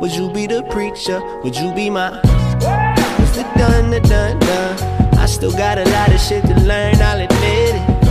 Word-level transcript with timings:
Would 0.00 0.14
you 0.14 0.30
be 0.32 0.46
the 0.46 0.62
preacher? 0.70 1.20
Would 1.42 1.56
you 1.56 1.72
be 1.72 1.90
my? 1.90 2.10
The 3.34 3.44
done, 3.56 3.90
the 3.90 4.00
done, 4.00 4.38
done? 4.38 5.18
I 5.18 5.26
still 5.26 5.52
got 5.52 5.78
a 5.78 5.84
lot 5.84 6.12
of 6.12 6.20
shit 6.20 6.42
to 6.44 6.54
learn, 6.60 6.96
I'll 7.00 7.20
admit 7.20 7.74
it. 7.76 8.02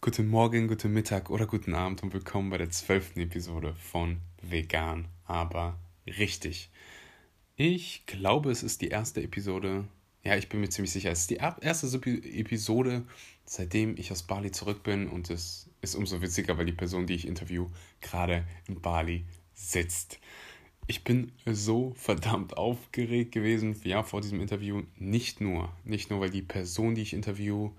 Guten 0.00 0.26
Morgen, 0.28 0.66
guten 0.66 0.92
Mittag 0.92 1.30
oder 1.30 1.46
guten 1.46 1.74
Abend 1.74 2.02
und 2.02 2.12
willkommen 2.12 2.50
bei 2.50 2.58
der 2.58 2.70
zwölften 2.70 3.20
Episode 3.20 3.74
von 3.74 4.18
Vegan, 4.42 5.06
aber 5.26 5.78
richtig. 6.06 6.70
Ich 7.54 8.04
glaube, 8.06 8.50
es 8.50 8.64
ist 8.64 8.80
die 8.80 8.88
erste 8.88 9.22
Episode, 9.22 9.84
ja, 10.24 10.36
ich 10.36 10.48
bin 10.48 10.60
mir 10.60 10.70
ziemlich 10.70 10.90
sicher, 10.90 11.12
es 11.12 11.20
ist 11.20 11.30
die 11.30 11.36
erste 11.36 11.86
Episode, 11.86 13.04
seitdem 13.44 13.96
ich 13.96 14.10
aus 14.10 14.24
Bali 14.24 14.50
zurück 14.50 14.82
bin 14.82 15.08
und 15.08 15.30
es 15.30 15.70
ist 15.82 15.94
umso 15.94 16.22
witziger, 16.22 16.56
weil 16.56 16.66
die 16.66 16.72
Person, 16.72 17.06
die 17.06 17.14
ich 17.14 17.26
interview, 17.26 17.68
gerade 18.00 18.46
in 18.66 18.80
Bali 18.80 19.24
sitzt. 19.52 20.18
Ich 20.86 21.04
bin 21.04 21.32
so 21.46 21.92
verdammt 21.94 22.56
aufgeregt 22.56 23.32
gewesen, 23.32 23.78
ja, 23.84 24.02
vor 24.02 24.20
diesem 24.20 24.40
Interview. 24.40 24.82
Nicht 24.96 25.40
nur, 25.40 25.70
nicht 25.84 26.10
nur, 26.10 26.20
weil 26.20 26.30
die 26.30 26.42
Person, 26.42 26.94
die 26.94 27.02
ich 27.02 27.12
interview, 27.12 27.72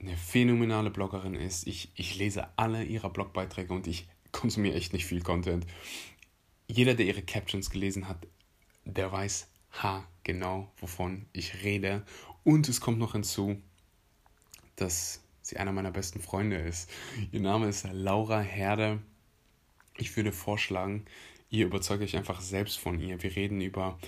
eine 0.00 0.16
phänomenale 0.16 0.90
Bloggerin 0.90 1.34
ist. 1.34 1.66
Ich, 1.66 1.92
ich 1.94 2.16
lese 2.16 2.48
alle 2.56 2.84
ihrer 2.84 3.10
Blogbeiträge 3.10 3.72
und 3.72 3.86
ich 3.86 4.08
konsumiere 4.32 4.74
echt 4.74 4.92
nicht 4.92 5.06
viel 5.06 5.22
Content. 5.22 5.66
Jeder, 6.66 6.94
der 6.94 7.06
ihre 7.06 7.22
Captions 7.22 7.70
gelesen 7.70 8.08
hat, 8.08 8.26
der 8.84 9.12
weiß 9.12 9.48
ha 9.82 10.06
genau, 10.22 10.70
wovon 10.78 11.26
ich 11.32 11.62
rede. 11.62 12.04
Und 12.44 12.68
es 12.68 12.80
kommt 12.80 12.98
noch 12.98 13.12
hinzu, 13.12 13.60
dass 14.76 15.21
sie 15.52 15.58
einer 15.58 15.72
meiner 15.72 15.90
besten 15.90 16.20
Freunde 16.20 16.56
ist. 16.56 16.90
Ihr 17.30 17.40
Name 17.40 17.68
ist 17.68 17.86
Laura 17.92 18.40
Herde. 18.40 19.00
Ich 19.98 20.16
würde 20.16 20.32
vorschlagen, 20.32 21.04
ihr 21.50 21.66
überzeugt 21.66 22.02
euch 22.02 22.16
einfach 22.16 22.40
selbst 22.40 22.78
von 22.78 22.98
ihr. 22.98 23.22
Wir 23.22 23.36
reden 23.36 23.60
über 23.60 23.98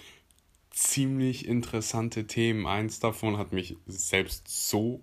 ziemlich 0.71 1.47
interessante 1.47 2.27
Themen. 2.27 2.67
Eins 2.67 2.99
davon 2.99 3.37
hat 3.37 3.53
mich 3.53 3.77
selbst 3.87 4.49
so 4.49 5.03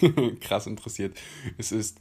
krass 0.40 0.66
interessiert. 0.66 1.18
Es 1.56 1.72
ist, 1.72 2.00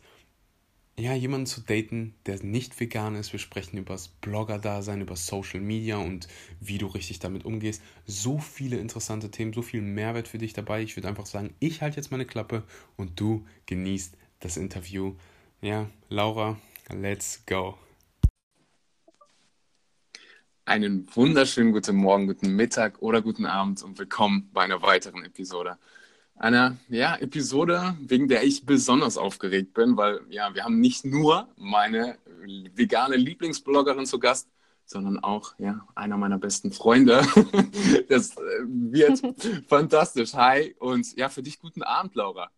ja, 0.99 1.13
jemanden 1.13 1.45
zu 1.45 1.61
daten, 1.61 2.15
der 2.25 2.43
nicht 2.43 2.79
vegan 2.79 3.15
ist. 3.15 3.31
Wir 3.31 3.39
sprechen 3.39 3.77
über 3.77 3.93
das 3.93 4.07
Blogger-Dasein, 4.07 5.01
über 5.01 5.15
Social 5.15 5.59
Media 5.59 5.97
und 5.97 6.27
wie 6.59 6.79
du 6.79 6.87
richtig 6.87 7.19
damit 7.19 7.45
umgehst. 7.45 7.83
So 8.07 8.39
viele 8.39 8.77
interessante 8.77 9.29
Themen, 9.29 9.53
so 9.53 9.61
viel 9.61 9.81
Mehrwert 9.81 10.27
für 10.27 10.39
dich 10.39 10.53
dabei. 10.53 10.81
Ich 10.81 10.97
würde 10.97 11.07
einfach 11.07 11.27
sagen, 11.27 11.53
ich 11.59 11.83
halte 11.83 11.97
jetzt 11.97 12.09
meine 12.09 12.25
Klappe 12.25 12.63
und 12.95 13.19
du 13.19 13.45
genießt 13.67 14.17
das 14.39 14.57
Interview. 14.57 15.13
Ja, 15.61 15.87
Laura, 16.09 16.57
let's 16.89 17.43
go. 17.45 17.77
Einen 20.65 21.07
wunderschönen 21.15 21.73
guten 21.73 21.95
Morgen, 21.95 22.25
guten 22.25 22.55
Mittag 22.55 23.01
oder 23.03 23.21
guten 23.21 23.45
Abend 23.45 23.83
und 23.83 23.99
willkommen 23.99 24.49
bei 24.51 24.63
einer 24.63 24.81
weiteren 24.81 25.23
Episode 25.23 25.77
einer 26.39 26.77
ja, 26.89 27.15
Episode, 27.15 27.95
wegen 27.99 28.27
der 28.27 28.43
ich 28.43 28.65
besonders 28.65 29.17
aufgeregt 29.17 29.73
bin, 29.73 29.97
weil 29.97 30.21
ja, 30.29 30.53
wir 30.53 30.63
haben 30.63 30.79
nicht 30.79 31.05
nur 31.05 31.47
meine 31.57 32.17
vegane 32.73 33.15
Lieblingsbloggerin 33.15 34.05
zu 34.05 34.19
Gast, 34.19 34.47
sondern 34.85 35.19
auch 35.19 35.53
ja, 35.57 35.85
einer 35.95 36.17
meiner 36.17 36.37
besten 36.37 36.71
Freunde. 36.71 37.21
das 38.09 38.37
äh, 38.37 38.41
wird 38.65 39.21
fantastisch. 39.67 40.33
Hi 40.33 40.75
und 40.79 41.15
ja, 41.17 41.29
für 41.29 41.43
dich 41.43 41.59
guten 41.59 41.83
Abend, 41.83 42.15
Laura. 42.15 42.49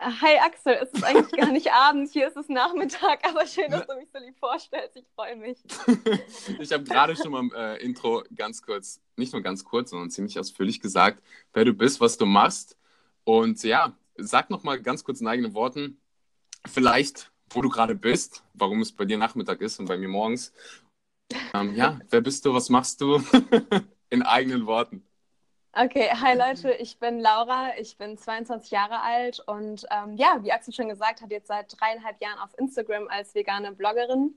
Hi 0.00 0.38
Axel, 0.44 0.76
es 0.82 0.92
ist 0.92 1.04
eigentlich 1.04 1.40
gar 1.40 1.52
nicht 1.52 1.72
Abend, 1.72 2.10
hier 2.10 2.26
ist 2.28 2.36
es 2.36 2.48
Nachmittag, 2.48 3.20
aber 3.26 3.46
schön, 3.46 3.70
dass 3.70 3.86
du 3.86 3.94
mich 3.94 4.08
so 4.12 4.18
lieb 4.18 4.36
vorstellst, 4.38 4.96
ich 4.96 5.06
freue 5.14 5.36
mich. 5.36 5.56
ich 6.58 6.72
habe 6.72 6.84
gerade 6.84 7.16
schon 7.16 7.30
mal 7.30 7.40
im 7.40 7.52
äh, 7.54 7.76
Intro 7.76 8.24
ganz 8.34 8.60
kurz, 8.60 9.00
nicht 9.16 9.32
nur 9.32 9.40
ganz 9.40 9.64
kurz, 9.64 9.90
sondern 9.90 10.10
ziemlich 10.10 10.38
ausführlich 10.38 10.80
gesagt, 10.80 11.22
wer 11.54 11.64
du 11.64 11.72
bist, 11.72 12.00
was 12.00 12.18
du 12.18 12.26
machst. 12.26 12.76
Und 13.24 13.62
ja, 13.62 13.96
sag 14.16 14.50
noch 14.50 14.62
mal 14.62 14.80
ganz 14.80 15.04
kurz 15.04 15.20
in 15.20 15.26
eigenen 15.26 15.54
Worten, 15.54 16.00
vielleicht, 16.66 17.32
wo 17.50 17.62
du 17.62 17.68
gerade 17.68 17.94
bist, 17.94 18.44
warum 18.54 18.80
es 18.80 18.92
bei 18.92 19.04
dir 19.04 19.18
Nachmittag 19.18 19.60
ist 19.60 19.78
und 19.78 19.86
bei 19.86 19.96
mir 19.96 20.08
morgens. 20.08 20.52
Ähm, 21.54 21.74
ja, 21.74 22.00
wer 22.10 22.20
bist 22.20 22.44
du, 22.44 22.54
was 22.54 22.68
machst 22.68 23.00
du? 23.00 23.22
in 24.10 24.22
eigenen 24.22 24.66
Worten. 24.66 25.06
Okay, 25.72 26.08
hi 26.08 26.36
Leute, 26.36 26.70
ich 26.74 27.00
bin 27.00 27.18
Laura, 27.18 27.72
ich 27.80 27.98
bin 27.98 28.16
22 28.16 28.70
Jahre 28.70 29.00
alt 29.00 29.40
und 29.46 29.84
ähm, 29.90 30.16
ja, 30.16 30.38
wie 30.42 30.52
Axel 30.52 30.72
schon 30.72 30.88
gesagt 30.88 31.20
hat, 31.20 31.32
jetzt 31.32 31.48
seit 31.48 31.74
dreieinhalb 31.80 32.22
Jahren 32.22 32.38
auf 32.38 32.56
Instagram 32.56 33.08
als 33.08 33.34
vegane 33.34 33.72
Bloggerin 33.72 34.34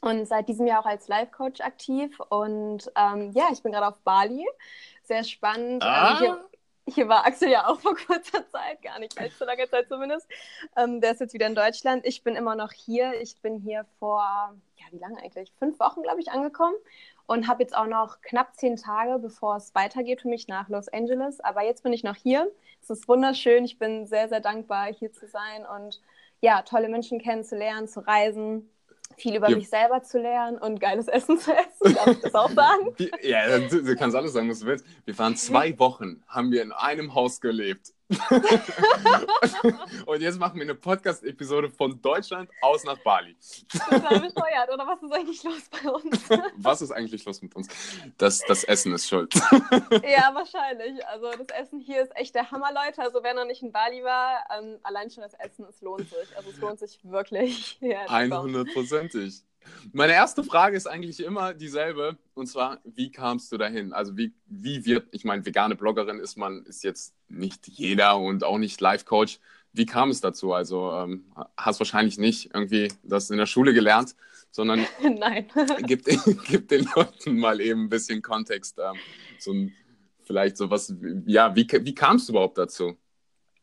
und 0.00 0.26
seit 0.26 0.48
diesem 0.48 0.66
Jahr 0.66 0.80
auch 0.80 0.86
als 0.86 1.06
Life-Coach 1.06 1.60
aktiv. 1.60 2.18
Und 2.28 2.90
ähm, 2.96 3.30
ja, 3.32 3.48
ich 3.52 3.62
bin 3.62 3.72
gerade 3.72 3.86
auf 3.86 4.00
Bali. 4.00 4.46
Sehr 5.04 5.24
spannend. 5.24 5.84
Ähm, 5.84 5.90
ah. 5.90 6.18
Hier, 6.18 6.44
hier 6.94 7.08
war 7.08 7.26
Axel 7.26 7.50
ja 7.50 7.66
auch 7.66 7.80
vor 7.80 7.94
kurzer 7.94 8.48
Zeit, 8.50 8.82
gar 8.82 8.98
nicht 8.98 9.18
allzu 9.18 9.44
lange 9.44 9.68
Zeit 9.68 9.88
zumindest. 9.88 10.28
Ähm, 10.76 11.00
der 11.00 11.12
ist 11.12 11.20
jetzt 11.20 11.34
wieder 11.34 11.46
in 11.46 11.54
Deutschland. 11.54 12.06
Ich 12.06 12.22
bin 12.22 12.36
immer 12.36 12.54
noch 12.54 12.72
hier. 12.72 13.20
Ich 13.20 13.40
bin 13.40 13.58
hier 13.58 13.86
vor, 13.98 14.22
ja, 14.76 14.86
wie 14.90 14.98
lange 14.98 15.18
eigentlich? 15.18 15.52
Fünf 15.58 15.78
Wochen, 15.80 16.02
glaube 16.02 16.20
ich, 16.20 16.30
angekommen 16.30 16.76
und 17.26 17.46
habe 17.46 17.62
jetzt 17.62 17.76
auch 17.76 17.86
noch 17.86 18.20
knapp 18.22 18.56
zehn 18.56 18.76
Tage, 18.76 19.18
bevor 19.18 19.56
es 19.56 19.74
weitergeht 19.74 20.22
für 20.22 20.28
mich 20.28 20.48
nach 20.48 20.68
Los 20.68 20.88
Angeles. 20.88 21.40
Aber 21.40 21.62
jetzt 21.62 21.82
bin 21.82 21.92
ich 21.92 22.02
noch 22.02 22.16
hier. 22.16 22.50
Es 22.82 22.90
ist 22.90 23.08
wunderschön. 23.08 23.64
Ich 23.64 23.78
bin 23.78 24.06
sehr, 24.06 24.28
sehr 24.28 24.40
dankbar, 24.40 24.92
hier 24.92 25.12
zu 25.12 25.26
sein 25.28 25.66
und 25.66 26.00
ja, 26.40 26.62
tolle 26.62 26.88
Menschen 26.88 27.20
kennenzulernen, 27.20 27.86
zu 27.86 28.00
reisen 28.00 28.68
viel 29.16 29.36
über 29.36 29.50
ja. 29.50 29.56
mich 29.56 29.68
selber 29.68 30.02
zu 30.02 30.18
lernen 30.18 30.58
und 30.58 30.80
geiles 30.80 31.08
Essen 31.08 31.38
zu 31.38 31.52
essen. 31.52 31.94
Darf 31.94 32.06
ich 32.08 32.20
das 32.20 32.34
auch 32.34 32.50
sagen? 32.50 32.94
ja, 33.22 33.58
du, 33.58 33.82
du, 33.82 33.96
kannst 33.96 34.16
alles 34.16 34.32
sagen, 34.32 34.48
was 34.48 34.60
du 34.60 34.66
willst. 34.66 34.84
Wir 35.04 35.18
waren 35.18 35.36
zwei 35.36 35.78
Wochen, 35.78 36.22
haben 36.26 36.50
wir 36.50 36.62
in 36.62 36.72
einem 36.72 37.14
Haus 37.14 37.40
gelebt. 37.40 37.92
und 40.06 40.20
jetzt 40.20 40.38
machen 40.38 40.56
wir 40.56 40.62
eine 40.62 40.74
Podcast-Episode 40.74 41.70
von 41.70 42.00
Deutschland 42.02 42.50
aus 42.60 42.82
nach 42.84 42.98
Bali. 42.98 43.36
Total 43.70 44.20
bescheuert, 44.20 44.72
oder 44.72 44.86
was 44.86 45.02
ist 45.02 45.12
eigentlich 45.12 45.42
los 45.44 45.62
bei 45.70 45.90
uns? 45.90 46.20
was 46.56 46.82
ist 46.82 46.90
eigentlich 46.90 47.24
los 47.24 47.40
mit 47.40 47.54
uns? 47.54 47.68
Das, 48.18 48.40
das 48.48 48.64
Essen 48.64 48.92
ist 48.92 49.08
schuld. 49.08 49.32
ja, 49.34 50.34
wahrscheinlich. 50.34 51.06
Also 51.06 51.30
das 51.30 51.48
Essen 51.56 51.80
hier 51.80 52.02
ist 52.02 52.16
echt 52.16 52.34
der 52.34 52.50
Hammer, 52.50 52.72
Leute. 52.72 53.00
Also 53.00 53.20
wer 53.22 53.34
noch 53.34 53.46
nicht 53.46 53.62
in 53.62 53.70
Bali 53.72 54.02
war, 54.02 54.44
ähm, 54.58 54.78
allein 54.82 55.10
schon 55.10 55.22
das 55.22 55.34
Essen, 55.34 55.64
es 55.68 55.80
lohnt 55.80 56.08
sich. 56.08 56.36
Also 56.36 56.50
es 56.50 56.58
lohnt 56.58 56.78
sich 56.78 56.98
wirklich. 57.04 57.78
100%ig. 57.82 59.42
Meine 59.92 60.12
erste 60.12 60.44
Frage 60.44 60.76
ist 60.76 60.86
eigentlich 60.86 61.20
immer 61.20 61.54
dieselbe, 61.54 62.16
und 62.34 62.46
zwar, 62.46 62.80
wie 62.84 63.10
kamst 63.10 63.50
du 63.52 63.58
dahin? 63.58 63.92
Also 63.92 64.16
wie, 64.16 64.32
wie 64.46 64.84
wird, 64.84 65.08
ich 65.12 65.24
meine, 65.24 65.44
vegane 65.44 65.76
Bloggerin 65.76 66.18
ist 66.18 66.36
man, 66.36 66.64
ist 66.64 66.84
jetzt 66.84 67.14
nicht 67.28 67.66
jeder 67.68 68.18
und 68.18 68.44
auch 68.44 68.58
nicht 68.58 68.80
Life-Coach. 68.80 69.40
Wie 69.72 69.86
kam 69.86 70.10
es 70.10 70.20
dazu? 70.20 70.52
Also 70.52 70.92
ähm, 70.92 71.24
hast 71.56 71.80
wahrscheinlich 71.80 72.18
nicht 72.18 72.54
irgendwie 72.54 72.92
das 73.02 73.30
in 73.30 73.38
der 73.38 73.46
Schule 73.46 73.72
gelernt, 73.72 74.16
sondern 74.50 74.86
Nein. 75.02 75.48
gib, 75.86 76.04
gib 76.04 76.68
den 76.68 76.88
Leuten 76.94 77.38
mal 77.38 77.60
eben 77.60 77.84
ein 77.84 77.88
bisschen 77.88 78.22
Kontext. 78.22 78.78
Ähm, 78.78 78.98
so 79.38 79.52
ein, 79.52 79.72
vielleicht 80.22 80.56
sowas, 80.56 80.94
ja, 81.26 81.54
wie, 81.54 81.66
wie 81.68 81.94
kamst 81.94 82.28
du 82.28 82.32
überhaupt 82.32 82.58
dazu? 82.58 82.96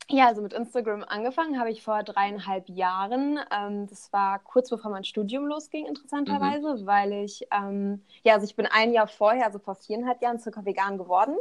Ja, 0.09 0.27
also 0.27 0.41
mit 0.41 0.53
Instagram 0.53 1.03
angefangen 1.03 1.59
habe 1.59 1.69
ich 1.69 1.83
vor 1.83 2.01
dreieinhalb 2.01 2.69
Jahren. 2.69 3.39
Ähm, 3.51 3.87
das 3.87 4.11
war 4.13 4.39
kurz 4.39 4.69
bevor 4.69 4.89
mein 4.89 5.03
Studium 5.03 5.45
losging, 5.47 5.85
interessanterweise, 5.85 6.75
mhm. 6.75 6.85
weil 6.85 7.11
ich, 7.11 7.45
ähm, 7.51 8.01
ja, 8.23 8.35
also 8.35 8.45
ich 8.45 8.55
bin 8.55 8.67
ein 8.67 8.93
Jahr 8.93 9.07
vorher, 9.07 9.45
also 9.45 9.59
vor 9.59 9.75
viereinhalb 9.75 10.21
Jahren, 10.21 10.39
circa 10.39 10.63
vegan 10.63 10.97
geworden. 10.97 11.35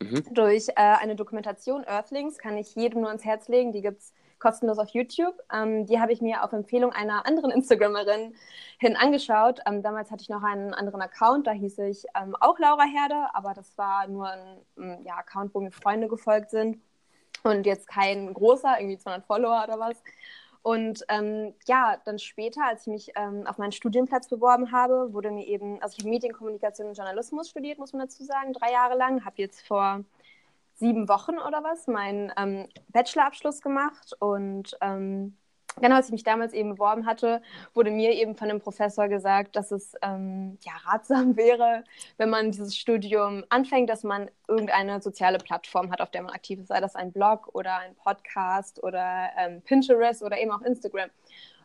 Mhm. 0.00 0.22
Durch 0.34 0.68
äh, 0.68 0.74
eine 0.76 1.16
Dokumentation 1.16 1.82
Earthlings 1.82 2.38
kann 2.38 2.56
ich 2.56 2.76
jedem 2.76 3.00
nur 3.00 3.08
ans 3.08 3.24
Herz 3.24 3.48
legen. 3.48 3.72
Die 3.72 3.82
gibt 3.82 3.98
es 3.98 4.12
kostenlos 4.38 4.78
auf 4.78 4.90
YouTube. 4.90 5.34
Ähm, 5.52 5.86
die 5.86 5.98
habe 5.98 6.12
ich 6.12 6.20
mir 6.20 6.44
auf 6.44 6.52
Empfehlung 6.52 6.92
einer 6.92 7.26
anderen 7.26 7.50
Instagramerin 7.56 8.36
hin 8.78 8.94
angeschaut. 8.94 9.58
Ähm, 9.66 9.82
damals 9.82 10.12
hatte 10.12 10.22
ich 10.22 10.28
noch 10.28 10.44
einen 10.44 10.74
anderen 10.74 11.02
Account, 11.02 11.48
da 11.48 11.52
hieß 11.52 11.78
ich 11.80 12.04
ähm, 12.20 12.36
auch 12.38 12.60
Laura 12.60 12.84
Herde, 12.84 13.34
aber 13.34 13.52
das 13.52 13.76
war 13.76 14.06
nur 14.06 14.28
ein 14.28 14.58
mm, 14.76 15.06
ja, 15.06 15.16
Account, 15.16 15.54
wo 15.54 15.60
mir 15.60 15.72
Freunde 15.72 16.06
gefolgt 16.06 16.50
sind 16.50 16.78
und 17.44 17.66
jetzt 17.66 17.86
kein 17.88 18.32
großer, 18.32 18.78
irgendwie 18.78 18.98
200 18.98 19.26
Follower 19.26 19.64
oder 19.64 19.78
was. 19.78 20.02
Und 20.62 21.04
ähm, 21.08 21.54
ja, 21.66 21.96
dann 22.04 22.20
später, 22.20 22.64
als 22.64 22.82
ich 22.82 22.86
mich 22.86 23.12
ähm, 23.16 23.46
auf 23.46 23.58
meinen 23.58 23.72
Studienplatz 23.72 24.28
beworben 24.28 24.70
habe, 24.70 25.12
wurde 25.12 25.32
mir 25.32 25.44
eben, 25.46 25.82
also 25.82 25.96
ich 25.96 26.04
habe 26.04 26.10
Medienkommunikation 26.10 26.88
und 26.88 26.96
Journalismus 26.96 27.50
studiert, 27.50 27.78
muss 27.78 27.92
man 27.92 28.02
dazu 28.02 28.22
sagen, 28.22 28.52
drei 28.52 28.70
Jahre 28.70 28.96
lang, 28.96 29.24
habe 29.24 29.36
jetzt 29.38 29.66
vor 29.66 30.04
sieben 30.74 31.08
Wochen 31.08 31.38
oder 31.38 31.64
was 31.64 31.88
meinen 31.88 32.32
ähm, 32.36 32.68
Bachelorabschluss 32.88 33.60
gemacht 33.60 34.14
und 34.20 34.76
ähm, 34.80 35.36
Genau, 35.80 35.96
als 35.96 36.06
ich 36.06 36.12
mich 36.12 36.22
damals 36.22 36.52
eben 36.52 36.74
beworben 36.74 37.06
hatte, 37.06 37.40
wurde 37.74 37.90
mir 37.90 38.12
eben 38.12 38.36
von 38.36 38.50
einem 38.50 38.60
Professor 38.60 39.08
gesagt, 39.08 39.56
dass 39.56 39.72
es 39.72 39.94
ähm, 40.02 40.58
ja, 40.62 40.72
ratsam 40.84 41.36
wäre, 41.36 41.84
wenn 42.18 42.30
man 42.30 42.50
dieses 42.50 42.76
Studium 42.76 43.44
anfängt, 43.48 43.88
dass 43.88 44.02
man 44.02 44.30
irgendeine 44.48 45.00
soziale 45.00 45.38
Plattform 45.38 45.90
hat, 45.90 46.00
auf 46.00 46.10
der 46.10 46.22
man 46.22 46.32
aktiv 46.32 46.60
ist, 46.60 46.68
sei 46.68 46.80
das 46.80 46.94
ein 46.94 47.12
Blog 47.12 47.48
oder 47.54 47.78
ein 47.78 47.94
Podcast 47.94 48.82
oder 48.82 49.30
ähm, 49.38 49.62
Pinterest 49.62 50.22
oder 50.22 50.38
eben 50.38 50.50
auch 50.50 50.62
Instagram. 50.62 51.08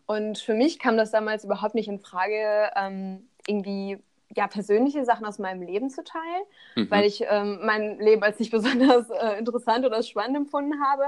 Und 0.05 0.37
für 0.37 0.53
mich 0.53 0.79
kam 0.79 0.95
das 0.95 1.11
damals 1.11 1.43
überhaupt 1.43 1.75
nicht 1.75 1.89
in 1.89 1.99
Frage, 1.99 2.71
ähm, 2.75 3.27
irgendwie 3.45 3.97
ja, 4.35 4.47
persönliche 4.47 5.05
Sachen 5.05 5.25
aus 5.25 5.39
meinem 5.39 5.61
Leben 5.61 5.89
zu 5.89 6.03
teilen, 6.03 6.43
mhm. 6.75 6.91
weil 6.91 7.05
ich 7.05 7.23
ähm, 7.27 7.59
mein 7.63 7.99
Leben 7.99 8.23
als 8.23 8.39
nicht 8.39 8.51
besonders 8.51 9.09
äh, 9.09 9.37
interessant 9.37 9.85
oder 9.85 10.01
spannend 10.03 10.37
empfunden 10.37 10.81
habe. 10.81 11.05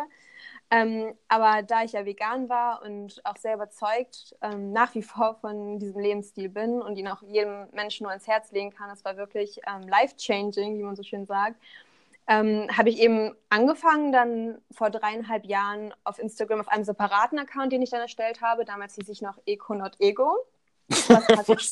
Ähm, 0.72 1.16
aber 1.28 1.64
da 1.64 1.84
ich 1.84 1.94
ja 1.94 2.06
vegan 2.06 2.48
war 2.48 2.84
und 2.84 3.20
auch 3.26 3.38
sehr 3.38 3.56
überzeugt 3.56 4.36
ähm, 4.42 4.72
nach 4.72 4.94
wie 4.94 5.02
vor 5.02 5.36
von 5.42 5.80
diesem 5.80 6.00
Lebensstil 6.00 6.48
bin 6.48 6.82
und 6.82 6.96
ihn 6.96 7.08
auch 7.08 7.24
jedem 7.24 7.68
Menschen 7.72 8.04
nur 8.04 8.12
ans 8.12 8.28
Herz 8.28 8.52
legen 8.52 8.70
kann, 8.70 8.90
das 8.90 9.04
war 9.04 9.18
wirklich 9.18 9.60
ähm, 9.68 9.88
life-changing, 9.88 10.78
wie 10.78 10.84
man 10.84 10.96
so 10.96 11.02
schön 11.02 11.26
sagt, 11.26 11.56
ähm, 12.28 12.68
habe 12.72 12.90
ich 12.90 13.00
eben 13.00 13.34
angefangen, 13.50 14.12
dann 14.12 14.60
vor 14.72 14.92
dreieinhalb 14.92 15.46
Jahren 15.46 15.92
auf 16.04 16.20
Instagram 16.20 16.60
auf 16.60 16.68
einem 16.68 16.84
separaten 16.84 17.40
Account, 17.40 17.74
den 17.74 17.82
ich 17.82 17.90
dann 17.90 18.02
erstellt 18.02 18.42
habe. 18.42 18.66
Damals 18.66 18.94
hieß 18.94 19.10
ich 19.10 19.24
noch 19.24 19.40
Eco 19.48 19.74
Not 19.74 19.96
Ego. 19.98 20.38
Was, 20.90 21.26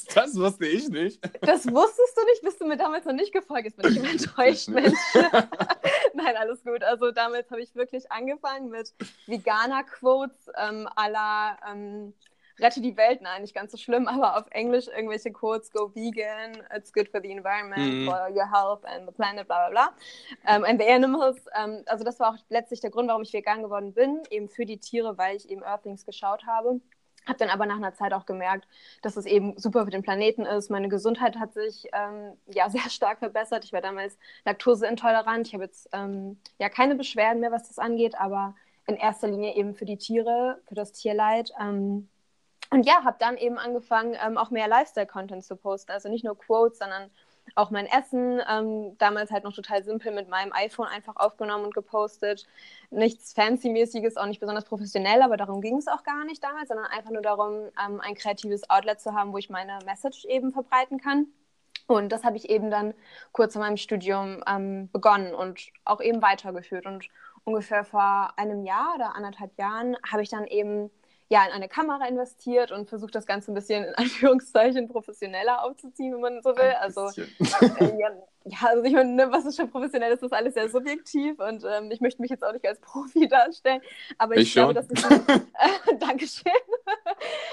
das 0.16 0.36
wusste 0.36 0.66
ich 0.66 0.90
nicht. 0.90 1.20
Das 1.42 1.68
wusstest 1.72 2.18
du 2.18 2.26
nicht? 2.26 2.42
Bist 2.42 2.60
du 2.60 2.66
mir 2.66 2.78
damals 2.78 3.06
noch 3.06 3.14
nicht 3.14 3.34
gefolgt? 3.34 3.66
Jetzt 3.66 3.78
bin 3.78 3.92
ich 3.92 4.12
enttäuscht, 4.12 4.68
Mensch. 4.70 4.98
Nein, 6.24 6.36
alles 6.36 6.64
gut. 6.64 6.84
Also 6.84 7.12
damals 7.12 7.52
habe 7.52 7.62
ich 7.62 7.76
wirklich 7.76 8.12
angefangen 8.12 8.70
mit 8.70 8.92
Veganer-Quotes 9.28 10.50
ähm, 10.58 10.90
la 10.96 11.58
ähm, 11.70 12.14
Rette 12.60 12.82
die 12.82 12.98
Welt. 12.98 13.22
Nein, 13.22 13.44
nicht 13.44 13.54
ganz 13.54 13.72
so 13.72 13.78
schlimm, 13.78 14.08
aber 14.08 14.36
auf 14.36 14.46
Englisch 14.50 14.88
irgendwelche 14.88 15.32
Quotes, 15.32 15.72
go 15.72 15.94
vegan, 15.94 16.64
it's 16.76 16.92
good 16.92 17.08
for 17.10 17.22
the 17.22 17.30
environment, 17.30 18.02
mhm. 18.02 18.06
for 18.06 18.30
your 18.32 18.52
health 18.52 18.84
and 18.86 19.08
the 19.08 19.14
planet, 19.14 19.48
bla 19.48 19.70
bla 19.70 19.70
bla. 19.70 20.56
Um, 20.56 20.64
ähm, 20.64 20.66
and 20.66 20.82
the 20.82 20.90
animals. 20.90 21.38
Um, 21.56 21.72
ähm, 21.72 21.84
also 21.86 22.04
das 22.04 22.20
war 22.20 22.32
auch 22.34 22.38
letztlich 22.50 22.82
der 22.82 22.90
Grund, 22.90 23.10
warum 23.10 23.22
ich 23.22 23.32
vegan 23.32 23.62
geworden 23.62 23.94
bin, 23.94 24.24
eben 24.32 24.50
für 24.50 24.66
die 24.66 24.80
Tiere, 24.80 25.20
weil 25.20 25.38
ich 25.38 25.48
eben 25.50 25.62
Earthlings 25.62 26.04
geschaut 26.04 26.48
habe. 26.48 26.82
Habe 27.28 27.38
dann 27.40 27.50
aber 27.50 27.66
nach 27.66 27.76
einer 27.76 27.94
Zeit 27.94 28.14
auch 28.14 28.26
gemerkt, 28.26 28.68
dass 29.02 29.18
es 29.18 29.26
eben 29.26 29.58
super 29.58 29.86
für 29.86 29.92
den 29.92 30.02
Planeten 30.02 30.46
ist. 30.46 30.70
Meine 30.70 30.90
Gesundheit 30.90 31.38
hat 31.38 31.54
sich 31.54 31.88
ähm, 31.94 32.34
ja 32.48 32.70
sehr 32.72 32.90
stark 32.90 33.20
verbessert. 33.20 33.66
Ich 33.66 33.74
war 33.74 33.82
damals 33.82 34.18
laktoseintolerant. 34.46 35.48
Ich 35.48 35.54
habe 35.54 35.66
jetzt 35.66 35.90
ähm, 35.92 36.40
ja 36.58 36.70
keine 36.70 36.96
Beschwerden 36.96 37.42
mehr, 37.42 37.52
was 37.52 37.68
das 37.68 37.80
angeht, 37.80 38.18
aber 38.18 38.56
in 38.88 38.96
erster 38.96 39.28
Linie 39.28 39.56
eben 39.56 39.76
für 39.76 39.86
die 39.86 39.98
Tiere, 39.98 40.62
für 40.68 40.76
das 40.76 40.94
Tierleid. 40.94 41.52
Ähm, 41.60 42.08
und 42.70 42.86
ja, 42.86 43.04
habe 43.04 43.18
dann 43.20 43.38
eben 43.38 43.58
angefangen, 43.58 44.18
ähm, 44.26 44.38
auch 44.38 44.50
mehr 44.50 44.68
Lifestyle-Content 44.68 45.44
zu 45.44 45.56
posten. 45.56 45.92
Also 45.92 46.10
nicht 46.10 46.26
nur 46.26 46.38
Quotes, 46.38 46.80
sondern 46.80 47.10
auch 47.56 47.72
mein 47.72 47.86
Essen, 47.86 48.42
ähm, 48.50 48.98
damals 48.98 49.32
halt 49.32 49.44
noch 49.44 49.54
total 49.54 49.84
simpel 49.84 50.12
mit 50.12 50.30
meinem 50.30 50.54
iPhone 50.54 50.88
einfach 50.88 51.16
aufgenommen 51.16 51.66
und 51.66 51.74
gepostet. 51.74 52.46
Nichts 52.90 53.34
Fancy-mäßiges, 53.34 54.18
auch 54.18 54.26
nicht 54.26 54.40
besonders 54.40 54.66
professionell, 54.66 55.22
aber 55.22 55.38
darum 55.38 55.62
ging 55.62 55.78
es 55.78 55.88
auch 55.88 56.04
gar 56.04 56.24
nicht 56.26 56.44
damals, 56.44 56.68
sondern 56.70 56.86
einfach 56.88 57.12
nur 57.12 57.22
darum, 57.22 57.70
ähm, 57.84 58.02
ein 58.02 58.16
kreatives 58.16 58.70
Outlet 58.70 59.00
zu 59.02 59.14
haben, 59.14 59.34
wo 59.34 59.38
ich 59.38 59.50
meine 59.50 59.80
Message 59.86 60.26
eben 60.26 60.52
verbreiten 60.52 61.00
kann. 61.00 61.28
Und 61.88 62.12
das 62.12 62.24
habe 62.24 62.36
ich 62.36 62.50
eben 62.50 62.70
dann 62.70 62.94
kurz 63.32 63.56
in 63.56 63.62
meinem 63.62 63.78
Studium 63.78 64.44
ähm, 64.46 64.90
begonnen 64.92 65.34
und 65.34 65.70
auch 65.86 66.02
eben 66.02 66.22
weitergeführt. 66.22 66.86
Und 66.86 67.08
ungefähr 67.46 67.86
vor 67.86 68.34
einem 68.36 68.66
Jahr 68.66 68.96
oder 68.96 69.16
anderthalb 69.16 69.58
Jahren 69.58 69.96
habe 70.12 70.22
ich 70.22 70.30
dann 70.30 70.46
eben 70.48 70.92
ja, 71.30 71.46
in 71.46 71.52
eine 71.52 71.68
Kamera 71.68 72.08
investiert 72.08 72.72
und 72.72 72.88
versucht 72.88 73.16
das 73.16 73.26
Ganze 73.26 73.52
ein 73.52 73.56
bisschen 73.56 73.84
in 73.84 73.96
Anführungszeichen 73.96 74.88
professioneller 74.88 75.64
aufzuziehen, 75.64 76.14
wenn 76.14 76.22
man 76.22 76.42
so 76.42 76.56
will. 76.56 76.74
Also 76.80 77.10
äh, 77.80 78.00
ja, 78.00 78.10
ja, 78.50 78.70
also 78.70 78.84
ich 78.84 78.94
meine, 78.94 79.12
ne, 79.12 79.32
was 79.32 79.46
ist 79.46 79.58
schon 79.58 79.70
professionell, 79.70 80.12
ist 80.12 80.24
das 80.24 80.32
alles 80.32 80.54
sehr 80.54 80.70
subjektiv 80.70 81.40
und 81.40 81.64
ähm, 81.70 81.92
ich 81.92 82.02
möchte 82.02 82.22
mich 82.22 82.32
jetzt 82.32 82.44
auch 82.44 82.54
nicht 82.54 82.66
als 82.68 82.80
Profi 82.82 83.28
darstellen, 83.28 83.82
aber 84.18 84.36
ich, 84.36 84.44
ich 84.44 84.54
glaube, 84.54 84.74
dass 84.74 84.90
ich, 84.90 85.04
äh, 85.04 85.96
Dankeschön. 86.00 86.52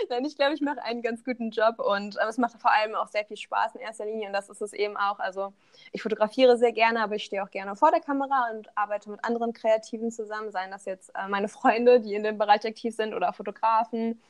Nein, 0.08 0.24
ich 0.24 0.36
glaube, 0.36 0.54
ich 0.54 0.60
mache 0.60 0.82
einen 0.82 1.02
ganz 1.02 1.24
guten 1.24 1.50
Job 1.50 1.78
und 1.78 2.16
äh, 2.16 2.26
es 2.28 2.38
macht 2.38 2.60
vor 2.60 2.70
allem 2.72 2.94
auch 2.94 3.08
sehr 3.08 3.24
viel 3.24 3.36
Spaß 3.36 3.74
in 3.74 3.80
erster 3.80 4.04
Linie 4.04 4.28
und 4.28 4.32
das 4.32 4.48
ist 4.48 4.62
es 4.62 4.72
eben 4.72 4.96
auch. 4.96 5.18
Also 5.18 5.52
ich 5.92 6.02
fotografiere 6.02 6.56
sehr 6.56 6.72
gerne, 6.72 7.02
aber 7.02 7.16
ich 7.16 7.24
stehe 7.24 7.42
auch 7.42 7.50
gerne 7.50 7.74
vor 7.76 7.90
der 7.90 8.00
Kamera 8.00 8.50
und 8.52 8.68
arbeite 8.76 9.10
mit 9.10 9.24
anderen 9.24 9.52
Kreativen 9.52 10.10
zusammen, 10.10 10.52
seien 10.52 10.70
das 10.70 10.84
jetzt 10.84 11.10
äh, 11.14 11.28
meine 11.28 11.48
Freunde, 11.48 12.00
die 12.00 12.14
in 12.14 12.22
dem 12.22 12.38
Bereich 12.38 12.64
aktiv 12.66 12.94
sind 12.94 13.14
oder 13.14 13.32
Fotografen 13.32 14.20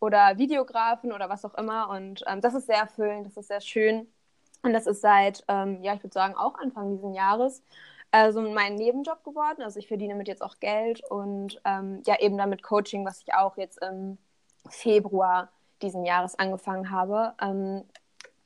oder 0.00 0.38
Videografen 0.38 1.12
oder 1.12 1.28
was 1.28 1.44
auch 1.44 1.54
immer 1.54 1.90
und 1.90 2.24
ähm, 2.26 2.40
das 2.40 2.54
ist 2.54 2.66
sehr 2.66 2.78
erfüllend, 2.78 3.26
das 3.26 3.36
ist 3.36 3.48
sehr 3.48 3.60
schön 3.60 4.08
und 4.62 4.72
das 4.72 4.86
ist 4.86 5.00
seit, 5.00 5.44
ähm, 5.48 5.82
ja, 5.82 5.94
ich 5.94 6.02
würde 6.02 6.14
sagen, 6.14 6.34
auch 6.36 6.58
Anfang 6.58 6.90
dieses 6.90 7.14
Jahres 7.16 7.62
äh, 8.12 8.32
so 8.32 8.40
mein 8.40 8.74
Nebenjob 8.74 9.24
geworden. 9.24 9.62
Also 9.62 9.78
ich 9.78 9.88
verdiene 9.88 10.14
damit 10.14 10.28
jetzt 10.28 10.42
auch 10.42 10.58
Geld 10.60 11.02
und 11.10 11.60
ähm, 11.64 12.02
ja, 12.06 12.18
eben 12.20 12.38
damit 12.38 12.62
Coaching, 12.62 13.04
was 13.04 13.22
ich 13.22 13.34
auch 13.34 13.56
jetzt 13.56 13.82
im 13.82 14.18
Februar 14.68 15.48
diesen 15.82 16.04
Jahres 16.04 16.38
angefangen 16.38 16.90
habe. 16.90 17.34
Ähm, 17.40 17.84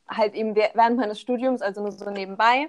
halt 0.09 0.35
eben 0.35 0.55
während 0.55 0.97
meines 0.97 1.21
Studiums, 1.21 1.63
also 1.63 1.81
nur 1.81 1.93
so 1.93 2.11
nebenbei. 2.11 2.69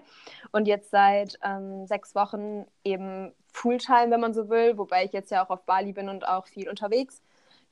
Und 0.52 0.68
jetzt 0.68 0.92
seit 0.92 1.38
ähm, 1.44 1.86
sechs 1.88 2.16
Wochen 2.16 2.66
eben 2.84 3.34
Fulltime, 3.52 4.12
wenn 4.12 4.22
man 4.22 4.34
so 4.34 4.50
will, 4.50 4.78
wobei 4.78 5.06
ich 5.06 5.12
jetzt 5.12 5.32
ja 5.32 5.46
auch 5.46 5.50
auf 5.50 5.64
Bali 5.64 5.92
bin 5.94 6.10
und 6.10 6.28
auch 6.28 6.48
viel 6.48 6.70
unterwegs. 6.70 7.22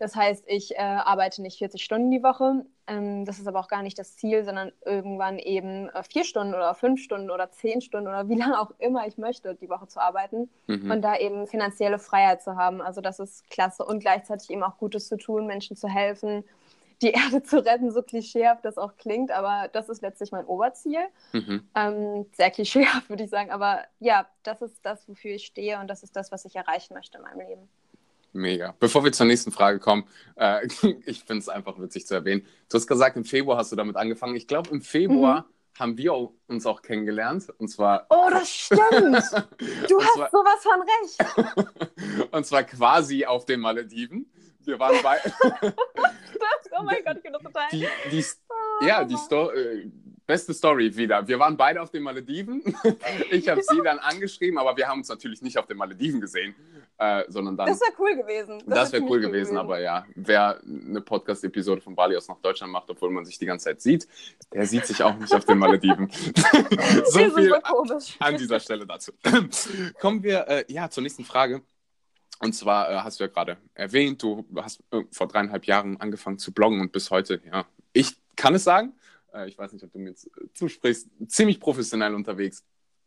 Das 0.01 0.15
heißt, 0.15 0.45
ich 0.47 0.75
äh, 0.75 0.79
arbeite 0.79 1.43
nicht 1.43 1.59
40 1.59 1.83
Stunden 1.83 2.09
die 2.09 2.23
Woche. 2.23 2.65
Ähm, 2.87 3.23
das 3.23 3.37
ist 3.37 3.45
aber 3.45 3.59
auch 3.59 3.67
gar 3.67 3.83
nicht 3.83 3.99
das 3.99 4.15
Ziel, 4.15 4.43
sondern 4.43 4.71
irgendwann 4.83 5.37
eben 5.37 5.89
äh, 5.89 6.01
vier 6.01 6.23
Stunden 6.23 6.55
oder 6.55 6.73
fünf 6.73 7.03
Stunden 7.03 7.29
oder 7.29 7.51
zehn 7.51 7.81
Stunden 7.81 8.07
oder 8.07 8.27
wie 8.27 8.33
lange 8.39 8.59
auch 8.59 8.71
immer 8.79 9.05
ich 9.05 9.19
möchte, 9.19 9.53
die 9.53 9.69
Woche 9.69 9.85
zu 9.85 10.01
arbeiten 10.01 10.49
mhm. 10.65 10.89
und 10.89 11.03
da 11.03 11.17
eben 11.17 11.45
finanzielle 11.45 11.99
Freiheit 11.99 12.41
zu 12.41 12.55
haben. 12.55 12.81
Also 12.81 12.99
das 12.99 13.19
ist 13.19 13.47
klasse 13.51 13.85
und 13.85 13.99
gleichzeitig 13.99 14.49
eben 14.49 14.63
auch 14.63 14.79
Gutes 14.79 15.07
zu 15.07 15.17
tun, 15.17 15.45
Menschen 15.45 15.77
zu 15.77 15.87
helfen, 15.87 16.45
die 17.03 17.11
Erde 17.11 17.43
zu 17.43 17.63
retten, 17.63 17.91
so 17.91 18.01
klischeehaft 18.01 18.65
das 18.65 18.79
auch 18.79 18.97
klingt, 18.97 19.29
aber 19.29 19.69
das 19.71 19.87
ist 19.87 20.01
letztlich 20.01 20.31
mein 20.31 20.45
Oberziel. 20.45 21.01
Mhm. 21.33 21.69
Ähm, 21.75 22.25
sehr 22.33 22.49
klischeehaft, 22.49 23.07
würde 23.09 23.25
ich 23.25 23.29
sagen, 23.29 23.51
aber 23.51 23.81
ja, 23.99 24.25
das 24.41 24.63
ist 24.63 24.83
das, 24.83 25.07
wofür 25.07 25.35
ich 25.35 25.45
stehe 25.45 25.79
und 25.79 25.87
das 25.87 26.01
ist 26.01 26.15
das, 26.15 26.31
was 26.31 26.43
ich 26.45 26.55
erreichen 26.55 26.95
möchte 26.95 27.19
in 27.19 27.23
meinem 27.23 27.47
Leben. 27.47 27.69
Mega. 28.33 28.75
Bevor 28.79 29.03
wir 29.03 29.11
zur 29.11 29.25
nächsten 29.25 29.51
Frage 29.51 29.79
kommen, 29.79 30.05
äh, 30.35 30.65
ich 31.05 31.23
finde 31.23 31.39
es 31.39 31.49
einfach 31.49 31.79
witzig 31.79 32.07
zu 32.07 32.15
erwähnen. 32.15 32.45
Du 32.69 32.75
hast 32.75 32.87
gesagt, 32.87 33.17
im 33.17 33.25
Februar 33.25 33.57
hast 33.57 33.71
du 33.71 33.75
damit 33.75 33.97
angefangen. 33.97 34.35
Ich 34.35 34.47
glaube, 34.47 34.69
im 34.69 34.81
Februar 34.81 35.41
mhm. 35.41 35.79
haben 35.79 35.97
wir 35.97 36.29
uns 36.47 36.65
auch 36.65 36.81
kennengelernt. 36.81 37.51
Und 37.57 37.67
zwar. 37.67 38.05
Oh, 38.09 38.29
das 38.29 38.49
stimmt! 38.49 38.81
Du 39.89 40.01
hast 40.01 40.13
zwar, 40.15 40.29
sowas 40.31 40.63
von 40.63 40.81
recht. 40.81 42.31
und 42.31 42.45
zwar 42.45 42.63
quasi 42.63 43.25
auf 43.25 43.45
den 43.45 43.59
Malediven. 43.59 44.31
Wir 44.63 44.79
waren 44.79 45.01
bei. 45.03 45.17
oh 46.79 46.83
mein 46.83 47.03
Gott, 47.03 47.17
ich 47.17 47.23
bin 47.23 47.33
das 47.33 47.41
total. 47.41 47.67
Die, 47.71 47.87
die, 48.11 48.23
oh, 48.47 48.85
ja, 48.85 49.03
die 49.03 49.17
Story. 49.17 49.59
Äh, 49.59 49.91
beste 50.25 50.53
Story 50.53 50.95
wieder. 50.95 51.27
Wir 51.27 51.39
waren 51.39 51.57
beide 51.57 51.81
auf 51.81 51.91
den 51.91 52.03
Malediven. 52.03 52.63
ich 53.31 53.49
habe 53.49 53.61
sie 53.61 53.81
dann 53.83 53.99
angeschrieben, 53.99 54.57
aber 54.57 54.77
wir 54.77 54.87
haben 54.87 54.99
uns 54.99 55.09
natürlich 55.09 55.41
nicht 55.41 55.57
auf 55.57 55.65
den 55.65 55.75
Malediven 55.75 56.21
gesehen, 56.21 56.55
äh, 57.01 57.25
sondern 57.29 57.57
dann. 57.57 57.67
Das 57.67 57.81
wäre 57.81 57.93
cool 57.97 58.15
gewesen. 58.15 58.61
Das, 58.67 58.75
das 58.75 58.91
wäre 58.93 59.03
cool, 59.03 59.09
cool 59.09 59.19
gewesen, 59.21 59.31
gewesen, 59.31 59.57
aber 59.57 59.79
ja, 59.79 60.05
wer 60.13 60.61
eine 60.63 61.01
Podcast-Episode 61.01 61.81
von 61.81 61.95
Bali 61.95 62.15
aus 62.15 62.27
nach 62.27 62.39
Deutschland 62.39 62.71
macht, 62.71 62.89
obwohl 62.91 63.09
man 63.09 63.25
sich 63.25 63.39
die 63.39 63.47
ganze 63.47 63.65
Zeit 63.65 63.81
sieht, 63.81 64.07
der 64.53 64.67
sieht 64.67 64.85
sich 64.85 65.01
auch 65.01 65.17
nicht 65.17 65.33
auf 65.33 65.43
den 65.43 65.57
Malediven. 65.57 66.11
so 67.05 67.19
viel 67.31 67.49
so 67.49 68.13
an 68.19 68.37
dieser 68.37 68.59
Stelle 68.59 68.85
dazu. 68.85 69.13
Kommen 69.99 70.21
wir 70.21 70.47
äh, 70.47 70.65
ja 70.67 70.91
zur 70.91 71.01
nächsten 71.01 71.25
Frage. 71.25 71.63
Und 72.39 72.53
zwar 72.53 72.91
äh, 72.91 72.95
hast 72.97 73.19
du 73.19 73.23
ja 73.23 73.29
gerade 73.29 73.57
erwähnt, 73.73 74.21
du 74.21 74.45
hast 74.57 74.83
äh, 74.91 75.01
vor 75.11 75.27
dreieinhalb 75.27 75.65
Jahren 75.65 75.99
angefangen 75.99 76.37
zu 76.37 76.51
bloggen 76.51 76.81
und 76.81 76.91
bis 76.91 77.09
heute, 77.09 77.41
ja, 77.51 77.65
ich 77.93 78.15
kann 78.35 78.53
es 78.53 78.63
sagen, 78.63 78.93
äh, 79.33 79.47
ich 79.47 79.57
weiß 79.57 79.73
nicht, 79.73 79.83
ob 79.83 79.91
du 79.91 79.97
mir 79.97 80.13
zusprichst, 80.53 81.07
ziemlich 81.27 81.59
professionell 81.59 82.13
unterwegs. 82.13 82.63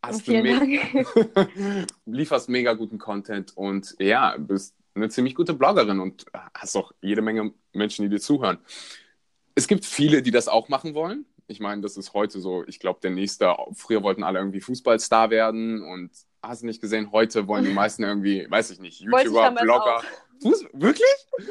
Hast 0.07 0.23
Vielen 0.23 0.43
me 0.43 1.87
lieferst 2.07 2.49
mega 2.49 2.75
guten 2.75 2.99
Content 2.99 3.57
und 3.57 3.97
ja, 3.99 4.37
bist 4.39 4.75
eine 4.95 5.09
ziemlich 5.09 5.35
gute 5.35 5.55
Bloggerin 5.55 6.01
und 6.01 6.27
hast 6.55 6.77
auch 6.77 6.93
jede 7.01 7.23
Menge 7.23 7.53
Menschen, 7.73 8.03
die 8.03 8.09
dir 8.09 8.21
zuhören. 8.21 8.59
Es 9.55 9.67
gibt 9.69 9.85
viele, 9.85 10.23
die 10.23 10.31
das 10.31 10.49
auch 10.49 10.69
machen 10.69 10.95
wollen. 10.95 11.27
Ich 11.47 11.61
meine, 11.61 11.83
das 11.83 11.97
ist 11.97 12.15
heute 12.15 12.41
so, 12.41 12.65
ich 12.67 12.79
glaube, 12.79 13.01
der 13.03 13.11
nächste, 13.11 13.55
früher 13.75 14.03
wollten 14.03 14.23
alle 14.23 14.39
irgendwie 14.39 14.61
Fußballstar 14.61 15.31
werden 15.31 15.83
und 15.83 16.11
hast 16.43 16.63
du 16.63 16.67
nicht 16.67 16.81
gesehen, 16.81 17.13
heute 17.13 17.47
wollen 17.49 17.65
die 17.65 17.73
meisten 17.73 18.03
irgendwie, 18.03 18.47
weiß 18.49 18.71
ich 18.71 18.81
nicht, 18.81 19.01
YouTuber, 19.01 19.51
Blogger. 19.53 20.03
Fuß 20.45 20.67
wirklich? 20.75 21.09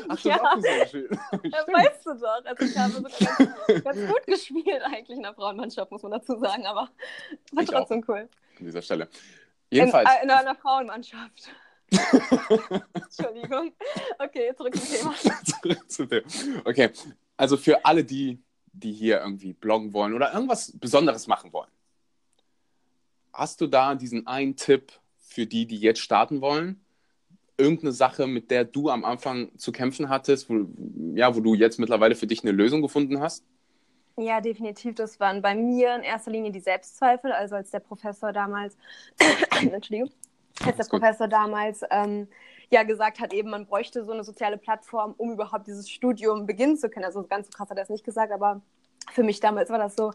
Ach, 0.07 0.19
ja. 0.19 0.39
Auch 0.39 0.61
so 0.61 0.67
ja, 0.67 1.65
weißt 1.67 2.05
du 2.05 2.13
doch. 2.13 2.45
Also 2.45 2.63
ich 2.63 2.77
habe 2.77 2.93
sogar 2.93 3.11
ganz, 3.67 3.83
ganz, 3.83 4.07
gut 4.07 4.27
gespielt 4.27 4.83
eigentlich 4.83 5.17
in 5.17 5.23
der 5.23 5.33
Frauenmannschaft, 5.33 5.89
muss 5.89 6.03
man 6.03 6.11
dazu 6.11 6.37
sagen, 6.37 6.67
aber 6.67 6.91
war 7.53 7.65
trotzdem 7.65 8.05
cool. 8.07 8.29
An 8.59 8.65
dieser 8.65 8.83
Stelle. 8.83 9.09
Jedenfalls. 9.71 10.07
In, 10.07 10.15
äh, 10.19 10.23
in 10.25 10.29
einer 10.29 10.53
Frauenmannschaft. 10.53 11.49
Entschuldigung. 12.93 13.73
Okay, 14.19 14.53
zurück 14.55 14.75
zum 14.75 14.95
Thema. 14.95 15.15
zurück 15.43 15.91
zum 15.91 16.09
Thema. 16.09 16.27
Okay, 16.63 16.91
also 17.35 17.57
für 17.57 17.83
alle 17.83 18.03
die, 18.03 18.43
die 18.73 18.93
hier 18.93 19.21
irgendwie 19.21 19.53
bloggen 19.53 19.91
wollen 19.93 20.13
oder 20.13 20.35
irgendwas 20.35 20.71
Besonderes 20.77 21.25
machen 21.25 21.51
wollen, 21.51 21.71
hast 23.33 23.59
du 23.59 23.65
da 23.65 23.95
diesen 23.95 24.27
einen 24.27 24.55
Tipp 24.55 24.91
für 25.17 25.47
die, 25.47 25.65
die 25.65 25.79
jetzt 25.79 25.99
starten 25.99 26.41
wollen? 26.41 26.79
Irgendeine 27.57 27.91
Sache, 27.91 28.27
mit 28.27 28.51
der 28.51 28.65
du 28.65 28.89
am 28.89 29.05
Anfang 29.05 29.57
zu 29.57 29.71
kämpfen 29.71 30.09
hattest, 30.09 30.49
wo, 30.49 30.65
ja, 31.15 31.35
wo 31.35 31.39
du 31.39 31.53
jetzt 31.53 31.79
mittlerweile 31.79 32.15
für 32.15 32.27
dich 32.27 32.43
eine 32.43 32.51
Lösung 32.51 32.81
gefunden 32.81 33.19
hast? 33.19 33.43
Ja, 34.17 34.41
definitiv. 34.41 34.95
Das 34.95 35.19
waren 35.19 35.41
bei 35.41 35.55
mir 35.55 35.95
in 35.95 36.03
erster 36.03 36.31
Linie 36.31 36.51
die 36.51 36.59
Selbstzweifel. 36.59 37.31
Also 37.31 37.55
als 37.55 37.71
der 37.71 37.79
Professor 37.79 38.31
damals, 38.31 38.77
Entschuldigung, 39.61 40.11
als 40.63 40.77
der 40.77 40.85
Professor 40.85 41.27
damals 41.27 41.81
ähm, 41.89 42.27
ja 42.69 42.83
gesagt 42.83 43.19
hat, 43.19 43.33
eben 43.33 43.49
man 43.49 43.65
bräuchte 43.65 44.03
so 44.03 44.11
eine 44.11 44.23
soziale 44.23 44.57
Plattform, 44.57 45.15
um 45.17 45.31
überhaupt 45.31 45.67
dieses 45.67 45.89
Studium 45.89 46.45
beginnen 46.45 46.77
zu 46.77 46.89
können. 46.89 47.05
Also 47.05 47.23
ganz 47.23 47.47
so 47.47 47.51
krass 47.57 47.69
hat 47.69 47.77
er 47.77 47.83
es 47.83 47.89
nicht 47.89 48.03
gesagt, 48.03 48.31
aber 48.31 48.61
für 49.11 49.23
mich 49.23 49.39
damals 49.39 49.69
war 49.69 49.79
das 49.79 49.95
so. 49.95 50.11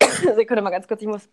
Sekunde 0.34 0.62
mal 0.62 0.70
ganz 0.70 0.88
kurz, 0.88 1.02
ich 1.02 1.08
muss 1.08 1.28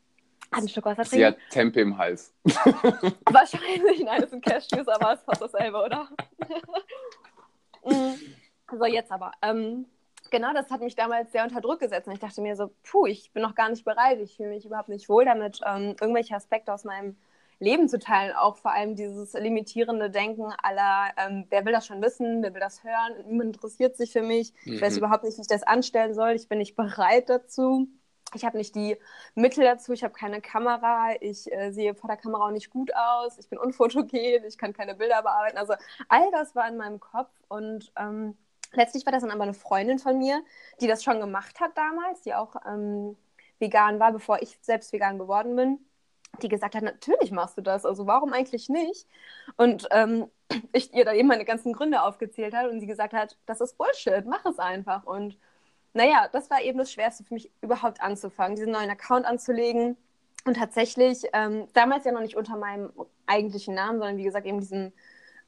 einen 0.51 0.69
Stück 0.69 0.85
Wasser 0.85 1.03
trinken. 1.03 1.17
Sie 1.17 1.25
hat 1.25 1.37
Tempe 1.49 1.81
im 1.81 1.97
Hals. 1.97 2.33
Wahrscheinlich, 2.43 4.03
nein, 4.03 4.21
das 4.21 4.31
sind 4.31 4.43
Cashews, 4.43 4.87
aber 4.87 5.13
es 5.13 5.23
fast 5.23 5.41
dasselbe, 5.41 5.77
oder? 5.77 6.09
So, 8.77 8.85
jetzt 8.85 9.11
aber. 9.11 9.31
Ähm, 9.41 9.85
genau, 10.29 10.53
das 10.53 10.69
hat 10.69 10.81
mich 10.81 10.95
damals 10.95 11.31
sehr 11.31 11.43
unter 11.43 11.61
Druck 11.61 11.79
gesetzt 11.79 12.07
und 12.07 12.13
ich 12.13 12.19
dachte 12.19 12.41
mir 12.41 12.55
so, 12.55 12.71
puh, 12.83 13.07
ich 13.07 13.31
bin 13.31 13.41
noch 13.41 13.55
gar 13.55 13.69
nicht 13.69 13.85
bereit, 13.85 14.19
ich 14.19 14.35
fühle 14.35 14.49
mich 14.49 14.65
überhaupt 14.65 14.89
nicht 14.89 15.09
wohl 15.09 15.25
damit, 15.25 15.59
ähm, 15.65 15.95
irgendwelche 15.99 16.35
Aspekte 16.35 16.73
aus 16.73 16.83
meinem 16.83 17.15
Leben 17.59 17.89
zu 17.89 17.99
teilen, 17.99 18.35
auch 18.35 18.57
vor 18.57 18.71
allem 18.71 18.95
dieses 18.95 19.33
limitierende 19.33 20.09
Denken 20.09 20.53
aller, 20.63 21.09
ähm, 21.17 21.45
wer 21.49 21.65
will 21.65 21.73
das 21.73 21.85
schon 21.85 22.01
wissen, 22.01 22.41
wer 22.41 22.53
will 22.53 22.61
das 22.61 22.83
hören, 22.83 23.25
niemand 23.27 23.55
interessiert 23.55 23.97
sich 23.97 24.11
für 24.11 24.21
mich, 24.21 24.53
mhm. 24.63 24.73
ich 24.73 24.81
weiß 24.81 24.97
überhaupt 24.97 25.23
nicht, 25.23 25.37
wie 25.37 25.41
ich 25.41 25.47
das 25.47 25.63
anstellen 25.63 26.13
soll, 26.13 26.31
ich 26.31 26.47
bin 26.47 26.59
nicht 26.59 26.75
bereit 26.75 27.29
dazu. 27.29 27.87
Ich 28.33 28.45
habe 28.45 28.57
nicht 28.57 28.75
die 28.75 28.97
Mittel 29.35 29.63
dazu, 29.63 29.93
ich 29.93 30.03
habe 30.03 30.13
keine 30.13 30.41
Kamera, 30.41 31.13
ich 31.19 31.51
äh, 31.51 31.71
sehe 31.71 31.95
vor 31.95 32.07
der 32.07 32.17
Kamera 32.17 32.47
auch 32.47 32.51
nicht 32.51 32.69
gut 32.69 32.91
aus, 32.95 33.37
ich 33.39 33.49
bin 33.49 33.57
unfotogen, 33.59 34.43
ich 34.47 34.57
kann 34.57 34.73
keine 34.73 34.95
Bilder 34.95 35.21
bearbeiten. 35.21 35.57
Also 35.57 35.73
all 36.07 36.29
das 36.31 36.55
war 36.55 36.67
in 36.67 36.77
meinem 36.77 36.99
Kopf 36.99 37.31
und 37.47 37.91
ähm, 37.97 38.37
letztlich 38.73 39.05
war 39.05 39.13
das 39.13 39.23
dann 39.23 39.31
aber 39.31 39.43
eine 39.43 39.53
Freundin 39.53 39.99
von 39.99 40.17
mir, 40.17 40.43
die 40.81 40.87
das 40.87 41.03
schon 41.03 41.19
gemacht 41.19 41.59
hat 41.59 41.77
damals, 41.77 42.21
die 42.21 42.35
auch 42.35 42.55
ähm, 42.67 43.17
vegan 43.59 43.99
war, 43.99 44.11
bevor 44.11 44.41
ich 44.41 44.57
selbst 44.61 44.93
vegan 44.93 45.17
geworden 45.17 45.55
bin 45.55 45.79
die 46.41 46.49
gesagt 46.49 46.75
hat, 46.75 46.83
natürlich 46.83 47.31
machst 47.31 47.57
du 47.57 47.61
das, 47.61 47.85
also 47.85 48.07
warum 48.07 48.33
eigentlich 48.33 48.69
nicht? 48.69 49.07
Und 49.57 49.87
ähm, 49.91 50.29
ich 50.73 50.93
ihr 50.93 51.05
da 51.05 51.13
eben 51.13 51.27
meine 51.27 51.45
ganzen 51.45 51.73
Gründe 51.73 52.01
aufgezählt 52.01 52.53
hat 52.53 52.69
und 52.69 52.79
sie 52.79 52.87
gesagt 52.87 53.13
hat, 53.13 53.37
das 53.45 53.61
ist 53.61 53.77
Bullshit, 53.77 54.25
mach 54.25 54.45
es 54.45 54.59
einfach. 54.59 55.05
Und 55.05 55.37
naja, 55.93 56.29
das 56.31 56.49
war 56.49 56.61
eben 56.61 56.77
das 56.77 56.91
Schwerste 56.91 57.23
für 57.23 57.33
mich 57.33 57.51
überhaupt 57.61 58.01
anzufangen, 58.01 58.55
diesen 58.55 58.71
neuen 58.71 58.89
Account 58.89 59.25
anzulegen. 59.25 59.97
Und 60.45 60.55
tatsächlich, 60.55 61.23
ähm, 61.33 61.67
damals 61.73 62.05
ja 62.05 62.11
noch 62.11 62.21
nicht 62.21 62.35
unter 62.35 62.55
meinem 62.57 62.91
eigentlichen 63.25 63.75
Namen, 63.75 63.99
sondern 63.99 64.17
wie 64.17 64.23
gesagt 64.23 64.45
eben 64.45 64.59
diesen 64.59 64.93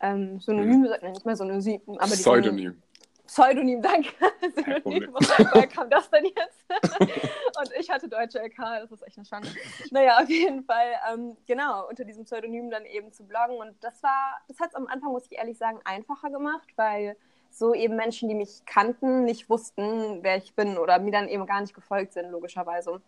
ähm, 0.02 0.40
Synonym, 0.40 0.86
hm. 0.86 1.12
nicht 1.12 1.26
mehr 1.26 1.36
Synonym, 1.36 1.82
aber 1.98 2.08
diesen, 2.08 2.22
Pseudonym. 2.22 2.82
Pseudonym, 3.26 3.82
danke. 3.82 4.10
Synonym. 4.56 5.14
Woher 5.14 5.68
kam 5.68 5.90
das 5.90 6.10
denn 6.10 6.26
jetzt? 6.26 6.66
und 7.60 7.72
ich 7.80 7.90
hatte 7.90 8.10
deutsche 8.10 8.40
LK, 8.40 8.58
das 8.82 8.92
ist 8.92 9.08
echt 9.08 9.18
eine 9.18 9.26
Schande. 9.26 9.48
Naja, 9.92 10.18
auf 10.22 10.30
jeden 10.30 10.66
Fall, 10.66 10.96
ähm, 11.14 11.38
genau, 11.48 11.88
unter 11.88 12.04
diesem 12.04 12.26
Pseudonym 12.26 12.70
dann 12.70 12.86
eben 12.86 13.14
zu 13.14 13.24
bloggen. 13.24 13.56
Und 13.56 13.82
das 13.82 14.04
war, 14.04 14.42
das 14.50 14.60
hat 14.60 14.70
es 14.70 14.76
am 14.76 14.88
Anfang, 14.88 15.14
muss 15.14 15.28
ich 15.28 15.38
ehrlich 15.38 15.58
sagen, 15.58 15.80
einfacher 15.86 16.30
gemacht, 16.30 16.68
weil 16.76 17.16
so 17.52 17.74
eben 17.74 17.96
Menschen, 17.96 18.30
die 18.30 18.36
mich 18.36 18.64
kannten, 18.66 19.24
nicht 19.26 19.50
wussten, 19.50 20.24
wer 20.24 20.38
ich 20.38 20.56
bin 20.56 20.78
oder 20.78 21.00
mir 21.00 21.12
dann 21.12 21.28
eben 21.28 21.46
gar 21.46 21.62
nicht 21.62 21.74
gefolgt 21.74 22.14
sind, 22.14 22.32
logischerweise. 22.32 23.02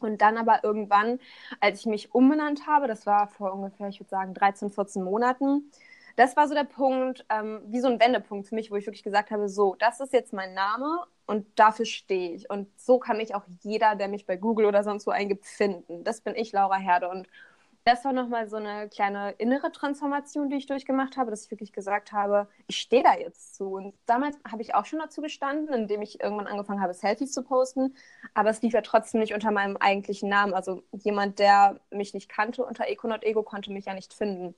Und 0.00 0.20
dann 0.20 0.36
aber 0.36 0.64
irgendwann, 0.64 1.20
als 1.60 1.80
ich 1.80 1.86
mich 1.86 2.14
umbenannt 2.14 2.66
habe, 2.66 2.88
das 2.88 3.06
war 3.06 3.28
vor 3.28 3.52
ungefähr, 3.52 3.88
ich 3.88 4.00
würde 4.00 4.10
sagen, 4.10 4.34
13, 4.34 4.70
14 4.70 5.02
Monaten, 5.02 5.70
das 6.16 6.36
war 6.36 6.46
so 6.48 6.54
der 6.54 6.64
Punkt, 6.64 7.24
ähm, 7.30 7.62
wie 7.66 7.80
so 7.80 7.88
ein 7.88 8.00
Wendepunkt 8.00 8.48
für 8.48 8.54
mich, 8.54 8.70
wo 8.70 8.76
ich 8.76 8.86
wirklich 8.86 9.02
gesagt 9.02 9.30
habe, 9.30 9.48
so, 9.48 9.76
das 9.78 10.00
ist 10.00 10.12
jetzt 10.12 10.32
mein 10.32 10.52
Name 10.54 11.04
und 11.26 11.46
dafür 11.58 11.86
stehe 11.86 12.34
ich. 12.34 12.50
Und 12.50 12.68
so 12.78 12.98
kann 12.98 13.16
mich 13.16 13.34
auch 13.34 13.44
jeder, 13.62 13.94
der 13.94 14.08
mich 14.08 14.26
bei 14.26 14.36
Google 14.36 14.66
oder 14.66 14.84
sonst 14.84 15.06
wo 15.06 15.10
eingibt, 15.10 15.46
finden. 15.46 16.04
Das 16.04 16.20
bin 16.20 16.34
ich, 16.34 16.52
Laura 16.52 16.76
Herde. 16.76 17.08
Und 17.08 17.28
das 17.84 18.04
war 18.04 18.12
nochmal 18.12 18.48
so 18.48 18.56
eine 18.56 18.88
kleine 18.88 19.32
innere 19.32 19.72
Transformation, 19.72 20.48
die 20.48 20.56
ich 20.56 20.66
durchgemacht 20.66 21.16
habe, 21.16 21.30
dass 21.30 21.44
ich 21.44 21.50
wirklich 21.50 21.72
gesagt 21.72 22.12
habe, 22.12 22.48
ich 22.68 22.76
stehe 22.76 23.02
da 23.02 23.16
jetzt 23.16 23.56
zu. 23.56 23.74
Und 23.74 23.94
damals 24.06 24.38
habe 24.48 24.62
ich 24.62 24.74
auch 24.74 24.84
schon 24.86 25.00
dazu 25.00 25.20
gestanden, 25.20 25.74
indem 25.74 26.00
ich 26.00 26.20
irgendwann 26.20 26.46
angefangen 26.46 26.80
habe, 26.80 26.94
Selfies 26.94 27.32
zu 27.32 27.42
posten. 27.42 27.96
Aber 28.34 28.50
es 28.50 28.62
lief 28.62 28.72
ja 28.72 28.82
trotzdem 28.82 29.20
nicht 29.20 29.34
unter 29.34 29.50
meinem 29.50 29.76
eigentlichen 29.76 30.28
Namen. 30.28 30.54
Also 30.54 30.84
jemand, 30.92 31.40
der 31.40 31.80
mich 31.90 32.14
nicht 32.14 32.28
kannte 32.28 32.64
unter 32.64 32.86
Econaut 32.86 33.24
Ego, 33.24 33.42
konnte 33.42 33.72
mich 33.72 33.86
ja 33.86 33.94
nicht 33.94 34.14
finden. 34.14 34.54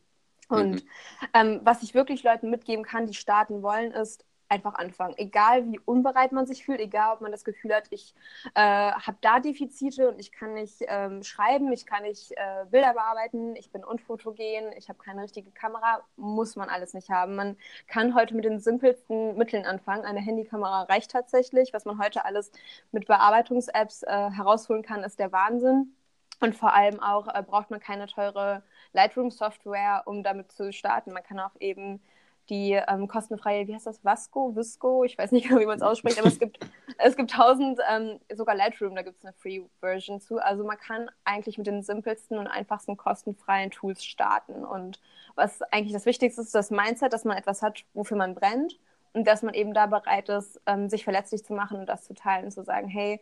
Und 0.49 0.85
mhm. 0.85 0.89
ähm, 1.33 1.61
was 1.65 1.83
ich 1.83 1.95
wirklich 1.95 2.23
Leuten 2.23 2.51
mitgeben 2.51 2.85
kann, 2.85 3.07
die 3.07 3.15
starten 3.15 3.63
wollen, 3.63 3.93
ist 3.93 4.27
einfach 4.55 4.75
anfangen. 4.75 5.15
Egal 5.17 5.67
wie 5.67 5.81
unbereit 5.81 6.33
man 6.33 6.47
sich 6.47 6.65
fühlt, 6.65 6.81
egal 6.81 7.15
ob 7.15 7.21
man 7.21 7.33
das 7.33 7.45
Gefühl 7.45 7.75
hat, 7.75 7.85
ich 7.91 8.15
äh, 8.55 8.61
habe 8.61 9.17
da 9.21 9.41
Defizite 9.41 10.09
und 10.09 10.21
ich 10.21 10.31
kann 10.31 10.55
nicht 10.55 10.77
ähm, 10.87 11.23
schreiben, 11.25 11.73
ich 11.73 11.87
kann 11.87 12.05
nicht 12.05 12.33
äh, 12.33 12.65
Bilder 12.71 12.95
bearbeiten, 12.95 13.57
ich 13.57 13.73
bin 13.73 13.85
unfotogen, 13.85 14.73
ich 14.77 14.89
habe 14.89 14.99
keine 14.99 15.23
richtige 15.23 15.51
Kamera, 15.51 16.03
muss 16.17 16.55
man 16.55 16.69
alles 16.69 16.95
nicht 16.95 17.11
haben. 17.11 17.35
Man 17.35 17.57
kann 17.89 18.15
heute 18.15 18.35
mit 18.35 18.45
den 18.45 18.61
simpelsten 18.61 19.37
Mitteln 19.37 19.65
anfangen. 19.67 20.05
Eine 20.05 20.21
Handykamera 20.21 20.83
reicht 20.85 21.11
tatsächlich. 21.11 21.73
Was 21.73 21.85
man 21.85 21.99
heute 21.99 22.25
alles 22.25 22.53
mit 22.93 23.07
Bearbeitungs-Apps 23.07 24.05
äh, 24.05 24.31
herausholen 24.31 24.83
kann, 24.83 25.03
ist 25.03 25.19
der 25.19 25.33
Wahnsinn. 25.33 25.97
Und 26.41 26.55
vor 26.55 26.73
allem 26.73 27.01
auch 27.01 27.27
äh, 27.29 27.43
braucht 27.43 27.71
man 27.71 27.81
keine 27.81 28.07
teure 28.07 28.63
Lightroom-Software, 28.93 30.03
um 30.07 30.23
damit 30.23 30.53
zu 30.53 30.73
starten. 30.73 31.13
Man 31.13 31.23
kann 31.23 31.41
auch 31.41 31.57
eben 31.59 32.01
die 32.51 32.73
ähm, 32.73 33.09
kostenfreie, 33.09 33.67
wie 33.67 33.75
heißt 33.75 33.87
das, 33.87 34.05
Vasco, 34.05 34.55
Visco, 34.55 35.05
ich 35.05 35.17
weiß 35.17 35.33
nicht 35.33 35.49
genau, 35.49 35.61
wie 35.63 35.67
man 35.67 35.77
es 35.77 35.83
ausspricht, 35.83 36.19
aber 36.19 36.29
es 36.29 36.39
gibt, 36.39 36.59
es 36.99 37.17
gibt 37.17 37.31
tausend, 37.31 37.81
ähm, 37.91 38.21
sogar 38.35 38.55
Lightroom, 38.55 38.95
da 38.95 39.03
gibt 39.03 39.19
es 39.19 39.25
eine 39.25 39.33
Free-Version 39.35 40.21
zu. 40.21 40.39
Also 40.39 40.65
man 40.65 40.79
kann 40.79 41.11
eigentlich 41.25 41.59
mit 41.59 41.67
den 41.67 41.83
simpelsten 41.83 42.39
und 42.39 42.47
einfachsten 42.47 42.97
kostenfreien 42.97 43.71
Tools 43.71 44.05
starten. 44.05 44.65
Und 44.65 45.01
was 45.35 45.63
eigentlich 45.73 45.93
das 45.93 46.07
Wichtigste 46.07 46.43
ist, 46.43 46.55
das 46.55 46.71
Mindset, 46.71 47.13
dass 47.13 47.25
man 47.25 47.37
etwas 47.37 47.63
hat, 47.63 47.85
wofür 47.95 48.17
man 48.17 48.35
brennt 48.35 48.79
und 49.13 49.27
dass 49.27 49.43
man 49.43 49.55
eben 49.55 49.75
da 49.75 49.87
bereit 49.87 50.29
ist, 50.29 50.61
ähm, 50.67 50.89
sich 50.89 51.05
verletzlich 51.05 51.45
zu 51.45 51.53
machen 51.55 51.79
und 51.79 51.87
das 51.87 52.05
zu 52.05 52.15
teilen 52.15 52.47
und 52.47 52.51
zu 52.51 52.65
sagen, 52.65 52.89
hey, 52.89 53.21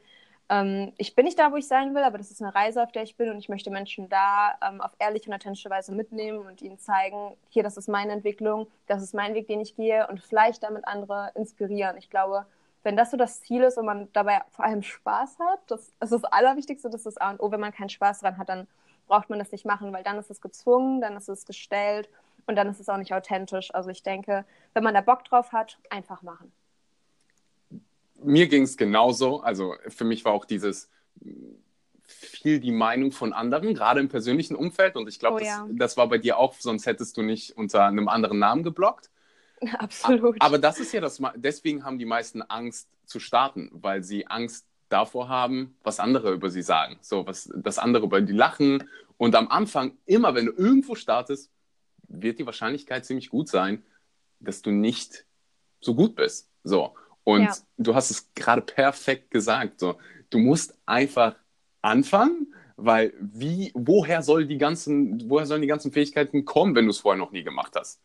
ähm, 0.49 0.93
ich 0.99 1.15
bin 1.15 1.25
nicht 1.25 1.39
da, 1.39 1.53
wo 1.53 1.57
ich 1.57 1.67
sein 1.67 1.95
will, 1.95 2.03
aber 2.03 2.19
das 2.19 2.31
ist 2.31 2.43
eine 2.43 2.55
Reise, 2.55 2.83
auf 2.83 2.93
der 2.93 3.03
ich 3.03 3.17
bin 3.17 3.31
und 3.31 3.39
ich 3.39 3.49
möchte 3.49 3.71
Menschen 3.71 4.09
da 4.09 4.55
ähm, 4.67 4.81
auf 4.81 4.93
ehrliche 4.99 5.31
und 5.31 5.35
authentische 5.35 5.71
Weise 5.71 5.93
mitnehmen 5.93 6.47
und 6.47 6.63
ihnen 6.63 6.79
zeigen, 6.79 7.37
hier, 7.49 7.63
das 7.63 7.77
ist 7.77 7.89
meine 7.89 8.13
Entwicklung, 8.13 8.67
das 8.87 9.03
ist 9.03 9.15
mein 9.15 9.35
Weg, 9.35 9.47
den 9.47 9.61
ich 9.61 9.77
gehe 9.77 10.07
und 10.09 10.21
vielleicht 10.21 10.63
damit 10.63 10.87
andere 10.87 11.33
inspirieren. 11.35 11.97
Ich 11.97 12.11
glaube, 12.11 12.47
wenn 12.83 12.97
das 12.97 13.11
so 13.11 13.17
das 13.17 13.41
Ziel 13.43 13.63
ist 13.63 13.79
und 13.79 13.87
man 13.87 14.09
dabei 14.13 14.43
vor 14.51 14.65
allem 14.65 14.83
Spaß 14.83 15.39
hat, 15.39 15.61
das, 15.69 15.93
das 16.01 16.13
ist 16.13 16.25
das 16.25 16.33
Allerwichtigste, 16.33 16.91
das 16.91 17.01
ist 17.01 17.17
das 17.17 17.19
A 17.19 17.31
und 17.31 17.41
O. 17.41 17.51
Wenn 17.53 17.61
man 17.61 17.73
keinen 17.73 17.91
Spaß 17.91 18.21
dran 18.21 18.39
hat, 18.39 18.49
dann 18.49 18.67
braucht 19.07 19.31
man 19.31 19.39
das 19.39 19.53
nicht 19.53 19.65
machen, 19.65 19.93
weil 19.93 20.03
dann 20.03 20.19
ist 20.19 20.31
es 20.31 20.41
gezwungen, 20.41 21.01
dann 21.01 21.17
ist 21.17 21.29
es 21.29 21.47
gestellt 21.47 22.09
und 22.47 22.57
dann 22.57 22.69
ist 22.69 22.81
es 22.81 22.89
auch 22.89 22.97
nicht 22.97 23.15
authentisch. 23.15 23.73
Also 23.75 23.91
ich 23.91 24.03
denke, 24.03 24.45
wenn 24.75 24.83
man 24.83 24.95
da 24.95 25.01
Bock 25.01 25.25
drauf 25.25 25.53
hat, 25.53 25.79
einfach 25.91 26.23
machen 26.23 26.53
mir 28.25 28.49
ging 28.49 28.62
es 28.62 28.76
genauso. 28.76 29.41
Also 29.41 29.75
für 29.88 30.05
mich 30.05 30.25
war 30.25 30.33
auch 30.33 30.45
dieses 30.45 30.91
viel 32.05 32.61
die 32.61 32.73
Meinung 32.73 33.12
von 33.12 33.33
anderen, 33.33 33.75
gerade 33.75 34.00
im 34.00 34.09
persönlichen 34.09 34.57
Umfeld. 34.57 34.97
Und 34.97 35.09
ich 35.09 35.19
glaube, 35.19 35.41
oh, 35.41 35.45
ja. 35.45 35.67
das, 35.69 35.76
das, 35.76 35.97
war 35.97 36.09
bei 36.09 36.19
dir 36.19 36.38
auch, 36.38 36.55
sonst 36.59 36.87
hättest 36.87 37.17
du 37.17 37.23
nicht 37.23 37.57
unter 37.57 37.85
einem 37.85 38.09
anderen 38.09 38.38
Namen 38.38 38.62
geblockt. 38.62 39.11
Absolut. 39.79 40.37
Aber 40.41 40.59
das 40.59 40.81
ist 40.81 40.93
ja 40.93 41.00
das, 41.00 41.21
deswegen 41.37 41.85
haben 41.85 41.99
die 41.99 42.05
meisten 42.05 42.43
Angst 42.43 42.88
zu 43.05 43.21
starten, 43.21 43.71
weil 43.73 44.02
sie 44.02 44.26
Angst 44.26 44.67
davor 44.88 45.29
haben, 45.29 45.76
was 45.83 46.00
andere 46.00 46.33
über 46.33 46.50
sie 46.50 46.62
sagen. 46.62 46.99
So, 47.00 47.26
was 47.26 47.50
das 47.55 47.79
andere 47.79 48.05
über 48.05 48.21
die 48.21 48.33
lachen. 48.33 48.88
Und 49.17 49.35
am 49.37 49.49
Anfang, 49.49 49.97
immer 50.05 50.35
wenn 50.35 50.47
du 50.47 50.52
irgendwo 50.52 50.95
startest, 50.95 51.50
wird 52.09 52.38
die 52.38 52.47
Wahrscheinlichkeit 52.47 53.07
ziemlich 53.07 53.31
gut 53.31 53.49
sein, 53.49 53.83
dass 54.41 54.62
du 54.62 54.71
nicht 54.71 55.25
so 55.81 55.95
gut 55.95 56.14
bist. 56.14 56.50
So. 56.64 56.95
Und 57.25 57.43
ja. 57.43 57.55
du 57.79 57.95
hast 57.95 58.11
es 58.11 58.33
gerade 58.35 58.62
perfekt 58.62 59.31
gesagt. 59.31 59.81
So. 59.81 59.99
Du 60.31 60.38
musst 60.38 60.76
einfach 60.87 61.37
anfangen, 61.83 62.55
weil 62.76 63.12
wie, 63.21 63.71
woher, 63.75 64.23
soll 64.23 64.47
die 64.47 64.59
ganzen, 64.59 65.29
woher 65.29 65.47
sollen 65.47 65.62
die 65.62 65.69
ganzen 65.69 65.93
Fähigkeiten 65.93 66.45
kommen, 66.45 66.75
wenn 66.75 66.87
du 66.87 66.91
es 66.91 66.99
vorher 66.99 67.19
noch 67.19 67.33
nie 67.33 67.45
gemacht 67.45 67.75
hast? 67.76 68.00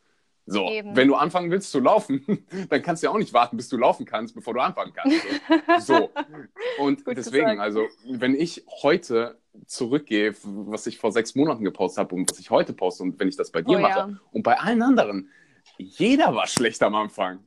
So, 0.50 0.70
Eben. 0.70 0.96
wenn 0.96 1.10
du 1.10 1.16
anfangen 1.16 1.52
willst 1.52 1.72
zu 1.72 1.80
laufen, 1.80 2.26
dann 2.70 2.82
kannst 2.82 3.04
du 3.04 3.08
ja 3.08 3.12
auch 3.12 3.18
nicht 3.18 3.34
warten, 3.34 3.58
bis 3.58 3.68
du 3.68 3.76
laufen 3.76 4.06
kannst, 4.06 4.34
bevor 4.34 4.54
du 4.54 4.62
anfangen 4.62 4.94
kannst. 4.94 5.86
So. 5.86 6.10
Und 6.80 7.04
Gut 7.04 7.18
deswegen, 7.18 7.60
also, 7.60 7.86
wenn 8.10 8.34
ich 8.34 8.64
heute 8.82 9.38
zurückgehe, 9.66 10.34
was 10.44 10.88
ich 10.88 11.00
vor 11.00 11.12
sechs 11.12 11.36
Monaten 11.36 11.66
gepostet 11.66 12.00
habe 12.00 12.16
und 12.16 12.30
was 12.30 12.40
ich 12.40 12.52
heute 12.52 12.74
poste 12.74 13.04
und 13.04 13.20
wenn 13.20 13.28
ich 13.28 13.36
das 13.36 13.52
bei 13.52 13.62
dir 13.62 13.78
oh, 13.78 13.82
mache 13.82 14.00
ja. 14.00 14.10
und 14.32 14.44
bei 14.44 14.58
allen 14.60 14.84
anderen, 14.84 15.30
jeder 15.78 16.34
war 16.36 16.48
schlecht 16.48 16.82
am 16.84 16.96
Anfang. 16.96 17.40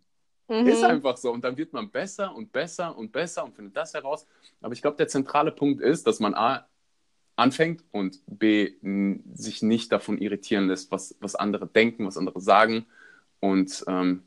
Mhm. 0.51 0.67
Ist 0.67 0.83
einfach 0.83 1.17
so. 1.17 1.31
Und 1.31 1.45
dann 1.45 1.57
wird 1.57 1.73
man 1.73 1.91
besser 1.91 2.35
und 2.35 2.51
besser 2.51 2.97
und 2.99 3.13
besser 3.13 3.45
und 3.45 3.55
findet 3.55 3.77
das 3.77 3.95
heraus. 3.95 4.27
Aber 4.61 4.73
ich 4.73 4.83
glaube, 4.83 4.97
der 4.97 5.07
zentrale 5.07 5.53
Punkt 5.53 5.81
ist, 5.81 6.07
dass 6.09 6.19
man 6.19 6.35
A, 6.35 6.67
anfängt 7.37 7.85
und 7.93 8.21
B, 8.27 8.75
sich 9.33 9.63
nicht 9.63 9.93
davon 9.93 10.19
irritieren 10.19 10.67
lässt, 10.67 10.91
was, 10.91 11.17
was 11.21 11.37
andere 11.37 11.69
denken, 11.69 12.05
was 12.07 12.19
andere 12.19 12.41
sagen 12.41 12.87
und 13.39 13.85
ähm, 13.87 14.25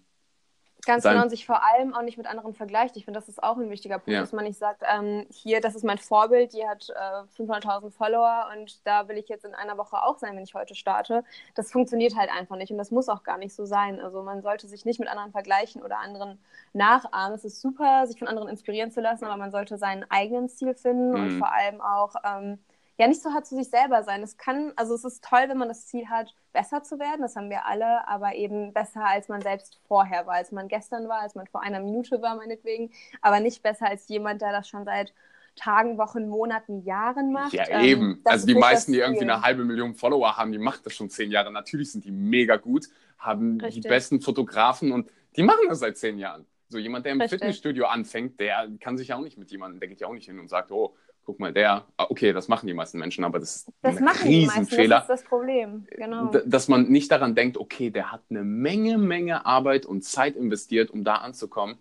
Ganz 0.86 1.04
genau, 1.04 1.24
und 1.24 1.30
sich 1.30 1.46
vor 1.46 1.64
allem 1.64 1.94
auch 1.94 2.02
nicht 2.02 2.18
mit 2.18 2.28
anderen 2.28 2.54
vergleicht. 2.54 2.98
Ich 2.98 3.06
finde, 3.06 3.20
das 3.20 3.30
ist 3.30 3.42
auch 3.42 3.58
ein 3.58 3.70
wichtiger 3.70 3.96
Punkt, 3.96 4.10
ja. 4.10 4.22
dass 4.22 4.34
man 4.34 4.46
nicht 4.46 4.58
sagt, 4.58 4.84
ähm, 4.86 5.26
hier, 5.32 5.62
das 5.62 5.76
ist 5.76 5.84
mein 5.84 5.98
Vorbild, 5.98 6.54
die 6.54 6.68
hat 6.68 6.90
äh, 6.90 7.42
500.000 7.42 7.92
Follower 7.92 8.48
und 8.54 8.86
da 8.86 9.08
will 9.08 9.18
ich 9.18 9.30
jetzt 9.30 9.46
in 9.46 9.56
einer 9.56 9.78
Woche 9.78 10.04
auch 10.04 10.18
sein, 10.18 10.36
wenn 10.36 10.44
ich 10.44 10.54
heute 10.54 10.76
starte. 10.76 11.24
Das 11.56 11.72
funktioniert 11.72 12.16
halt 12.16 12.30
einfach 12.32 12.58
nicht 12.58 12.72
und 12.72 12.78
das 12.78 12.92
muss 12.92 13.10
auch 13.10 13.24
gar 13.24 13.38
nicht 13.38 13.54
so 13.54 13.66
sein. 13.66 14.00
Also 14.00 14.24
man 14.24 14.42
sollte 14.42 14.68
sich 14.68 14.86
nicht 14.86 15.00
mit 15.00 15.10
anderen 15.10 15.32
vergleichen 15.32 15.82
oder 15.82 16.00
anderen 16.00 16.40
nachahmen. 16.74 17.36
Es 17.36 17.46
ist 17.46 17.62
super, 17.62 18.06
sich 18.08 18.20
von 18.20 18.28
anderen 18.28 18.50
inspirieren 18.50 18.92
zu 18.92 19.02
lassen, 19.02 19.26
aber 19.26 19.38
man 19.38 19.52
sollte 19.52 19.78
seinen 19.78 20.06
eigenen 20.10 20.50
Stil 20.50 20.76
finden 20.76 21.12
mhm. 21.12 21.16
und 21.16 21.38
vor 21.40 21.54
allem 21.54 21.82
auch 21.82 22.16
ähm, 22.24 22.60
ja 22.98 23.08
nicht 23.08 23.22
so 23.22 23.32
hart 23.32 23.46
zu 23.46 23.56
sich 23.56 23.70
selber 23.70 24.04
sein. 24.04 24.22
Es 24.22 24.38
kann, 24.38 24.72
also 24.76 24.94
es 24.94 25.04
ist 25.04 25.24
toll, 25.24 25.46
wenn 25.48 25.58
man 25.58 25.68
das 25.68 25.88
Ziel 25.88 26.08
hat, 26.10 26.34
besser 26.52 26.84
zu 26.84 27.00
werden, 27.00 27.22
das 27.22 27.36
haben 27.36 27.50
wir 27.50 27.66
alle, 27.66 28.08
aber 28.08 28.36
eben 28.36 28.74
besser, 28.74 29.06
als 29.06 29.28
man 29.28 29.42
selbst 29.42 29.80
vorher 29.88 30.28
war, 30.28 30.36
als 30.36 30.52
man 30.52 30.68
gestern 30.68 31.08
war, 31.08 31.22
als 31.22 31.36
man 31.36 31.48
vor 31.48 31.62
einer 31.62 31.80
Minute 31.80 32.22
war, 32.22 32.36
meinetwegen, 32.36 32.92
aber 33.22 33.40
nicht 33.40 33.64
besser 33.64 33.88
als 33.88 34.08
jemand, 34.08 34.42
der 34.42 34.52
das 34.52 34.68
schon 34.68 34.86
seit 34.86 35.14
Tagen, 35.56 35.98
Wochen, 35.98 36.28
Monaten, 36.30 36.84
Jahren 36.84 37.32
macht. 37.32 37.54
Ja, 37.54 37.68
ähm, 37.70 37.84
eben. 37.84 38.22
also 38.24 38.48
die 38.48 38.56
meisten, 38.56 38.92
die 38.92 39.00
irgendwie 39.00 39.22
eine 39.22 39.42
halbe 39.42 39.64
Million 39.64 39.94
Follower 39.94 40.36
haben, 40.36 40.52
die 40.52 40.58
machen 40.58 40.82
das 40.84 40.96
schon 40.96 41.10
zehn 41.10 41.32
Jahre. 41.32 41.52
Natürlich 41.52 41.92
sind 41.92 42.06
die 42.06 42.12
mega 42.12 42.56
gut, 42.56 42.88
haben 43.20 43.60
Richtig. 43.62 43.84
die 43.84 43.88
besten 43.88 44.22
Fotografen 44.22 44.92
und 44.92 45.10
die 45.36 45.44
machen 45.44 45.66
das 45.70 45.80
seit 45.80 45.98
zehn 45.98 46.18
Jahren. 46.18 46.46
So 46.70 46.80
jemand, 46.80 47.06
der 47.06 47.12
im 47.12 47.22
Richtig. 47.22 47.40
Fitnessstudio 47.40 47.86
anfängt, 47.86 48.40
der 48.40 48.68
kann 48.80 48.98
sich 48.98 49.14
auch 49.14 49.22
nicht 49.22 49.38
mit 49.38 49.52
jemandem, 49.52 49.80
der 49.80 49.90
geht 49.90 50.02
ja 50.02 50.08
auch 50.08 50.14
nicht 50.14 50.26
hin 50.26 50.40
und 50.40 50.50
sagt, 50.50 50.72
oh, 50.72 50.96
guck 51.26 51.40
mal, 51.40 51.54
der, 51.54 51.86
ah, 51.98 52.06
okay, 52.10 52.34
das 52.34 52.48
machen 52.48 52.68
die 52.68 52.74
meisten 52.74 53.00
Menschen, 53.00 53.24
aber 53.24 53.40
das 53.40 53.56
ist 53.56 53.72
das 53.82 53.98
ein 53.98 54.08
Riesenfehler. 54.08 54.96
Das 54.96 55.04
ist 55.04 55.10
das 55.10 55.24
Problem, 55.24 55.88
genau. 55.90 56.32
Dass 56.46 56.68
man 56.68 56.90
nicht 56.90 57.12
daran 57.12 57.36
denkt, 57.36 57.58
okay, 57.58 57.90
der 57.90 58.12
hat 58.12 58.22
eine 58.30 58.44
Menge, 58.44 58.98
Menge 58.98 59.46
Arbeit 59.46 59.86
und 59.86 60.04
Zeit 60.04 60.36
investiert, 60.36 60.92
um 60.92 61.04
da 61.04 61.16
anzukommen, 61.16 61.78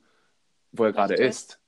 wo 0.73 0.85
er 0.85 0.93
gerade 0.93 1.15
ist. 1.15 1.62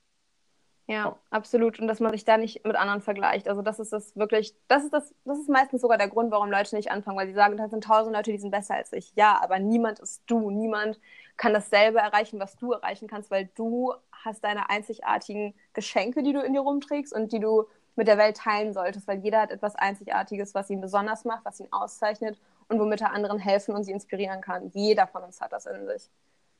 Ja, 0.87 1.17
absolut. 1.31 1.79
Und 1.79 1.87
dass 1.87 1.99
man 1.99 2.11
sich 2.11 2.25
da 2.25 2.37
nicht 2.37 2.63
mit 2.63 2.75
anderen 2.75 3.01
vergleicht. 3.01 3.47
Also 3.47 3.63
das 3.63 3.79
ist 3.79 3.91
das 3.91 4.15
wirklich, 4.15 4.55
das 4.67 4.83
ist 4.83 4.93
das, 4.93 5.15
das 5.25 5.39
ist 5.39 5.49
meistens 5.49 5.81
sogar 5.81 5.97
der 5.97 6.09
Grund, 6.09 6.29
warum 6.31 6.51
Leute 6.51 6.75
nicht 6.75 6.91
anfangen, 6.91 7.17
weil 7.17 7.27
sie 7.27 7.33
sagen, 7.33 7.57
da 7.57 7.67
sind 7.69 7.83
tausend 7.83 8.15
Leute, 8.15 8.31
die 8.31 8.37
sind 8.37 8.51
besser 8.51 8.75
als 8.75 8.93
ich. 8.93 9.11
Ja, 9.15 9.39
aber 9.41 9.57
niemand 9.57 9.99
ist 9.99 10.21
du. 10.27 10.51
Niemand 10.51 10.99
kann 11.37 11.53
dasselbe 11.53 11.99
erreichen, 11.99 12.39
was 12.39 12.55
du 12.57 12.71
erreichen 12.71 13.07
kannst, 13.07 13.31
weil 13.31 13.49
du 13.55 13.93
hast 14.11 14.43
deine 14.43 14.69
einzigartigen 14.69 15.55
Geschenke, 15.73 16.21
die 16.21 16.33
du 16.33 16.41
in 16.41 16.53
dir 16.53 16.61
rumträgst 16.61 17.13
und 17.13 17.31
die 17.31 17.39
du 17.39 17.65
mit 17.95 18.07
der 18.07 18.17
Welt 18.17 18.37
teilen 18.37 18.73
solltest, 18.73 19.07
weil 19.07 19.19
jeder 19.19 19.41
hat 19.41 19.51
etwas 19.51 19.75
Einzigartiges, 19.75 20.53
was 20.53 20.69
ihn 20.69 20.81
besonders 20.81 21.25
macht, 21.25 21.45
was 21.45 21.59
ihn 21.59 21.67
auszeichnet 21.71 22.39
und 22.67 22.79
womit 22.79 23.01
er 23.01 23.13
anderen 23.13 23.39
helfen 23.39 23.73
und 23.73 23.85
sie 23.85 23.91
inspirieren 23.91 24.41
kann. 24.41 24.69
Jeder 24.73 25.07
von 25.07 25.23
uns 25.23 25.41
hat 25.41 25.53
das 25.53 25.65
in 25.65 25.87
sich. 25.87 26.09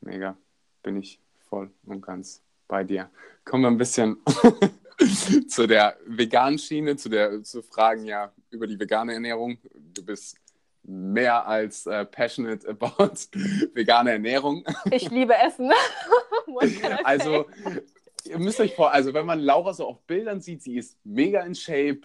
Mega, 0.01 0.35
bin 0.81 0.97
ich 0.97 1.19
voll 1.37 1.71
und 1.85 2.01
ganz 2.01 2.41
bei 2.67 2.83
dir. 2.83 3.09
Kommen 3.43 3.63
wir 3.63 3.69
ein 3.69 3.77
bisschen 3.77 4.17
zu 5.47 5.67
der 5.67 5.97
veganen 6.05 6.57
Schiene, 6.57 6.95
zu 6.95 7.09
der 7.09 7.43
zu 7.43 7.61
Fragen 7.61 8.05
ja 8.05 8.31
über 8.49 8.67
die 8.67 8.79
vegane 8.79 9.13
Ernährung. 9.13 9.57
Du 9.73 10.03
bist 10.03 10.37
mehr 10.83 11.47
als 11.47 11.85
äh, 11.85 12.05
passionate 12.05 12.67
about 12.67 13.15
vegane 13.73 14.11
Ernährung. 14.11 14.63
Ich 14.91 15.09
liebe 15.09 15.35
Essen. 15.35 15.71
also, 17.03 17.45
ihr 18.23 18.39
müsst 18.39 18.59
euch 18.59 18.75
vor, 18.75 18.91
also 18.91 19.13
wenn 19.13 19.25
man 19.25 19.39
Laura 19.39 19.73
so 19.73 19.87
auf 19.87 20.01
Bildern 20.03 20.41
sieht, 20.41 20.61
sie 20.63 20.77
ist 20.77 20.97
mega 21.03 21.41
in 21.41 21.55
Shape, 21.55 22.01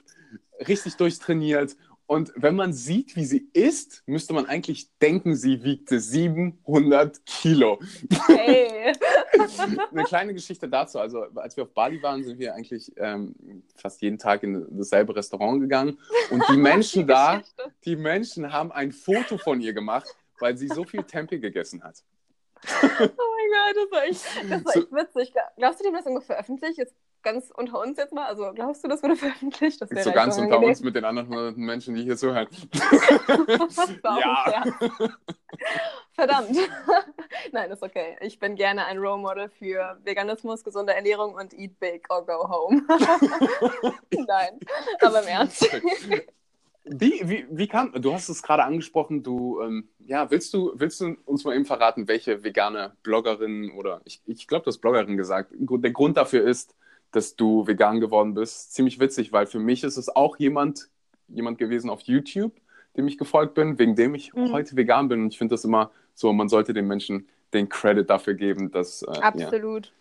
richtig 0.67 0.97
durchtrainiert 0.97 1.77
und 2.11 2.33
wenn 2.35 2.57
man 2.57 2.73
sieht, 2.73 3.15
wie 3.15 3.25
sie 3.25 3.49
isst, 3.53 4.03
müsste 4.05 4.33
man 4.33 4.45
eigentlich 4.47 4.91
denken, 4.99 5.37
sie 5.37 5.63
wiegte 5.63 6.01
700 6.01 7.25
Kilo. 7.25 7.79
Hey. 8.27 8.93
Eine 9.93 10.03
kleine 10.03 10.35
Geschichte 10.35 10.69
dazu. 10.69 10.99
Also, 10.99 11.27
als 11.37 11.57
wir 11.57 11.63
auf 11.63 11.73
Bali 11.73 12.03
waren, 12.03 12.25
sind 12.25 12.41
wir 12.41 12.53
eigentlich 12.53 12.93
ähm, 12.97 13.63
fast 13.77 14.03
jeden 14.03 14.19
Tag 14.19 14.43
in 14.43 14.67
dasselbe 14.77 15.15
Restaurant 15.15 15.61
gegangen. 15.61 16.01
Und 16.33 16.43
die 16.49 16.57
Menschen 16.57 17.03
die 17.03 17.07
da, 17.07 17.43
die 17.85 17.95
Menschen 17.95 18.53
haben 18.53 18.73
ein 18.73 18.91
Foto 18.91 19.39
von 19.39 19.61
ihr 19.61 19.73
gemacht, 19.73 20.13
weil 20.41 20.57
sie 20.57 20.67
so 20.67 20.83
viel 20.83 21.05
Tempeh 21.05 21.39
gegessen 21.39 21.81
hat. 21.85 22.03
oh 22.67 22.81
mein 22.83 22.97
Gott, 22.99 23.77
das 23.77 23.91
war 23.93 24.05
echt, 24.05 24.25
das 24.51 24.65
war 24.65 24.77
echt 24.77 24.93
witzig. 24.93 25.33
Glaubst 25.57 25.79
du, 25.79 25.85
die 25.85 25.89
haben 25.91 25.97
das 25.97 26.07
irgendwo 26.07 26.27
veröffentlicht? 26.27 26.77
Jetzt 26.77 26.97
ganz 27.23 27.51
unter 27.57 27.81
uns 27.81 27.99
jetzt 27.99 28.13
mal? 28.13 28.27
Also 28.27 28.53
glaubst 28.55 28.85
du, 28.85 28.89
das 28.89 29.03
wurde 29.03 29.17
veröffentlicht? 29.17 29.81
Das 29.81 29.91
so 30.05 30.13
ganz 30.13 30.39
unter 30.39 30.59
uns 30.59 30.81
mit 30.81 30.95
den 30.95 31.05
anderen 31.05 31.29
hunderten 31.29 31.65
Menschen, 31.65 31.95
die 31.95 32.03
hier 32.03 32.17
zuhören. 32.17 32.49
ja. 34.05 34.65
Verdammt. 36.13 36.57
Nein, 37.53 37.71
ist 37.71 37.83
okay. 37.83 38.17
Ich 38.21 38.39
bin 38.39 38.57
gerne 38.57 38.85
ein 38.87 38.99
Role 38.99 39.21
Model 39.21 39.49
für 39.49 39.99
Veganismus, 40.05 40.65
gesunde 40.65 40.95
Ernährung 40.95 41.35
und 41.35 41.55
Eat 41.55 41.79
Big 41.79 42.07
or 42.11 42.25
Go 42.25 42.49
Home. 42.49 42.83
Nein, 44.11 44.61
aber 45.01 45.23
im 45.23 45.29
Ernst. 45.29 45.69
Wie, 46.85 47.21
wie, 47.25 47.47
wie 47.51 47.69
kam, 47.69 47.93
du 47.93 48.13
hast 48.13 48.29
es 48.29 48.43
gerade 48.43 48.65
angesprochen, 48.65 49.23
du, 49.23 49.61
ähm, 49.61 49.89
ja, 49.99 50.31
willst 50.31 50.53
du, 50.55 50.73
willst 50.75 51.01
du 51.01 51.17
uns 51.27 51.45
mal 51.45 51.55
eben 51.55 51.67
verraten, 51.67 52.09
welche 52.09 52.43
vegane 52.43 52.97
Bloggerin 53.03 53.71
oder, 53.73 54.01
ich, 54.05 54.23
ich 54.27 54.49
glaube, 54.49 54.65
du 54.65 54.69
hast 54.69 54.79
Bloggerin 54.79 55.17
gesagt, 55.17 55.53
der 55.53 55.91
Grund 55.93 56.17
dafür 56.17 56.43
ist, 56.49 56.75
dass 57.13 57.37
du 57.37 57.67
vegan 57.67 58.01
geworden 58.01 58.35
bist. 58.35 58.73
Ziemlich 58.73 59.01
witzig, 59.01 59.33
weil 59.33 59.47
für 59.47 59.59
mich 59.59 59.85
ist 59.85 59.97
es 59.97 60.15
auch 60.15 60.37
jemand, 60.39 60.89
jemand 61.29 61.59
gewesen 61.59 61.91
auf 61.91 62.03
YouTube, 62.03 62.53
dem 62.97 63.09
ich 63.09 63.19
gefolgt 63.19 63.55
bin, 63.55 63.79
wegen 63.79 63.97
dem 63.97 64.15
ich 64.15 64.33
mhm. 64.33 64.53
heute 64.53 64.77
vegan 64.77 65.09
bin. 65.09 65.23
Und 65.23 65.29
ich 65.29 65.39
finde 65.39 65.55
das 65.55 65.65
immer 65.65 65.91
so, 66.15 66.33
man 66.33 66.49
sollte 66.49 66.73
den 66.73 66.87
Menschen 66.87 67.29
den 67.53 67.69
Credit 67.69 68.09
dafür 68.09 68.35
geben, 68.35 68.71
dass. 68.71 69.03
Äh, 69.03 69.21
Absolut. 69.21 69.87
Ja. 69.87 69.93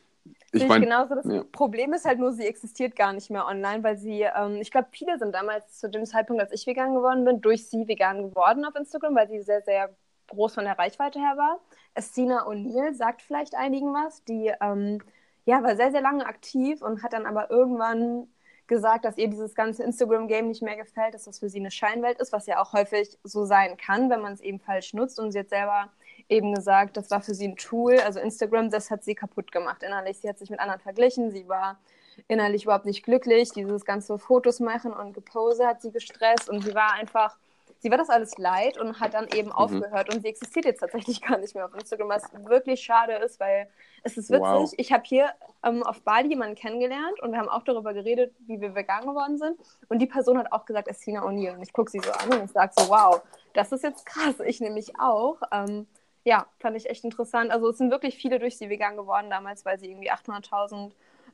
Ich 0.52 0.68
meine, 0.68 0.86
genauso. 0.86 1.16
Das 1.16 1.26
ja. 1.26 1.44
Problem 1.52 1.94
ist 1.94 2.06
halt 2.06 2.20
nur, 2.20 2.32
sie 2.32 2.46
existiert 2.46 2.96
gar 2.96 3.14
nicht 3.14 3.30
mehr 3.30 3.46
online, 3.46 3.84
weil 3.84 3.98
sie, 3.98 4.22
ähm, 4.22 4.58
ich 4.62 4.72
glaube, 4.72 4.88
viele 4.92 5.18
sind 5.20 5.34
damals 5.34 5.80
zu 5.80 5.90
dem 5.90 6.06
Zeitpunkt, 6.06 6.42
als 6.42 6.52
ich 6.52 6.66
vegan 6.66 6.96
geworden 6.96 7.24
bin, 7.24 7.42
durch 7.42 7.68
sie 7.68 7.88
vegan 7.88 8.30
geworden 8.30 8.66
auf 8.66 8.76
Instagram, 8.76 9.16
weil 9.16 9.30
sie 9.30 9.42
sehr, 9.42 9.62
sehr 9.62 9.96
groß 10.28 10.56
von 10.56 10.66
der 10.66 10.78
Reichweite 10.78 11.20
her 11.20 11.38
war. 11.38 11.60
Estina 11.94 12.48
O'Neill 12.48 12.94
sagt 12.94 13.22
vielleicht 13.22 13.56
einigen 13.56 13.94
was, 13.94 14.24
die 14.24 14.52
ähm, 14.62 15.00
ja, 15.50 15.64
war 15.64 15.76
sehr, 15.76 15.90
sehr 15.90 16.02
lange 16.02 16.28
aktiv 16.28 16.84
und 16.84 17.02
hat 17.02 17.14
dann 17.14 17.26
aber 17.26 17.50
irgendwann 17.50 18.28
gesagt, 18.68 19.04
dass 19.04 19.18
ihr 19.18 19.30
dieses 19.30 19.56
ganze 19.56 19.82
Instagram-Game 19.82 20.48
nicht 20.48 20.62
mehr 20.62 20.76
gefällt, 20.76 21.16
dass 21.16 21.24
das 21.24 21.40
für 21.40 21.50
sie 21.50 21.58
eine 21.58 21.72
Scheinwelt 21.72 22.20
ist, 22.20 22.32
was 22.32 22.46
ja 22.46 22.62
auch 22.62 22.72
häufig 22.74 23.18
so 23.24 23.46
sein 23.46 23.76
kann, 23.76 24.12
wenn 24.12 24.22
man 24.22 24.34
es 24.34 24.42
eben 24.42 24.60
falsch 24.60 24.94
nutzt. 24.94 25.20
Und 25.20 25.32
sie 25.32 25.40
hat 25.40 25.50
selber 25.50 25.90
eben 26.30 26.54
gesagt, 26.54 26.98
das 26.98 27.10
war 27.10 27.22
für 27.22 27.34
sie 27.34 27.48
ein 27.48 27.56
Tool, 27.56 28.00
also 28.00 28.20
Instagram, 28.20 28.70
das 28.70 28.92
hat 28.92 29.04
sie 29.04 29.16
kaputt 29.16 29.52
gemacht 29.52 29.82
innerlich. 29.82 30.20
Sie 30.20 30.30
hat 30.30 30.38
sich 30.38 30.52
mit 30.52 30.60
anderen 30.60 30.82
verglichen, 30.82 31.32
sie 31.32 31.50
war 31.50 31.80
innerlich 32.28 32.66
überhaupt 32.66 32.86
nicht 32.86 33.04
glücklich, 33.04 33.52
dieses 33.52 33.86
ganze 33.86 34.20
Fotos 34.20 34.60
machen 34.60 34.94
und 34.94 35.14
Gepose 35.14 35.66
hat 35.66 35.82
sie 35.82 35.92
gestresst 35.92 36.48
und 36.48 36.64
sie 36.64 36.76
war 36.76 36.94
einfach 36.94 37.38
sie 37.80 37.90
war 37.90 37.98
das 37.98 38.10
alles 38.10 38.38
leid 38.38 38.78
und 38.78 39.00
hat 39.00 39.14
dann 39.14 39.28
eben 39.30 39.50
mhm. 39.50 39.56
aufgehört 39.56 40.14
und 40.14 40.22
sie 40.22 40.28
existiert 40.28 40.66
jetzt 40.66 40.80
tatsächlich 40.80 41.22
gar 41.28 41.38
nicht 41.38 41.56
mehr 41.56 41.66
auf 41.66 41.74
Instagram, 41.74 42.10
was 42.10 42.24
wirklich 42.46 42.82
schade 42.82 43.14
ist, 43.14 43.40
weil 43.40 43.70
es 44.04 44.18
ist 44.18 44.30
witzig. 44.30 44.42
Wow. 44.42 44.74
Ich 44.78 44.92
habe 44.92 45.04
hier 45.06 45.30
ähm, 45.64 45.84
auf 45.84 46.02
Bali 46.02 46.30
jemanden 46.30 46.56
kennengelernt 46.56 47.22
und 47.22 47.32
wir 47.32 47.40
haben 47.40 47.50
auch 47.50 47.64
darüber 47.64 47.94
geredet, 47.94 48.34
wie 48.48 48.62
wir 48.62 48.76
vegan 48.76 49.06
geworden 49.06 49.38
sind 49.38 49.58
und 49.88 50.00
die 50.00 50.08
Person 50.08 50.38
hat 50.38 50.52
auch 50.52 50.66
gesagt, 50.66 50.88
es 50.88 50.98
ist 50.98 51.04
Tina 51.04 51.24
O'Neill 51.24 51.56
und 51.56 51.62
ich 51.62 51.74
gucke 51.74 51.92
sie 51.92 52.00
so 52.00 52.12
an 52.12 52.40
und 52.40 52.46
ich 52.46 52.52
sage 52.52 52.74
so, 52.78 52.90
wow, 52.90 53.22
das 53.54 53.72
ist 53.72 53.84
jetzt 53.84 54.06
krass, 54.06 54.40
ich 54.46 54.60
nämlich 54.60 55.00
auch. 55.00 55.38
Ähm, 55.52 55.88
ja, 56.26 56.46
fand 56.60 56.76
ich 56.76 56.90
echt 56.90 57.04
interessant. 57.04 57.52
Also 57.52 57.70
es 57.70 57.78
sind 57.78 57.92
wirklich 57.92 58.16
viele 58.16 58.40
durch 58.40 58.58
sie 58.58 58.70
vegan 58.70 58.98
geworden 58.98 59.30
damals, 59.30 59.66
weil 59.66 59.80
sie 59.80 59.90
irgendwie 59.90 60.12
800.000 60.12 60.92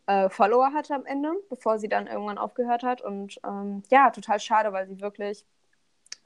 äh, 0.08 0.30
Follower 0.30 0.72
hatte 0.74 0.94
am 0.94 1.06
Ende, 1.06 1.34
bevor 1.50 1.80
sie 1.80 1.90
dann 1.90 2.08
irgendwann 2.08 2.38
aufgehört 2.38 2.84
hat. 2.84 3.02
Und 3.02 3.40
ähm, 3.46 3.84
ja, 3.90 4.12
total 4.12 4.40
schade, 4.40 4.72
weil 4.74 4.88
sie 4.88 5.02
wirklich 5.02 5.46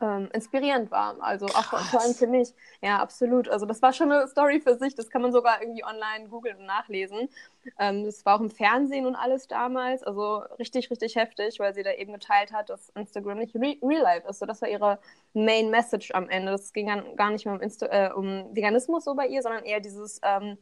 ähm, 0.01 0.29
inspirierend 0.33 0.91
war. 0.91 1.15
Also 1.21 1.45
auch 1.47 1.65
vor 1.65 2.01
allem 2.01 2.13
für 2.13 2.27
mich. 2.27 2.53
Ja, 2.81 2.99
absolut. 2.99 3.49
Also 3.49 3.65
das 3.65 3.81
war 3.81 3.93
schon 3.93 4.11
eine 4.11 4.27
Story 4.27 4.59
für 4.61 4.75
sich. 4.75 4.95
Das 4.95 5.09
kann 5.09 5.21
man 5.21 5.31
sogar 5.31 5.61
irgendwie 5.61 5.83
online 5.83 6.29
googeln 6.29 6.57
und 6.57 6.65
nachlesen. 6.65 7.29
Ähm, 7.77 8.05
das 8.05 8.25
war 8.25 8.37
auch 8.37 8.41
im 8.41 8.49
Fernsehen 8.49 9.05
und 9.05 9.15
alles 9.15 9.47
damals. 9.47 10.03
Also 10.03 10.43
richtig, 10.57 10.89
richtig 10.89 11.15
heftig, 11.15 11.59
weil 11.59 11.73
sie 11.73 11.83
da 11.83 11.91
eben 11.93 12.13
geteilt 12.13 12.51
hat, 12.53 12.69
dass 12.69 12.89
Instagram 12.89 13.39
nicht 13.39 13.55
re 13.55 13.77
real 13.83 14.01
life 14.01 14.27
ist. 14.27 14.39
So, 14.39 14.45
das 14.45 14.61
war 14.61 14.69
ihre 14.69 14.99
Main 15.33 15.69
Message 15.69 16.11
am 16.11 16.29
Ende. 16.29 16.51
Das 16.51 16.73
ging 16.73 16.87
dann 16.87 17.15
gar 17.15 17.31
nicht 17.31 17.45
mehr 17.45 17.55
um, 17.55 17.61
Insta 17.61 17.85
äh, 17.87 18.11
um 18.13 18.55
Veganismus 18.55 19.03
so 19.05 19.15
bei 19.15 19.27
ihr, 19.27 19.41
sondern 19.41 19.65
eher 19.65 19.79
dieses 19.79 20.21
ähm, 20.23 20.57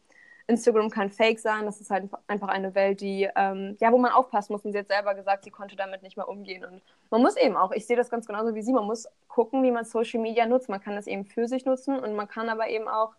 Instagram 0.48 0.90
kann 0.90 1.10
fake 1.10 1.40
sein. 1.40 1.66
Das 1.66 1.82
ist 1.82 1.92
halt 1.92 2.10
einfach 2.28 2.48
eine 2.48 2.74
Welt, 2.74 3.02
die, 3.02 3.30
ähm, 3.36 3.76
ja, 3.80 3.92
wo 3.92 3.98
man 3.98 4.12
aufpassen 4.12 4.54
muss. 4.54 4.64
Und 4.64 4.72
sie 4.72 4.80
hat 4.80 4.88
selber 4.88 5.14
gesagt, 5.14 5.44
sie 5.44 5.52
konnte 5.52 5.76
damit 5.76 6.04
nicht 6.04 6.18
mehr 6.18 6.28
umgehen. 6.28 6.64
Und 6.66 6.82
man 7.12 7.22
muss 7.22 7.36
eben 7.36 7.58
auch, 7.58 7.72
ich 7.72 7.86
sehe 7.86 7.98
das 7.98 8.10
ganz 8.10 8.26
genauso 8.26 8.56
wie 8.56 8.62
sie, 8.62 8.74
man 8.74 8.86
muss 8.86 9.08
gucken, 9.28 9.62
wie 9.64 9.72
man 9.72 9.86
Social 9.86 10.22
Media 10.22 10.46
nutzt. 10.46 10.70
Man 10.70 10.82
kann 10.82 10.96
das 10.96 11.06
eben 11.06 11.26
für 11.26 11.48
sich 11.48 11.66
nutzen 11.66 12.00
und 12.00 12.16
man 12.16 12.28
kann 12.28 12.50
aber 12.50 12.70
eben 12.70 12.88
auch, 12.88 13.14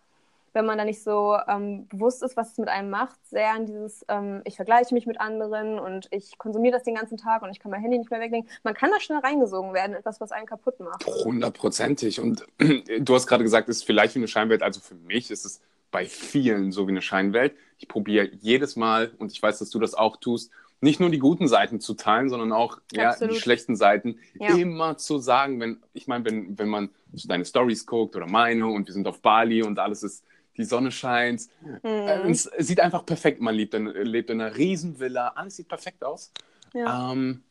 wenn 0.55 0.65
man 0.65 0.79
da 0.79 0.85
nicht 0.87 1.03
so 1.03 1.37
ähm, 1.47 1.87
bewusst 1.89 2.23
ist, 2.23 2.37
was 2.37 2.53
es 2.53 2.59
mit 2.59 2.71
einem 2.71 2.89
macht, 2.89 3.19
sehr 3.29 3.51
an 3.51 3.67
dieses, 3.67 4.05
ähm, 4.09 4.41
ich 4.45 4.57
vergleiche 4.57 4.95
mich 4.95 5.07
mit 5.07 5.21
anderen 5.21 5.79
und 5.79 6.09
ich 6.11 6.39
konsumiere 6.39 6.73
das 6.73 6.85
den 6.85 6.95
ganzen 6.95 7.19
Tag 7.19 7.43
und 7.43 7.51
ich 7.51 7.61
kann 7.61 7.71
mein 7.71 7.83
Handy 7.83 7.99
nicht 7.99 8.11
mehr 8.11 8.21
weglegen. 8.21 8.49
Man 8.63 8.73
kann 8.73 8.91
da 8.91 8.99
schnell 8.99 9.19
reingesogen 9.19 9.75
werden, 9.75 9.95
etwas, 9.95 10.21
was 10.21 10.33
einen 10.33 10.47
kaputt 10.47 10.81
macht. 10.81 11.07
Hundertprozentig. 11.07 12.21
Und 12.21 12.47
du 12.59 13.15
hast 13.15 13.27
gerade 13.27 13.45
gesagt, 13.45 13.69
es 13.69 13.79
ist 13.79 13.83
vielleicht 13.85 14.15
wie 14.15 14.21
eine 14.21 14.29
Scheinwelt. 14.29 14.63
Also 14.63 14.81
für 14.81 14.95
mich 14.95 15.31
ist 15.31 15.45
es 15.45 15.61
bei 15.91 16.07
vielen 16.07 16.73
so 16.73 16.87
wie 16.87 16.93
eine 16.93 17.03
Scheinwelt. 17.03 17.55
Ich 17.79 17.89
probiere 17.89 18.31
jedes 18.41 18.77
Mal, 18.77 19.13
und 19.19 19.33
ich 19.33 19.43
weiß, 19.43 19.59
dass 19.59 19.71
du 19.71 19.79
das 19.79 19.95
auch 19.95 20.17
tust, 20.17 20.51
nicht 20.81 21.01
nur 21.01 21.11
die 21.11 21.19
guten 21.19 21.49
Seiten 21.49 21.81
zu 21.81 21.95
teilen, 21.95 22.29
sondern 22.29 22.53
auch 22.53 22.79
ja, 22.93 23.17
die 23.17 23.35
schlechten 23.35 23.75
Seiten 23.75 24.19
ja. 24.35 24.55
immer 24.55 24.97
zu 24.97 25.19
sagen, 25.19 25.59
wenn, 25.61 25.83
ich 25.93 26.07
meine, 26.07 26.25
wenn, 26.25 26.59
wenn 26.59 26.69
man 26.69 26.91
so 27.13 27.29
deine 27.29 27.45
Stories 27.45 27.85
guckt 27.85 28.15
oder 28.15 28.27
meine 28.27 28.67
und 28.67 28.87
wir 28.87 28.93
sind 28.93 29.07
auf 29.09 29.21
Bali 29.21 29.63
und 29.63 29.79
alles 29.79 30.03
ist, 30.03 30.25
die 30.57 30.65
Sonne 30.65 30.91
scheint, 30.91 31.43
mhm. 31.63 31.79
äh, 31.83 32.31
es 32.31 32.51
sieht 32.59 32.81
einfach 32.81 33.07
perfekt, 33.07 33.41
man 33.41 33.55
lebt 33.55 33.75
in, 33.75 33.87
lebt 33.87 34.31
in 34.31 34.41
einer 34.41 34.57
Riesenvilla, 34.57 35.29
alles 35.35 35.57
sieht 35.57 35.69
perfekt 35.69 36.05
aus. 36.05 36.33
Ja. 36.75 37.13
Ähm, 37.13 37.43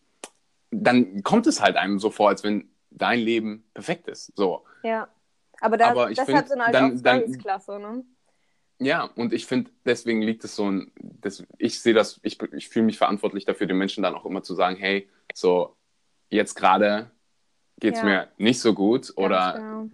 dann 0.71 1.23
kommt 1.23 1.47
es 1.47 1.62
halt 1.62 1.78
einem 1.78 2.00
so 2.00 2.12
vor, 2.12 2.30
als 2.30 2.43
wenn 2.43 2.69
dein 2.91 3.19
Leben 3.19 3.63
perfekt 3.73 4.08
ist. 4.08 4.34
So. 4.36 4.65
Ja. 4.84 5.08
Aber, 5.60 5.78
da, 5.78 5.91
Aber 5.91 6.08
deshalb 6.10 6.30
find, 6.30 6.50
sind 6.50 6.62
halt 6.62 6.76
dann, 6.76 6.97
auch 6.97 7.02
dann, 7.02 7.38
klasse, 7.39 7.80
ne? 7.80 8.04
Ja, 8.79 9.05
und 9.15 9.33
ich 9.33 9.45
finde, 9.45 9.71
deswegen 9.85 10.21
liegt 10.21 10.43
es 10.43 10.55
so 10.55 10.69
ein, 10.69 10.91
das, 10.99 11.43
ich 11.57 11.79
sehe 11.79 11.93
das, 11.93 12.19
ich, 12.21 12.41
ich 12.53 12.69
fühle 12.69 12.85
mich 12.85 12.97
verantwortlich 12.97 13.45
dafür, 13.45 13.65
den 13.65 13.77
Menschen 13.77 14.03
dann 14.03 14.13
auch 14.13 14.25
immer 14.25 14.43
zu 14.43 14.53
sagen, 14.53 14.75
hey, 14.75 15.09
so, 15.33 15.75
jetzt 16.29 16.55
gerade 16.55 17.09
geht 17.79 17.95
es 17.95 17.99
ja. 18.01 18.05
mir 18.05 18.27
nicht 18.37 18.59
so 18.59 18.73
gut 18.73 19.13
oder 19.15 19.53
genau. 19.55 19.89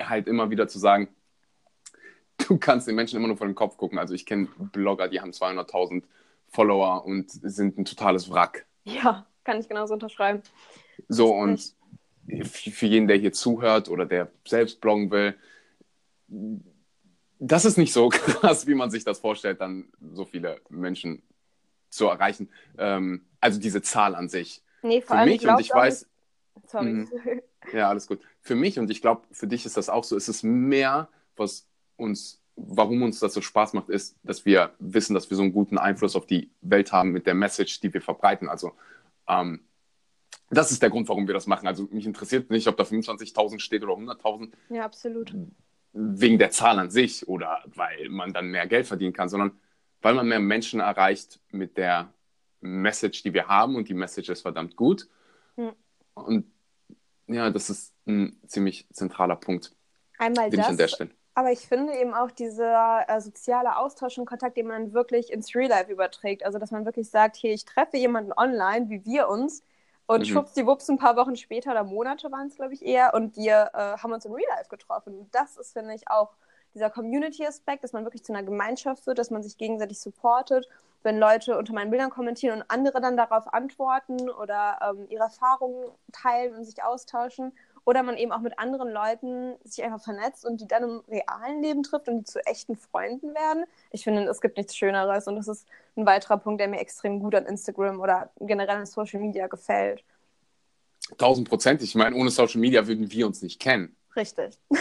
halt 0.00 0.26
immer 0.26 0.50
wieder 0.50 0.68
zu 0.68 0.78
sagen, 0.78 1.08
du 2.48 2.58
kannst 2.58 2.86
den 2.86 2.94
Menschen 2.94 3.16
immer 3.16 3.28
nur 3.28 3.36
vor 3.36 3.46
den 3.46 3.54
Kopf 3.54 3.76
gucken. 3.76 3.98
Also 3.98 4.14
ich 4.14 4.26
kenne 4.26 4.48
Blogger, 4.72 5.08
die 5.08 5.20
haben 5.20 5.30
200.000 5.30 6.04
Follower 6.48 7.04
und 7.04 7.30
sind 7.30 7.78
ein 7.78 7.84
totales 7.84 8.30
Wrack. 8.30 8.66
Ja, 8.84 9.26
kann 9.44 9.58
ich 9.58 9.68
genauso 9.68 9.94
unterschreiben. 9.94 10.42
So, 11.08 11.34
und 11.34 11.74
für 12.44 12.86
jeden, 12.86 13.08
der 13.08 13.16
hier 13.16 13.32
zuhört 13.32 13.88
oder 13.88 14.04
der 14.04 14.30
selbst 14.46 14.80
bloggen 14.80 15.10
will, 15.10 15.34
das 17.38 17.64
ist 17.64 17.78
nicht 17.78 17.92
so 17.92 18.08
krass, 18.10 18.66
wie 18.66 18.74
man 18.74 18.90
sich 18.90 19.04
das 19.04 19.18
vorstellt, 19.18 19.60
dann 19.60 19.88
so 20.12 20.24
viele 20.24 20.60
Menschen 20.68 21.22
zu 21.90 22.06
erreichen. 22.06 22.50
Ähm, 22.76 23.26
also 23.40 23.60
diese 23.60 23.82
Zahl 23.82 24.14
an 24.14 24.28
sich. 24.28 24.62
Nee, 24.82 25.00
vor 25.00 25.16
für 25.16 25.20
allem 25.20 25.28
mich 25.30 25.46
und 25.46 25.60
ich 25.60 25.72
weiß. 25.72 26.06
Sorry. 26.66 26.92
Mh, 26.92 27.08
ja, 27.72 27.88
alles 27.88 28.06
gut. 28.06 28.20
Für 28.40 28.54
mich 28.54 28.78
und 28.78 28.90
ich 28.90 29.00
glaube, 29.00 29.22
für 29.30 29.46
dich 29.46 29.64
ist 29.66 29.76
das 29.76 29.88
auch 29.88 30.04
so. 30.04 30.16
Es 30.16 30.28
ist 30.28 30.42
mehr, 30.42 31.08
was 31.36 31.66
uns, 31.96 32.42
warum 32.56 33.02
uns 33.02 33.20
das 33.20 33.34
so 33.34 33.40
Spaß 33.40 33.72
macht, 33.72 33.88
ist, 33.88 34.16
dass 34.22 34.44
wir 34.44 34.74
wissen, 34.78 35.14
dass 35.14 35.30
wir 35.30 35.36
so 35.36 35.42
einen 35.42 35.52
guten 35.52 35.78
Einfluss 35.78 36.16
auf 36.16 36.26
die 36.26 36.50
Welt 36.60 36.92
haben 36.92 37.10
mit 37.10 37.26
der 37.26 37.34
Message, 37.34 37.80
die 37.80 37.92
wir 37.92 38.02
verbreiten. 38.02 38.48
Also 38.48 38.72
ähm, 39.28 39.60
das 40.50 40.70
ist 40.70 40.82
der 40.82 40.90
Grund, 40.90 41.08
warum 41.08 41.26
wir 41.26 41.34
das 41.34 41.46
machen. 41.46 41.66
Also 41.66 41.88
mich 41.90 42.06
interessiert 42.06 42.50
nicht, 42.50 42.68
ob 42.68 42.76
da 42.76 42.84
25.000 42.84 43.60
steht 43.60 43.82
oder 43.82 43.94
100.000. 43.94 44.50
Ja, 44.70 44.84
absolut 44.84 45.34
wegen 45.98 46.38
der 46.38 46.50
Zahl 46.50 46.78
an 46.78 46.90
sich 46.90 47.26
oder 47.26 47.62
weil 47.66 48.08
man 48.08 48.32
dann 48.32 48.46
mehr 48.46 48.66
Geld 48.66 48.86
verdienen 48.86 49.12
kann, 49.12 49.28
sondern 49.28 49.58
weil 50.00 50.14
man 50.14 50.28
mehr 50.28 50.38
Menschen 50.38 50.78
erreicht 50.78 51.40
mit 51.50 51.76
der 51.76 52.12
Message, 52.60 53.22
die 53.24 53.34
wir 53.34 53.48
haben 53.48 53.74
und 53.74 53.88
die 53.88 53.94
Message 53.94 54.28
ist 54.28 54.42
verdammt 54.42 54.76
gut. 54.76 55.08
Mhm. 55.56 55.72
Und 56.14 56.52
ja, 57.26 57.50
das 57.50 57.68
ist 57.68 57.92
ein 58.06 58.38
ziemlich 58.46 58.86
zentraler 58.92 59.36
Punkt. 59.36 59.74
Einmal 60.18 60.50
den 60.50 60.58
das, 60.58 60.66
ich 60.66 60.70
an 60.70 60.76
der 60.76 60.88
Stelle. 60.88 61.10
aber 61.34 61.50
ich 61.50 61.60
finde 61.60 61.94
eben 61.94 62.14
auch 62.14 62.30
dieser 62.30 63.04
äh, 63.08 63.20
soziale 63.20 63.76
Austausch 63.76 64.18
und 64.18 64.26
Kontakt, 64.26 64.56
den 64.56 64.68
man 64.68 64.92
wirklich 64.92 65.32
ins 65.32 65.54
Real 65.54 65.68
Life 65.68 65.90
überträgt. 65.90 66.44
Also, 66.44 66.58
dass 66.58 66.70
man 66.70 66.84
wirklich 66.84 67.10
sagt, 67.10 67.36
hier, 67.36 67.52
ich 67.52 67.64
treffe 67.64 67.96
jemanden 67.96 68.32
online, 68.32 68.88
wie 68.88 69.04
wir 69.04 69.28
uns, 69.28 69.62
und 70.08 70.20
mhm. 70.20 70.24
schwuppsdiwupps, 70.24 70.88
ein 70.88 70.98
paar 70.98 71.16
Wochen 71.16 71.36
später 71.36 71.70
oder 71.70 71.84
Monate 71.84 72.32
waren 72.32 72.46
es, 72.46 72.56
glaube 72.56 72.72
ich, 72.72 72.82
eher. 72.82 73.12
Und 73.12 73.36
wir 73.36 73.70
äh, 73.74 73.98
haben 73.98 74.10
uns 74.10 74.24
im 74.24 74.32
Real 74.32 74.48
Life 74.56 74.70
getroffen. 74.70 75.18
Und 75.18 75.34
das 75.34 75.58
ist, 75.58 75.74
finde 75.74 75.94
ich, 75.94 76.10
auch 76.10 76.30
dieser 76.74 76.88
Community-Aspekt, 76.88 77.84
dass 77.84 77.92
man 77.92 78.04
wirklich 78.04 78.24
zu 78.24 78.32
einer 78.32 78.42
Gemeinschaft 78.42 79.06
wird, 79.06 79.18
dass 79.18 79.30
man 79.30 79.42
sich 79.42 79.58
gegenseitig 79.58 80.00
supportet. 80.00 80.66
Wenn 81.02 81.18
Leute 81.18 81.58
unter 81.58 81.74
meinen 81.74 81.90
Bildern 81.90 82.08
kommentieren 82.08 82.60
und 82.60 82.70
andere 82.70 83.02
dann 83.02 83.18
darauf 83.18 83.52
antworten 83.52 84.30
oder 84.30 84.78
ähm, 84.82 85.06
ihre 85.10 85.24
Erfahrungen 85.24 85.90
teilen 86.10 86.56
und 86.56 86.64
sich 86.64 86.82
austauschen. 86.82 87.52
Oder 87.88 88.02
man 88.02 88.18
eben 88.18 88.32
auch 88.32 88.42
mit 88.42 88.58
anderen 88.58 88.90
Leuten 88.90 89.54
sich 89.64 89.82
einfach 89.82 90.04
vernetzt 90.04 90.44
und 90.44 90.60
die 90.60 90.68
dann 90.68 90.82
im 90.82 91.02
realen 91.08 91.62
Leben 91.62 91.82
trifft 91.82 92.06
und 92.10 92.18
die 92.18 92.24
zu 92.24 92.38
echten 92.44 92.76
Freunden 92.76 93.34
werden. 93.34 93.64
Ich 93.92 94.04
finde, 94.04 94.24
es 94.24 94.42
gibt 94.42 94.58
nichts 94.58 94.76
Schöneres 94.76 95.26
und 95.26 95.36
das 95.36 95.48
ist 95.48 95.66
ein 95.96 96.04
weiterer 96.04 96.36
Punkt, 96.36 96.60
der 96.60 96.68
mir 96.68 96.80
extrem 96.80 97.18
gut 97.18 97.34
an 97.34 97.46
Instagram 97.46 97.98
oder 97.98 98.30
generell 98.40 98.76
an 98.76 98.84
Social 98.84 99.20
Media 99.20 99.46
gefällt. 99.46 100.04
Tausend 101.16 101.48
Prozent. 101.48 101.80
Ich 101.80 101.94
meine, 101.94 102.14
ohne 102.14 102.28
Social 102.28 102.60
Media 102.60 102.86
würden 102.86 103.10
wir 103.10 103.26
uns 103.26 103.40
nicht 103.40 103.58
kennen. 103.58 103.96
Richtig. 104.14 104.58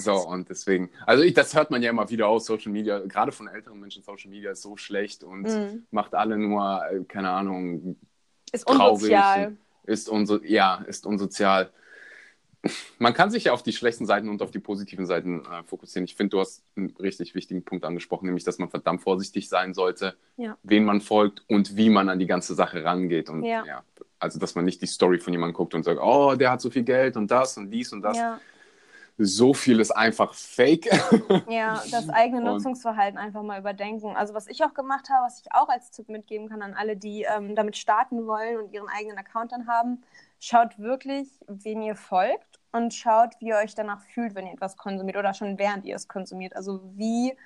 So, 0.00 0.14
und 0.14 0.48
deswegen, 0.48 0.90
also 1.06 1.24
ich, 1.24 1.34
das 1.34 1.56
hört 1.56 1.72
man 1.72 1.82
ja 1.82 1.90
immer 1.90 2.08
wieder 2.08 2.28
aus, 2.28 2.46
Social 2.46 2.70
Media, 2.70 3.00
gerade 3.00 3.32
von 3.32 3.48
älteren 3.48 3.80
Menschen, 3.80 4.04
Social 4.04 4.30
Media 4.30 4.52
ist 4.52 4.62
so 4.62 4.76
schlecht 4.76 5.24
und 5.24 5.42
mm. 5.42 5.86
macht 5.90 6.14
alle 6.14 6.38
nur, 6.38 6.80
äh, 6.88 7.02
keine 7.02 7.30
Ahnung, 7.30 7.96
ist 8.52 8.64
traurig, 8.64 8.92
unsozial. 8.92 9.56
Ist 9.82 10.08
unso 10.08 10.40
ja, 10.44 10.84
ist 10.86 11.04
unsozial 11.04 11.72
man 12.98 13.14
kann 13.14 13.30
sich 13.30 13.44
ja 13.44 13.52
auf 13.52 13.62
die 13.62 13.72
schlechten 13.72 14.06
Seiten 14.06 14.28
und 14.28 14.42
auf 14.42 14.50
die 14.50 14.58
positiven 14.58 15.06
Seiten 15.06 15.44
äh, 15.44 15.62
fokussieren. 15.64 16.04
Ich 16.04 16.16
finde, 16.16 16.30
du 16.30 16.40
hast 16.40 16.64
einen 16.76 16.94
richtig 16.98 17.34
wichtigen 17.34 17.64
Punkt 17.64 17.84
angesprochen, 17.84 18.26
nämlich, 18.26 18.44
dass 18.44 18.58
man 18.58 18.68
verdammt 18.68 19.02
vorsichtig 19.02 19.48
sein 19.48 19.74
sollte, 19.74 20.16
ja. 20.36 20.56
wen 20.62 20.84
man 20.84 21.00
folgt 21.00 21.42
und 21.48 21.76
wie 21.76 21.88
man 21.88 22.08
an 22.08 22.18
die 22.18 22.26
ganze 22.26 22.54
Sache 22.54 22.84
rangeht. 22.84 23.30
Und 23.30 23.44
ja. 23.44 23.64
ja. 23.64 23.82
also, 24.18 24.38
dass 24.38 24.54
man 24.54 24.64
nicht 24.64 24.82
die 24.82 24.86
Story 24.86 25.18
von 25.18 25.32
jemandem 25.32 25.54
guckt 25.54 25.74
und 25.74 25.84
sagt, 25.84 26.00
oh, 26.02 26.34
der 26.34 26.50
hat 26.50 26.60
so 26.60 26.70
viel 26.70 26.82
Geld 26.82 27.16
und 27.16 27.30
das 27.30 27.56
und 27.56 27.70
dies 27.70 27.92
und 27.92 28.02
das. 28.02 28.16
Ja. 28.16 28.40
So 29.20 29.52
viel 29.52 29.80
ist 29.80 29.90
einfach 29.90 30.32
fake. 30.32 30.88
Ja, 31.48 31.82
das 31.90 32.08
eigene 32.08 32.40
Nutzungsverhalten 32.40 33.18
einfach 33.18 33.42
mal 33.42 33.58
überdenken. 33.58 34.16
Also, 34.16 34.34
was 34.34 34.46
ich 34.46 34.62
auch 34.64 34.74
gemacht 34.74 35.08
habe, 35.10 35.26
was 35.26 35.40
ich 35.40 35.52
auch 35.52 35.68
als 35.68 35.90
Tipp 35.90 36.08
mitgeben 36.08 36.48
kann 36.48 36.62
an 36.62 36.74
alle, 36.74 36.96
die 36.96 37.22
ähm, 37.22 37.56
damit 37.56 37.76
starten 37.76 38.26
wollen 38.26 38.58
und 38.58 38.72
ihren 38.72 38.88
eigenen 38.88 39.18
Account 39.18 39.52
dann 39.52 39.66
haben, 39.66 40.02
schaut 40.40 40.78
wirklich, 40.78 41.28
wen 41.46 41.82
ihr 41.82 41.96
folgt 41.96 42.60
und 42.72 42.94
schaut, 42.94 43.34
wie 43.40 43.48
ihr 43.48 43.56
euch 43.56 43.74
danach 43.74 44.02
fühlt, 44.02 44.34
wenn 44.34 44.46
ihr 44.46 44.52
etwas 44.52 44.76
konsumiert 44.76 45.16
oder 45.16 45.34
schon 45.34 45.58
während 45.58 45.84
ihr 45.84 45.96
es 45.96 46.08
konsumiert. 46.08 46.54
Also 46.56 46.80
wie 46.94 47.36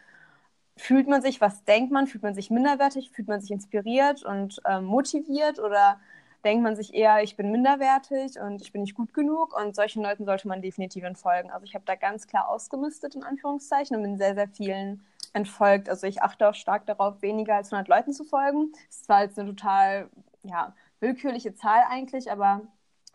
fühlt 0.77 1.09
man 1.09 1.23
sich, 1.23 1.41
was 1.41 1.65
denkt 1.65 1.93
man, 1.93 2.07
fühlt 2.07 2.23
man 2.23 2.35
sich 2.35 2.51
minderwertig, 2.51 3.11
fühlt 3.11 3.29
man 3.29 3.41
sich 3.41 3.51
inspiriert 3.51 4.25
und 4.25 4.61
äh, 4.65 4.81
motiviert 4.81 5.59
oder 5.59 6.01
denkt 6.45 6.63
man 6.65 6.77
sich 6.77 6.95
eher, 6.95 7.23
ich 7.23 7.37
bin 7.37 7.51
minderwertig 7.53 8.39
und 8.41 8.61
ich 8.63 8.73
bin 8.73 8.83
nicht 8.83 8.95
gut 8.95 9.15
genug 9.15 9.57
und 9.57 9.77
solchen 9.77 10.03
Leuten 10.03 10.25
sollte 10.25 10.49
man 10.49 10.61
definitiv 10.61 11.05
entfolgen. 11.05 11.51
Also 11.51 11.65
ich 11.65 11.75
habe 11.75 11.85
da 11.85 11.95
ganz 11.95 12.27
klar 12.27 12.49
ausgemistet 12.49 13.15
in 13.15 13.23
Anführungszeichen 13.23 13.97
und 13.97 14.03
bin 14.03 14.19
sehr, 14.19 14.35
sehr 14.35 14.49
vielen 14.49 15.05
entfolgt. 15.35 15.89
Also 15.89 16.07
ich 16.07 16.23
achte 16.23 16.49
auch 16.49 16.55
stark 16.55 16.87
darauf, 16.87 17.23
weniger 17.23 17.55
als 17.55 17.73
100 17.73 17.89
Leuten 17.89 18.13
zu 18.13 18.25
folgen. 18.25 18.73
Das 18.73 18.97
ist 18.97 19.05
zwar 19.07 19.23
jetzt 19.23 19.39
eine 19.39 19.51
total 19.51 20.11
ja, 20.43 20.75
willkürliche 21.01 21.55
Zahl 21.55 21.83
eigentlich, 21.89 22.31
aber 22.31 22.63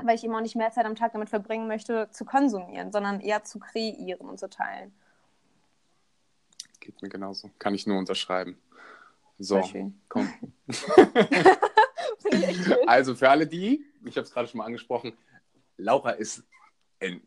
weil 0.03 0.15
ich 0.15 0.23
immer 0.23 0.37
auch 0.37 0.41
nicht 0.41 0.55
mehr 0.55 0.71
Zeit 0.71 0.85
am 0.85 0.95
Tag 0.95 1.13
damit 1.13 1.29
verbringen 1.29 1.67
möchte, 1.67 2.09
zu 2.11 2.25
konsumieren, 2.25 2.91
sondern 2.91 3.19
eher 3.19 3.43
zu 3.43 3.59
kreieren 3.59 4.29
und 4.29 4.39
zu 4.39 4.49
teilen. 4.49 4.93
Geht 6.79 7.01
mir 7.01 7.09
genauso. 7.09 7.49
Kann 7.59 7.73
ich 7.73 7.87
nur 7.87 7.97
unterschreiben. 7.97 8.57
So, 9.39 9.61
komm. 10.07 10.31
also 12.87 13.15
für 13.15 13.29
alle 13.29 13.47
die, 13.47 13.85
ich 14.05 14.15
habe 14.17 14.25
es 14.25 14.31
gerade 14.31 14.47
schon 14.47 14.59
mal 14.59 14.65
angesprochen, 14.65 15.13
Laura 15.77 16.11
ist 16.11 16.43
in, 16.99 17.21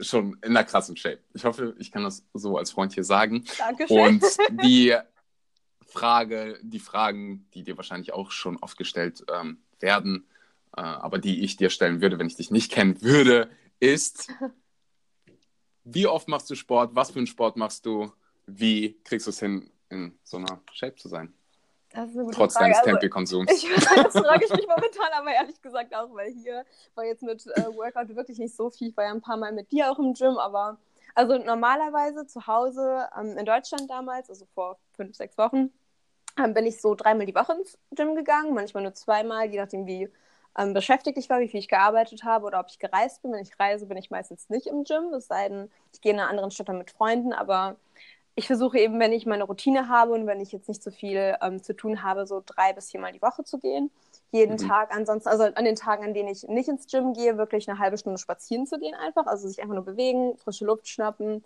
schon 0.00 0.34
in 0.42 0.50
einer 0.50 0.64
krassen 0.64 0.96
Shape. 0.96 1.20
Ich 1.32 1.44
hoffe, 1.44 1.74
ich 1.78 1.90
kann 1.90 2.04
das 2.04 2.24
so 2.34 2.58
als 2.58 2.70
Freund 2.70 2.92
hier 2.92 3.04
sagen. 3.04 3.44
Dankeschön. 3.58 3.98
Und 3.98 4.24
die 4.62 4.96
Frage, 5.86 6.58
die 6.62 6.80
Fragen, 6.80 7.48
die 7.54 7.62
dir 7.62 7.76
wahrscheinlich 7.76 8.12
auch 8.12 8.30
schon 8.30 8.56
oft 8.58 8.76
gestellt 8.76 9.24
ähm, 9.32 9.62
werden, 9.80 10.26
äh, 10.76 10.80
aber 10.80 11.18
die 11.18 11.44
ich 11.44 11.56
dir 11.56 11.70
stellen 11.70 12.00
würde, 12.00 12.18
wenn 12.18 12.26
ich 12.26 12.36
dich 12.36 12.50
nicht 12.50 12.72
kennen 12.72 13.00
würde, 13.02 13.50
ist, 13.80 14.32
wie 15.84 16.06
oft 16.06 16.28
machst 16.28 16.50
du 16.50 16.54
Sport? 16.54 16.94
Was 16.94 17.10
für 17.10 17.18
einen 17.18 17.26
Sport 17.26 17.56
machst 17.56 17.86
du? 17.86 18.12
Wie 18.46 19.00
kriegst 19.04 19.26
du 19.26 19.30
es 19.30 19.38
hin, 19.38 19.70
in 19.90 20.18
so 20.24 20.38
einer 20.38 20.60
Shape 20.72 20.96
zu 20.96 21.08
sein? 21.08 21.32
Trotz 22.32 22.54
Frage. 22.54 22.64
deines 22.64 22.78
also, 22.78 22.90
Tempelkonsums. 22.90 23.52
Ich, 23.52 23.68
das 23.72 24.12
frage 24.12 24.44
ich 24.44 24.50
mich 24.50 24.66
momentan 24.68 25.12
aber 25.12 25.30
ehrlich 25.30 25.62
gesagt 25.62 25.94
auch, 25.94 26.12
weil 26.12 26.32
hier 26.32 26.64
war 26.96 27.04
jetzt 27.04 27.22
mit 27.22 27.46
äh, 27.46 27.66
Workout 27.76 28.14
wirklich 28.16 28.38
nicht 28.38 28.56
so 28.56 28.68
viel. 28.70 28.88
Ich 28.88 28.96
war 28.96 29.04
ja 29.04 29.10
ein 29.12 29.20
paar 29.20 29.36
Mal 29.36 29.52
mit 29.52 29.70
dir 29.70 29.92
auch 29.92 29.98
im 30.00 30.12
Gym, 30.12 30.36
aber 30.38 30.78
also 31.14 31.38
normalerweise 31.38 32.26
zu 32.26 32.48
Hause 32.48 33.08
ähm, 33.16 33.38
in 33.38 33.46
Deutschland 33.46 33.88
damals, 33.88 34.28
also 34.28 34.46
vor 34.54 34.78
fünf, 34.96 35.14
sechs 35.14 35.38
Wochen, 35.38 35.70
ähm, 36.36 36.52
bin 36.52 36.66
ich 36.66 36.80
so 36.80 36.96
dreimal 36.96 37.26
die 37.26 37.34
Woche 37.34 37.52
ins 37.52 37.78
Gym 37.92 38.16
gegangen, 38.16 38.54
manchmal 38.54 38.82
nur 38.82 38.94
zweimal, 38.94 39.48
je 39.48 39.60
nachdem, 39.60 39.86
wie 39.86 40.10
ähm, 40.56 40.72
beschäftigt 40.72 41.18
ich 41.18 41.28
war, 41.30 41.40
wie 41.40 41.48
viel 41.48 41.60
ich 41.60 41.68
gearbeitet 41.68 42.24
habe 42.24 42.46
oder 42.46 42.60
ob 42.60 42.66
ich 42.68 42.78
gereist 42.78 43.22
bin. 43.22 43.32
Wenn 43.32 43.42
ich 43.42 43.58
reise, 43.58 43.86
bin 43.86 43.96
ich 43.96 44.10
meistens 44.10 44.48
nicht 44.50 44.66
im 44.66 44.84
Gym, 44.84 45.12
es 45.14 45.26
sei 45.26 45.48
denn, 45.48 45.70
ich 45.92 46.00
gehe 46.00 46.12
in 46.12 46.20
einer 46.20 46.30
anderen 46.30 46.50
Stadt 46.50 46.68
mit 46.68 46.90
Freunden, 46.90 47.32
aber 47.32 47.76
ich 48.36 48.46
versuche 48.46 48.78
eben, 48.78 48.98
wenn 48.98 49.12
ich 49.12 49.26
meine 49.26 49.44
Routine 49.44 49.88
habe 49.88 50.12
und 50.12 50.26
wenn 50.26 50.40
ich 50.40 50.52
jetzt 50.52 50.68
nicht 50.68 50.82
so 50.82 50.90
viel 50.90 51.36
ähm, 51.40 51.62
zu 51.62 51.74
tun 51.74 52.02
habe, 52.02 52.26
so 52.26 52.42
drei 52.44 52.72
bis 52.72 52.90
viermal 52.90 53.12
die 53.12 53.22
Woche 53.22 53.44
zu 53.44 53.58
gehen. 53.58 53.90
Jeden 54.32 54.54
mhm. 54.54 54.68
Tag 54.68 54.94
ansonsten, 54.94 55.28
also 55.28 55.44
an 55.44 55.64
den 55.64 55.76
Tagen, 55.76 56.04
an 56.04 56.14
denen 56.14 56.28
ich 56.28 56.42
nicht 56.48 56.68
ins 56.68 56.90
Gym 56.90 57.12
gehe, 57.12 57.38
wirklich 57.38 57.68
eine 57.68 57.78
halbe 57.78 57.96
Stunde 57.96 58.18
spazieren 58.18 58.66
zu 58.66 58.80
gehen 58.80 58.94
einfach. 58.94 59.26
Also 59.26 59.46
sich 59.46 59.62
einfach 59.62 59.76
nur 59.76 59.84
bewegen, 59.84 60.36
frische 60.38 60.64
Luft 60.64 60.88
schnappen, 60.88 61.44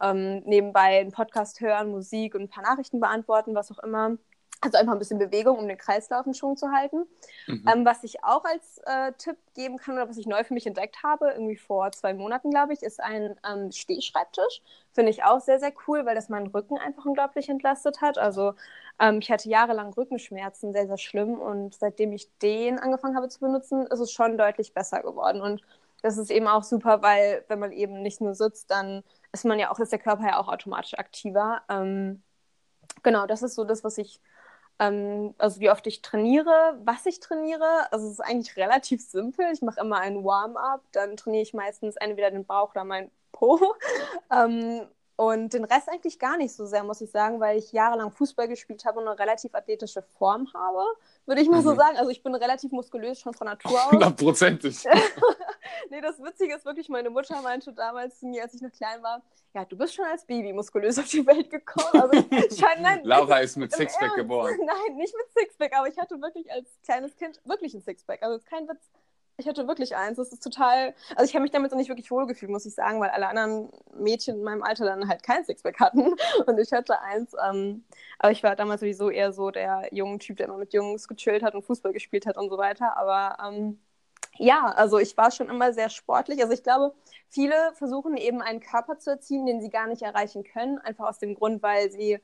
ähm, 0.00 0.40
nebenbei 0.44 1.00
einen 1.00 1.10
Podcast 1.10 1.60
hören, 1.60 1.90
Musik 1.90 2.36
und 2.36 2.42
ein 2.42 2.48
paar 2.48 2.62
Nachrichten 2.62 3.00
beantworten, 3.00 3.56
was 3.56 3.72
auch 3.72 3.82
immer. 3.82 4.16
Also 4.60 4.76
einfach 4.76 4.92
ein 4.92 4.98
bisschen 4.98 5.20
Bewegung, 5.20 5.56
um 5.56 5.68
den 5.68 5.78
Kreislauf 5.78 6.26
in 6.26 6.34
Schwung 6.34 6.56
zu 6.56 6.72
halten. 6.72 7.06
Mhm. 7.46 7.64
Ähm, 7.72 7.84
was 7.84 8.02
ich 8.02 8.24
auch 8.24 8.44
als 8.44 8.78
äh, 8.86 9.12
Tipp 9.16 9.36
geben 9.54 9.76
kann 9.76 9.94
oder 9.94 10.08
was 10.08 10.16
ich 10.16 10.26
neu 10.26 10.42
für 10.42 10.54
mich 10.54 10.66
entdeckt 10.66 11.02
habe, 11.04 11.30
irgendwie 11.30 11.56
vor 11.56 11.92
zwei 11.92 12.12
Monaten, 12.12 12.50
glaube 12.50 12.72
ich, 12.72 12.82
ist 12.82 13.00
ein 13.00 13.38
ähm, 13.48 13.70
Stehschreibtisch. 13.70 14.62
Finde 14.92 15.10
ich 15.10 15.22
auch 15.22 15.40
sehr, 15.40 15.60
sehr 15.60 15.72
cool, 15.86 16.04
weil 16.06 16.16
das 16.16 16.28
meinen 16.28 16.48
Rücken 16.48 16.76
einfach 16.76 17.04
unglaublich 17.04 17.48
entlastet 17.48 18.00
hat. 18.00 18.18
Also 18.18 18.54
ähm, 18.98 19.20
ich 19.20 19.30
hatte 19.30 19.48
jahrelang 19.48 19.92
Rückenschmerzen, 19.92 20.72
sehr, 20.72 20.88
sehr 20.88 20.98
schlimm. 20.98 21.38
Und 21.38 21.76
seitdem 21.76 22.12
ich 22.12 22.28
den 22.38 22.80
angefangen 22.80 23.16
habe 23.16 23.28
zu 23.28 23.38
benutzen, 23.38 23.86
ist 23.86 24.00
es 24.00 24.10
schon 24.10 24.36
deutlich 24.38 24.74
besser 24.74 25.02
geworden. 25.02 25.40
Und 25.40 25.62
das 26.02 26.18
ist 26.18 26.30
eben 26.30 26.48
auch 26.48 26.62
super, 26.62 27.02
weil 27.02 27.44
wenn 27.48 27.58
man 27.58 27.72
eben 27.72 28.02
nicht 28.02 28.20
nur 28.20 28.34
sitzt, 28.34 28.70
dann 28.70 29.02
ist 29.32 29.44
man 29.44 29.58
ja 29.58 29.70
auch, 29.70 29.78
ist 29.78 29.92
der 29.92 29.98
Körper 29.98 30.24
ja 30.24 30.38
auch 30.38 30.48
automatisch 30.48 30.94
aktiver. 30.98 31.62
Ähm, 31.68 32.22
genau, 33.02 33.26
das 33.26 33.42
ist 33.42 33.54
so 33.54 33.64
das, 33.64 33.84
was 33.84 33.98
ich 33.98 34.20
ähm, 34.78 35.34
also 35.38 35.60
wie 35.60 35.70
oft 35.70 35.86
ich 35.86 36.02
trainiere, 36.02 36.78
was 36.84 37.06
ich 37.06 37.20
trainiere. 37.20 37.92
Also 37.92 38.06
es 38.06 38.12
ist 38.14 38.20
eigentlich 38.20 38.56
relativ 38.56 39.02
simpel. 39.02 39.46
Ich 39.52 39.62
mache 39.62 39.80
immer 39.80 39.98
ein 40.00 40.24
Warm-up, 40.24 40.82
dann 40.92 41.16
trainiere 41.16 41.42
ich 41.42 41.54
meistens 41.54 41.96
entweder 41.96 42.30
den 42.30 42.44
Bauch 42.46 42.70
oder 42.72 42.84
mein 42.84 43.10
Po. 43.32 43.74
ähm, 44.32 44.86
und 45.18 45.52
den 45.52 45.64
Rest 45.64 45.88
eigentlich 45.88 46.20
gar 46.20 46.36
nicht 46.36 46.54
so 46.54 46.64
sehr, 46.64 46.84
muss 46.84 47.00
ich 47.00 47.10
sagen, 47.10 47.40
weil 47.40 47.58
ich 47.58 47.72
jahrelang 47.72 48.12
Fußball 48.12 48.46
gespielt 48.46 48.84
habe 48.84 49.00
und 49.00 49.08
eine 49.08 49.18
relativ 49.18 49.52
athletische 49.52 50.00
Form 50.16 50.46
habe, 50.54 50.84
würde 51.26 51.42
ich 51.42 51.48
mal 51.48 51.58
mhm. 51.58 51.64
so 51.64 51.74
sagen. 51.74 51.96
Also 51.96 52.10
ich 52.10 52.22
bin 52.22 52.36
relativ 52.36 52.70
muskulös 52.70 53.18
schon 53.18 53.34
von 53.34 53.48
Natur 53.48 53.72
aus. 53.72 53.90
Hundertprozentig. 53.90 54.84
nee, 55.90 56.00
das 56.00 56.22
Witzige 56.22 56.54
ist 56.54 56.64
wirklich, 56.64 56.88
meine 56.88 57.10
Mutter 57.10 57.42
meinte 57.42 57.72
damals 57.72 58.20
zu 58.20 58.26
mir, 58.26 58.44
als 58.44 58.54
ich 58.54 58.62
noch 58.62 58.70
klein 58.70 59.02
war, 59.02 59.20
ja, 59.54 59.64
du 59.64 59.76
bist 59.76 59.96
schon 59.96 60.04
als 60.04 60.24
Baby 60.24 60.52
muskulös 60.52 61.00
auf 61.00 61.08
die 61.08 61.26
Welt 61.26 61.50
gekommen. 61.50 62.00
Also, 62.00 62.56
schein, 62.56 62.80
nein, 62.80 63.00
Laura 63.02 63.38
ist 63.38 63.56
mit 63.56 63.72
Sixpack 63.72 64.14
geboren. 64.14 64.56
Nein, 64.64 64.96
nicht 64.98 65.16
mit 65.16 65.32
Sixpack, 65.36 65.76
aber 65.76 65.88
ich 65.88 65.98
hatte 65.98 66.20
wirklich 66.20 66.48
als 66.52 66.68
kleines 66.84 67.16
Kind 67.16 67.40
wirklich 67.44 67.74
ein 67.74 67.80
Sixpack. 67.80 68.22
Also 68.22 68.38
kein 68.48 68.68
Witz. 68.68 68.88
Ich 69.40 69.46
hatte 69.46 69.68
wirklich 69.68 69.94
eins. 69.94 70.16
Das 70.16 70.32
ist 70.32 70.42
total. 70.42 70.94
Also 71.14 71.28
ich 71.28 71.34
habe 71.34 71.42
mich 71.42 71.52
damit 71.52 71.70
so 71.70 71.76
nicht 71.76 71.88
wirklich 71.88 72.10
wohlgefühlt, 72.10 72.50
muss 72.50 72.66
ich 72.66 72.74
sagen, 72.74 73.00
weil 73.00 73.10
alle 73.10 73.28
anderen 73.28 73.70
Mädchen 73.96 74.36
in 74.38 74.42
meinem 74.42 74.64
Alter 74.64 74.84
dann 74.84 75.08
halt 75.08 75.22
kein 75.22 75.44
Sixpack 75.44 75.78
hatten. 75.78 76.16
Und 76.46 76.58
ich 76.58 76.72
hatte 76.72 77.00
eins. 77.00 77.32
Ähm, 77.48 77.84
aber 78.18 78.32
ich 78.32 78.42
war 78.42 78.56
damals 78.56 78.80
sowieso 78.80 79.10
eher 79.10 79.32
so 79.32 79.52
der 79.52 79.88
junge 79.92 80.18
Typ, 80.18 80.38
der 80.38 80.46
immer 80.48 80.58
mit 80.58 80.72
Jungs 80.72 81.06
gechillt 81.06 81.44
hat 81.44 81.54
und 81.54 81.62
Fußball 81.62 81.92
gespielt 81.92 82.26
hat 82.26 82.36
und 82.36 82.50
so 82.50 82.58
weiter. 82.58 82.96
Aber 82.96 83.36
ähm, 83.46 83.80
ja, 84.38 84.66
also 84.76 84.98
ich 84.98 85.16
war 85.16 85.30
schon 85.30 85.48
immer 85.48 85.72
sehr 85.72 85.88
sportlich. 85.88 86.40
Also 86.42 86.52
ich 86.52 86.64
glaube, 86.64 86.94
viele 87.28 87.54
versuchen 87.74 88.16
eben 88.16 88.42
einen 88.42 88.60
Körper 88.60 88.98
zu 88.98 89.10
erzielen, 89.10 89.46
den 89.46 89.60
sie 89.60 89.70
gar 89.70 89.86
nicht 89.86 90.02
erreichen 90.02 90.42
können, 90.44 90.78
einfach 90.78 91.08
aus 91.08 91.18
dem 91.20 91.34
Grund, 91.36 91.62
weil 91.62 91.90
sie 91.92 92.18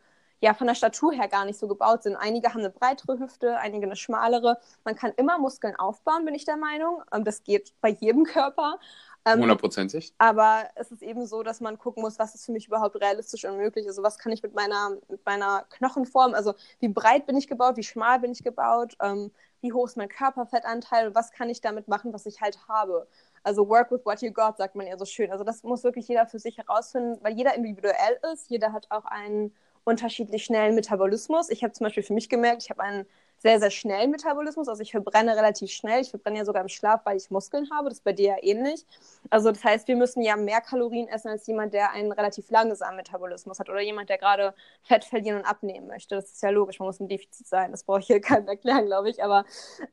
ja 0.45 0.53
von 0.53 0.67
der 0.67 0.75
Statur 0.75 1.13
her 1.13 1.27
gar 1.27 1.47
nicht 1.47 1.59
so 1.59 1.67
gebaut 1.67 2.03
sind. 2.03 2.17
Einige 2.17 2.51
haben 2.51 2.61
eine 2.61 2.71
breitere 2.71 3.19
Hüfte, 3.19 3.57
einige 3.59 3.87
eine 3.87 3.97
schmalere. 3.97 4.59
Man 4.85 4.95
kann 4.95 5.13
immer 5.17 5.39
Muskeln 5.39 5.75
aufbauen, 5.75 6.27
bin 6.27 6.35
ich 6.35 6.45
der 6.45 6.59
Meinung. 6.59 7.03
Ähm, 7.13 7.25
das 7.25 7.43
geht 7.43 7.73
bei 7.81 7.89
jedem 7.89 8.25
Körper. 8.25 8.79
Ähm, 9.27 9.41
Hundertprozentig. 9.41 10.13
aber 10.19 10.65
es 10.75 10.93
ist 10.93 11.03
eben 11.03 11.27
so, 11.27 11.43
dass 11.43 11.63
man 11.63 11.79
gucken 11.79 12.03
muss, 12.03 12.19
was 12.19 12.35
ist 12.35 12.45
für 12.45 12.53
mich 12.53 12.67
überhaupt 12.67 12.95
realistisch 13.01 13.47
und 13.47 13.57
möglich. 13.57 13.87
Also 13.87 14.03
was 14.03 14.19
kann 14.19 14.33
ich 14.33 14.43
mit 14.43 14.55
meiner, 14.55 14.99
mit 15.09 15.25
meiner 15.25 15.65
Knochenform, 15.71 16.35
also 16.35 16.53
wie 16.81 16.89
breit 16.89 17.25
bin 17.25 17.35
ich 17.35 17.49
gebaut, 17.49 17.79
wie 17.79 17.83
schmal 17.83 18.21
bin 18.21 18.33
ich 18.33 18.45
gebaut, 18.45 18.99
ähm, 19.01 19.31
wie 19.63 19.73
hoch 19.73 19.87
ist 19.87 19.97
mein 19.97 20.11
Körperfettanteil 20.11 21.09
und 21.09 21.15
was 21.15 21.33
kann 21.33 21.49
ich 21.49 21.63
damit 21.63 21.89
machen, 21.89 22.13
was 22.13 22.27
ich 22.27 22.43
halt 22.43 22.59
habe. 22.69 23.09
Also 23.43 23.67
work 23.67 23.91
with 23.91 24.05
what 24.05 24.21
you 24.21 24.31
got, 24.31 24.59
sagt 24.59 24.75
man 24.75 24.87
ja 24.87 24.99
so 24.99 25.07
schön. 25.07 25.33
Also 25.33 25.43
das 25.43 25.63
muss 25.63 25.85
wirklich 25.85 26.07
jeder 26.07 26.27
für 26.27 26.39
sich 26.39 26.59
herausfinden, 26.59 27.19
weil 27.23 27.33
jeder 27.33 27.55
individuell 27.55 28.19
ist. 28.31 28.51
Jeder 28.51 28.75
hat 28.75 28.91
auch 28.91 29.07
einen 29.07 29.55
unterschiedlich 29.85 30.45
schnellen 30.45 30.75
Metabolismus. 30.75 31.51
Ich 31.51 31.63
habe 31.63 31.73
zum 31.73 31.85
Beispiel 31.85 32.03
für 32.03 32.15
mich 32.15 32.29
gemerkt, 32.29 32.63
ich 32.63 32.71
habe 32.71 32.83
einen 32.83 33.07
sehr, 33.45 33.61
sehr 33.61 33.71
schnellen 33.71 34.11
Metabolismus. 34.11 34.69
Also 34.69 34.81
ich 34.81 34.93
verbrenne 34.93 35.37
relativ 35.37 35.71
schnell. 35.71 36.01
Ich 36.01 36.09
verbrenne 36.09 36.39
ja 36.39 36.45
sogar 36.47 36.63
im 36.63 36.69
Schlaf, 36.69 37.03
weil 37.05 37.19
ich 37.19 37.31
Muskeln 37.31 37.69
habe. 37.71 37.91
Das 37.91 37.99
ist 37.99 38.05
bei 38.05 38.15
dir 38.15 38.29
ja 38.29 38.37
ähnlich. 38.41 38.87
Also 39.29 39.51
das 39.51 39.63
heißt, 39.63 39.87
wir 39.87 39.97
müssen 39.97 40.23
ja 40.23 40.37
mehr 40.37 40.63
Kalorien 40.63 41.09
essen 41.09 41.29
als 41.29 41.47
jemand, 41.47 41.75
der 41.75 41.91
einen 41.91 42.11
relativ 42.11 42.51
langsamen 42.51 42.97
Metabolismus 42.97 43.59
hat 43.59 43.69
oder 43.69 43.83
jemand, 43.83 44.09
der 44.09 44.17
gerade 44.17 44.55
Fett 44.83 45.05
verlieren 45.05 45.39
und 45.41 45.45
abnehmen 45.45 45.89
möchte. 45.89 46.15
Das 46.15 46.33
ist 46.33 46.43
ja 46.43 46.49
logisch. 46.49 46.79
Man 46.79 46.87
muss 46.87 47.01
im 47.01 47.09
Defizit 47.09 47.47
sein. 47.47 47.71
Das 47.71 47.85
brauche 47.85 48.01
ich 48.01 48.07
hier 48.07 48.21
keinem 48.23 48.49
erklären, 48.49 48.87
glaube 48.87 49.11
ich. 49.11 49.23
Aber 49.23 49.45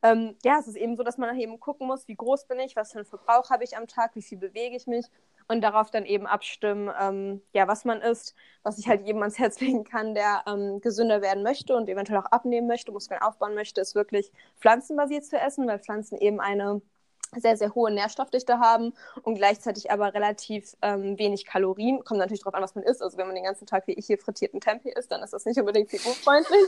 ähm, 0.02 0.38
ja, 0.46 0.58
es 0.58 0.68
ist 0.68 0.78
eben 0.78 0.96
so, 0.96 1.04
dass 1.04 1.18
man 1.18 1.38
eben 1.38 1.60
gucken 1.60 1.88
muss, 1.88 2.08
wie 2.08 2.16
groß 2.16 2.46
bin 2.46 2.60
ich, 2.60 2.78
was 2.78 2.94
für 2.94 3.00
einen 3.00 3.06
Verbrauch 3.06 3.50
habe 3.50 3.66
ich 3.66 3.76
am 3.76 3.86
Tag, 3.86 4.16
wie 4.16 4.22
viel 4.22 4.38
bewege 4.38 4.78
ich 4.78 4.88
mich 4.88 5.08
und 5.48 5.62
darauf 5.62 5.92
dann 5.92 6.06
eben 6.06 6.28
abstimmen, 6.28 6.90
ähm, 7.00 7.42
ja, 7.54 7.68
was 7.68 7.86
man 7.86 8.02
isst, 8.02 8.36
was 8.64 8.78
ich 8.78 8.88
halt 8.88 9.06
jedem 9.06 9.22
ans 9.22 9.40
Herz 9.40 9.60
legen 9.62 9.84
kann, 9.84 10.16
der 10.16 10.44
ähm, 10.48 10.82
gesünder 10.82 11.22
werden 11.22 11.44
möchte 11.44 11.76
und 11.76 11.90
eventuell 11.90 12.20
auch 12.20 12.32
abnehmen 12.32 12.68
möchte, 12.68 12.92
Muskeln 12.92 13.22
aufbauen 13.22 13.56
möchte, 13.56 13.82
ist 13.82 13.96
wirklich 13.96 14.32
pflanzenbasiert 14.60 15.26
zu 15.26 15.38
essen, 15.38 15.68
weil 15.68 15.80
Pflanzen 15.80 16.18
eben 16.18 16.40
eine 16.40 16.82
sehr, 17.38 17.56
sehr 17.56 17.74
hohe 17.74 17.92
Nährstoffdichte 17.92 18.60
haben 18.60 18.94
und 19.24 19.36
gleichzeitig 19.36 19.92
aber 19.92 20.14
relativ 20.14 20.76
ähm, 20.82 21.18
wenig 21.18 21.46
Kalorien. 21.46 22.04
Kommt 22.04 22.20
natürlich 22.20 22.42
darauf 22.42 22.56
an, 22.56 22.64
was 22.64 22.76
man 22.76 22.84
isst. 22.84 23.02
Also 23.02 23.18
wenn 23.18 23.28
man 23.28 23.36
den 23.36 23.46
ganzen 23.46 23.66
Tag 23.66 23.88
wie 23.88 23.94
ich 23.94 24.06
hier 24.06 24.18
frittierten 24.18 24.60
Tempeh 24.60 24.92
isst, 24.92 25.12
dann 25.12 25.24
ist 25.24 25.32
das 25.32 25.46
nicht 25.46 25.60
unbedingt 25.60 25.90
figurfreundlich. 25.90 26.68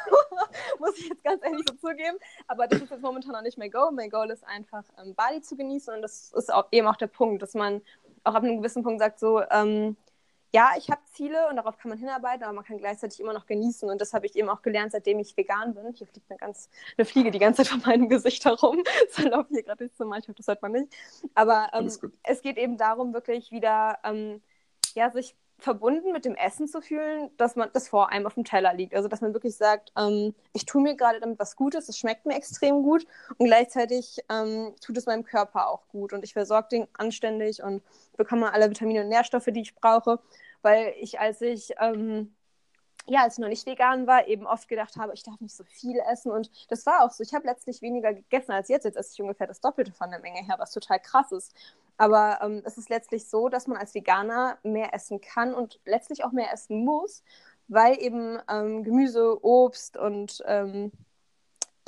Muss 0.78 0.98
ich 0.98 1.08
jetzt 1.08 1.24
ganz 1.24 1.42
ehrlich 1.44 1.64
so 1.68 1.74
zugeben. 1.76 2.16
Aber 2.48 2.66
das 2.66 2.80
ist 2.80 2.90
jetzt 2.90 3.02
momentan 3.02 3.32
noch 3.32 3.42
nicht 3.42 3.58
mein 3.58 3.70
Goal. 3.70 3.92
Mein 3.92 4.10
Goal 4.10 4.30
ist 4.30 4.44
einfach, 4.46 4.84
ähm, 5.02 5.14
Bali 5.14 5.42
zu 5.42 5.56
genießen 5.56 5.94
und 5.94 6.02
das 6.02 6.32
ist 6.32 6.52
auch 6.52 6.68
eben 6.70 6.86
auch 6.86 6.96
der 6.96 7.08
Punkt, 7.08 7.42
dass 7.42 7.54
man 7.54 7.82
auch 8.24 8.34
ab 8.34 8.42
einem 8.42 8.58
gewissen 8.58 8.82
Punkt 8.82 9.00
sagt, 9.00 9.18
so, 9.18 9.42
ähm, 9.50 9.96
ja, 10.54 10.72
ich 10.76 10.90
habe 10.90 11.00
Ziele 11.06 11.48
und 11.48 11.56
darauf 11.56 11.78
kann 11.78 11.88
man 11.88 11.98
hinarbeiten, 11.98 12.44
aber 12.44 12.52
man 12.52 12.64
kann 12.64 12.76
gleichzeitig 12.76 13.20
immer 13.20 13.32
noch 13.32 13.46
genießen. 13.46 13.88
Und 13.88 14.00
das 14.00 14.12
habe 14.12 14.26
ich 14.26 14.36
eben 14.36 14.50
auch 14.50 14.60
gelernt, 14.60 14.92
seitdem 14.92 15.18
ich 15.18 15.34
vegan 15.36 15.74
bin. 15.74 15.92
Hier 15.94 16.06
fliegt 16.06 16.30
eine, 16.30 16.38
ganz, 16.38 16.68
eine 16.98 17.06
Fliege 17.06 17.30
die 17.30 17.38
ganze 17.38 17.62
Zeit 17.62 17.68
vor 17.68 17.88
meinem 17.88 18.08
Gesicht 18.08 18.44
herum. 18.44 18.82
So 19.10 19.28
laufe 19.28 19.48
hier 19.50 19.62
gerade 19.62 19.84
nicht 19.84 19.96
so 19.96 20.04
mal, 20.04 20.18
ich 20.18 20.28
hoffe, 20.28 20.36
das 20.36 20.46
hört 20.46 20.62
man 20.62 20.72
nicht. 20.72 20.94
Aber 21.34 21.70
ähm, 21.72 21.90
es 22.22 22.42
geht 22.42 22.58
eben 22.58 22.76
darum, 22.76 23.14
wirklich 23.14 23.50
wieder 23.50 23.98
ähm, 24.04 24.42
ja, 24.94 25.10
sich 25.10 25.34
verbunden 25.62 26.12
mit 26.12 26.24
dem 26.24 26.34
Essen 26.34 26.66
zu 26.66 26.80
fühlen, 26.80 27.30
dass 27.36 27.56
man 27.56 27.70
das 27.72 27.88
vor 27.88 28.10
einem 28.10 28.26
auf 28.26 28.34
dem 28.34 28.44
Teller 28.44 28.74
liegt. 28.74 28.94
Also 28.94 29.08
dass 29.08 29.20
man 29.20 29.32
wirklich 29.32 29.56
sagt, 29.56 29.92
ähm, 29.96 30.34
ich 30.52 30.66
tue 30.66 30.82
mir 30.82 30.96
gerade 30.96 31.20
damit 31.20 31.38
was 31.38 31.56
Gutes, 31.56 31.88
es 31.88 31.98
schmeckt 31.98 32.26
mir 32.26 32.36
extrem 32.36 32.82
gut 32.82 33.06
und 33.38 33.46
gleichzeitig 33.46 34.18
ähm, 34.28 34.74
tut 34.80 34.96
es 34.96 35.06
meinem 35.06 35.24
Körper 35.24 35.68
auch 35.68 35.86
gut 35.88 36.12
und 36.12 36.24
ich 36.24 36.32
versorge 36.32 36.68
den 36.72 36.88
anständig 36.94 37.62
und 37.62 37.82
bekomme 38.16 38.52
alle 38.52 38.68
Vitamine 38.68 39.02
und 39.02 39.08
Nährstoffe, 39.08 39.48
die 39.48 39.62
ich 39.62 39.74
brauche, 39.74 40.18
weil 40.62 40.94
ich 40.98 41.20
als 41.20 41.40
ich 41.40 41.72
ähm, 41.80 42.34
ja, 43.06 43.22
als 43.22 43.34
ich 43.34 43.40
noch 43.40 43.48
nicht 43.48 43.66
vegan 43.66 44.06
war, 44.06 44.28
eben 44.28 44.46
oft 44.46 44.68
gedacht 44.68 44.96
habe, 44.96 45.12
ich 45.14 45.22
darf 45.24 45.40
nicht 45.40 45.56
so 45.56 45.64
viel 45.64 45.98
essen. 46.10 46.30
Und 46.30 46.50
das 46.68 46.86
war 46.86 47.04
auch 47.04 47.10
so. 47.10 47.22
Ich 47.24 47.34
habe 47.34 47.46
letztlich 47.46 47.82
weniger 47.82 48.14
gegessen 48.14 48.52
als 48.52 48.68
jetzt. 48.68 48.84
Jetzt 48.84 48.96
esse 48.96 49.12
ich 49.14 49.20
ungefähr 49.20 49.48
das 49.48 49.60
Doppelte 49.60 49.92
von 49.92 50.10
der 50.10 50.20
Menge 50.20 50.40
her, 50.44 50.54
was 50.58 50.70
total 50.70 51.00
krass 51.00 51.32
ist. 51.32 51.52
Aber 51.96 52.40
ähm, 52.42 52.62
es 52.64 52.78
ist 52.78 52.88
letztlich 52.88 53.28
so, 53.28 53.48
dass 53.48 53.66
man 53.66 53.76
als 53.78 53.94
Veganer 53.94 54.58
mehr 54.62 54.94
essen 54.94 55.20
kann 55.20 55.54
und 55.54 55.80
letztlich 55.84 56.24
auch 56.24 56.32
mehr 56.32 56.52
essen 56.52 56.84
muss, 56.84 57.22
weil 57.68 58.00
eben 58.00 58.38
ähm, 58.50 58.82
Gemüse, 58.84 59.44
Obst 59.44 59.96
und 59.96 60.42
ähm, 60.46 60.92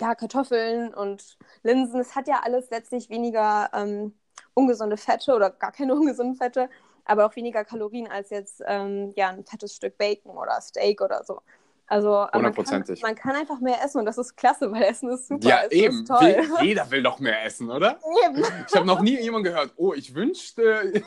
ja, 0.01 0.15
Kartoffeln 0.15 0.93
und 0.95 1.39
Linsen, 1.63 2.01
es 2.01 2.15
hat 2.15 2.29
ja 2.29 2.41
alles 2.45 2.71
letztlich 2.71 3.11
weniger 3.11 3.71
ähm, 3.73 4.19
ungesunde 4.55 4.97
Fette 4.97 5.35
oder 5.35 5.51
gar 5.51 5.73
keine 5.73 5.95
ungesunden 5.97 6.37
Fette 6.37 6.69
aber 7.05 7.27
auch 7.27 7.37
weniger 7.37 7.65
Kalorien 7.65 8.09
als 8.09 8.31
jetzt 8.31 8.63
ähm, 8.67 9.13
ja, 9.17 9.29
ein 9.29 9.45
fettes 9.45 9.77
Stück 9.77 9.99
Bacon 9.99 10.37
oder 10.37 10.61
Steak 10.61 11.01
oder 11.01 11.23
so. 11.25 11.41
Also 11.87 12.27
äh, 12.33 12.39
man 12.39 12.55
kann, 12.55 12.85
man 13.03 13.15
kann, 13.15 13.37
einfach 13.37 13.61
mehr 13.61 13.83
essen 13.85 13.99
und 13.99 14.07
das 14.07 14.17
ist 14.17 14.37
klasse, 14.37 14.71
weil 14.73 14.83
Essen 14.85 15.11
ist 15.11 15.29
super. 15.29 15.49
Ja, 15.49 15.71
eben. 15.71 16.09
Will, 16.09 16.49
jeder 16.63 16.91
will 16.91 17.03
doch 17.03 17.19
mehr 17.19 17.45
essen, 17.45 17.71
oder? 17.71 17.99
Eben. 18.25 18.43
Ich 18.67 18.75
habe 18.75 18.87
noch 18.87 19.03
nie 19.03 19.21
jemanden 19.21 19.51
gehört, 19.51 19.73
oh, 19.77 19.93
ich 19.93 20.15
wünschte, 20.15 20.93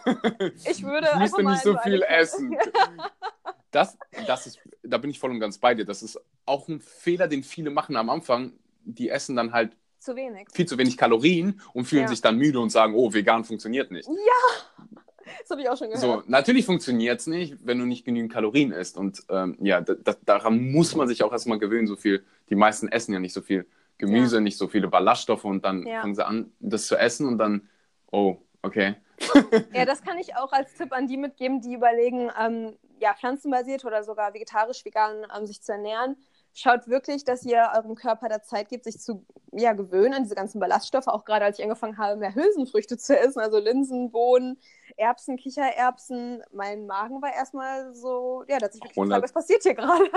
ich 0.66 0.84
würde 0.84 1.10
ich 1.14 1.20
müsste 1.20 1.44
nicht 1.44 1.64
so 1.64 1.78
viel 1.78 2.02
essen. 2.04 2.58
Das, 3.70 3.98
das 4.26 4.48
ist, 4.48 4.60
da 4.82 4.98
bin 4.98 5.10
ich 5.10 5.20
voll 5.20 5.30
und 5.30 5.42
ganz 5.42 5.58
bei 5.58 5.76
dir. 5.76 5.84
Das 5.84 6.02
ist 6.02 6.20
auch 6.46 6.70
ein 6.70 6.80
Fehler, 6.80 7.28
den 7.28 7.44
viele 7.44 7.70
machen 7.70 7.98
am 7.98 8.10
Anfang. 8.10 8.54
Die 8.86 9.10
essen 9.10 9.36
dann 9.36 9.52
halt 9.52 9.76
zu 10.00 10.16
wenig. 10.16 10.48
viel 10.54 10.66
zu 10.66 10.78
wenig 10.78 10.98
Kalorien 10.98 11.62
und 11.74 11.84
fühlen 11.86 12.04
ja. 12.04 12.08
sich 12.08 12.22
dann 12.22 12.38
müde 12.38 12.62
und 12.62 12.70
sagen, 12.70 12.96
oh, 12.96 13.14
vegan 13.14 13.44
funktioniert 13.44 13.92
nicht. 13.92 14.08
Ja. 14.08 14.87
Das 15.42 15.50
habe 15.50 15.62
ich 15.62 15.70
auch 15.70 15.78
schon 15.78 15.88
gehört. 15.88 16.02
So, 16.02 16.24
natürlich 16.28 16.66
funktioniert 16.66 17.20
es 17.20 17.28
nicht, 17.28 17.56
wenn 17.66 17.80
du 17.80 17.86
nicht 17.86 18.06
genügend 18.06 18.32
Kalorien 18.32 18.72
isst. 18.72 18.98
Und 18.98 19.24
ähm, 19.30 19.58
ja, 19.62 19.82
da, 19.82 20.16
daran 20.26 20.72
muss 20.72 20.96
man 20.96 21.08
sich 21.08 21.24
auch 21.24 21.32
erstmal 21.32 21.60
gewöhnen, 21.60 21.88
so 21.88 21.96
viel. 21.96 22.24
Die 22.50 22.56
meisten 22.56 22.88
essen 22.88 23.14
ja 23.14 23.20
nicht 23.20 23.34
so 23.34 23.42
viel 23.42 23.66
Gemüse, 23.98 24.36
ja. 24.36 24.42
nicht 24.42 24.58
so 24.58 24.68
viele 24.68 24.88
Ballaststoffe 24.88 25.46
und 25.46 25.66
dann 25.66 25.86
ja. 25.86 26.02
fangen 26.02 26.16
sie 26.16 26.26
an, 26.26 26.52
das 26.60 26.88
zu 26.88 26.96
essen 26.96 27.28
und 27.28 27.38
dann, 27.38 27.68
oh, 28.12 28.38
Okay. 28.62 28.96
Ja, 29.74 29.86
das 29.86 30.04
kann 30.04 30.18
ich 30.18 30.36
auch 30.36 30.52
als 30.52 30.74
Tipp 30.76 30.92
an 30.92 31.08
die 31.08 31.18
mitgeben, 31.18 31.62
die 31.62 31.74
überlegen, 31.74 32.30
ähm, 32.40 32.78
ja, 33.00 33.14
pflanzenbasiert 33.14 33.86
oder 33.86 34.04
sogar 34.04 34.34
vegetarisch, 34.34 34.84
vegan 34.86 35.26
ähm, 35.36 35.46
sich 35.46 35.62
zu 35.62 35.72
ernähren. 35.72 36.18
Schaut 36.60 36.88
wirklich, 36.88 37.24
dass 37.24 37.46
ihr 37.46 37.70
eurem 37.76 37.94
Körper 37.94 38.30
der 38.30 38.42
Zeit 38.42 38.70
gibt, 38.70 38.86
sich 38.86 39.00
zu 39.00 39.24
ja, 39.52 39.74
gewöhnen 39.74 40.16
an 40.16 40.24
diese 40.24 40.34
ganzen 40.34 40.60
Ballaststoffe. 40.60 41.06
Auch 41.06 41.24
gerade 41.24 41.46
als 41.46 41.60
ich 41.60 41.64
angefangen 41.64 42.00
habe, 42.00 42.16
mehr 42.16 42.34
Hülsenfrüchte 42.34 42.98
zu 42.98 43.16
essen, 43.16 43.40
also 43.42 43.60
Linsen, 43.60 44.10
Bohnen, 44.10 44.60
Erbsen, 44.96 45.38
Kichererbsen. 45.38 46.42
Mein 46.52 46.88
Magen 46.88 47.22
war 47.22 47.32
erstmal 47.32 47.94
so, 47.94 48.44
ja, 48.48 48.58
dass 48.58 48.74
ich 48.74 48.82
wirklich 48.82 48.96
gefragt, 48.96 49.24
was 49.24 49.34
passiert 49.34 49.62
hier 49.62 49.76
gerade? 49.76 50.10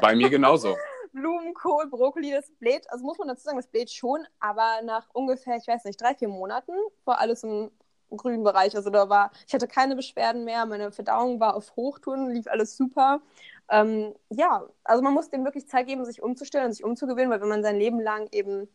Bei 0.00 0.16
mir 0.16 0.30
genauso. 0.30 0.76
Blumenkohl, 1.12 1.88
Brokkoli, 1.88 2.32
das 2.32 2.50
bläht, 2.58 2.90
also 2.90 3.04
muss 3.04 3.18
man 3.18 3.28
dazu 3.28 3.44
sagen, 3.44 3.56
das 3.56 3.68
bläht 3.68 3.88
schon, 3.88 4.26
aber 4.40 4.82
nach 4.82 5.06
ungefähr, 5.12 5.58
ich 5.58 5.68
weiß 5.68 5.84
nicht, 5.84 6.02
drei, 6.02 6.16
vier 6.16 6.26
Monaten 6.26 6.72
war 7.04 7.20
alles 7.20 7.44
im 7.44 7.70
grünen 8.16 8.44
Bereich. 8.44 8.74
Also 8.76 8.90
da 8.90 9.08
war, 9.08 9.30
ich 9.46 9.54
hatte 9.54 9.68
keine 9.68 9.96
Beschwerden 9.96 10.44
mehr, 10.44 10.66
meine 10.66 10.92
Verdauung 10.92 11.40
war 11.40 11.54
auf 11.54 11.76
Hochtouren, 11.76 12.30
lief 12.30 12.46
alles 12.46 12.76
super. 12.76 13.20
Ähm, 13.70 14.14
ja, 14.30 14.66
also 14.84 15.02
man 15.02 15.14
muss 15.14 15.30
dem 15.30 15.44
wirklich 15.44 15.68
Zeit 15.68 15.86
geben, 15.86 16.04
sich 16.04 16.22
umzustellen 16.22 16.66
und 16.66 16.72
sich 16.72 16.84
umzugewöhnen, 16.84 17.30
weil 17.30 17.40
wenn 17.40 17.48
man 17.48 17.62
sein 17.62 17.76
Leben 17.76 18.00
lang 18.00 18.28
eben 18.32 18.68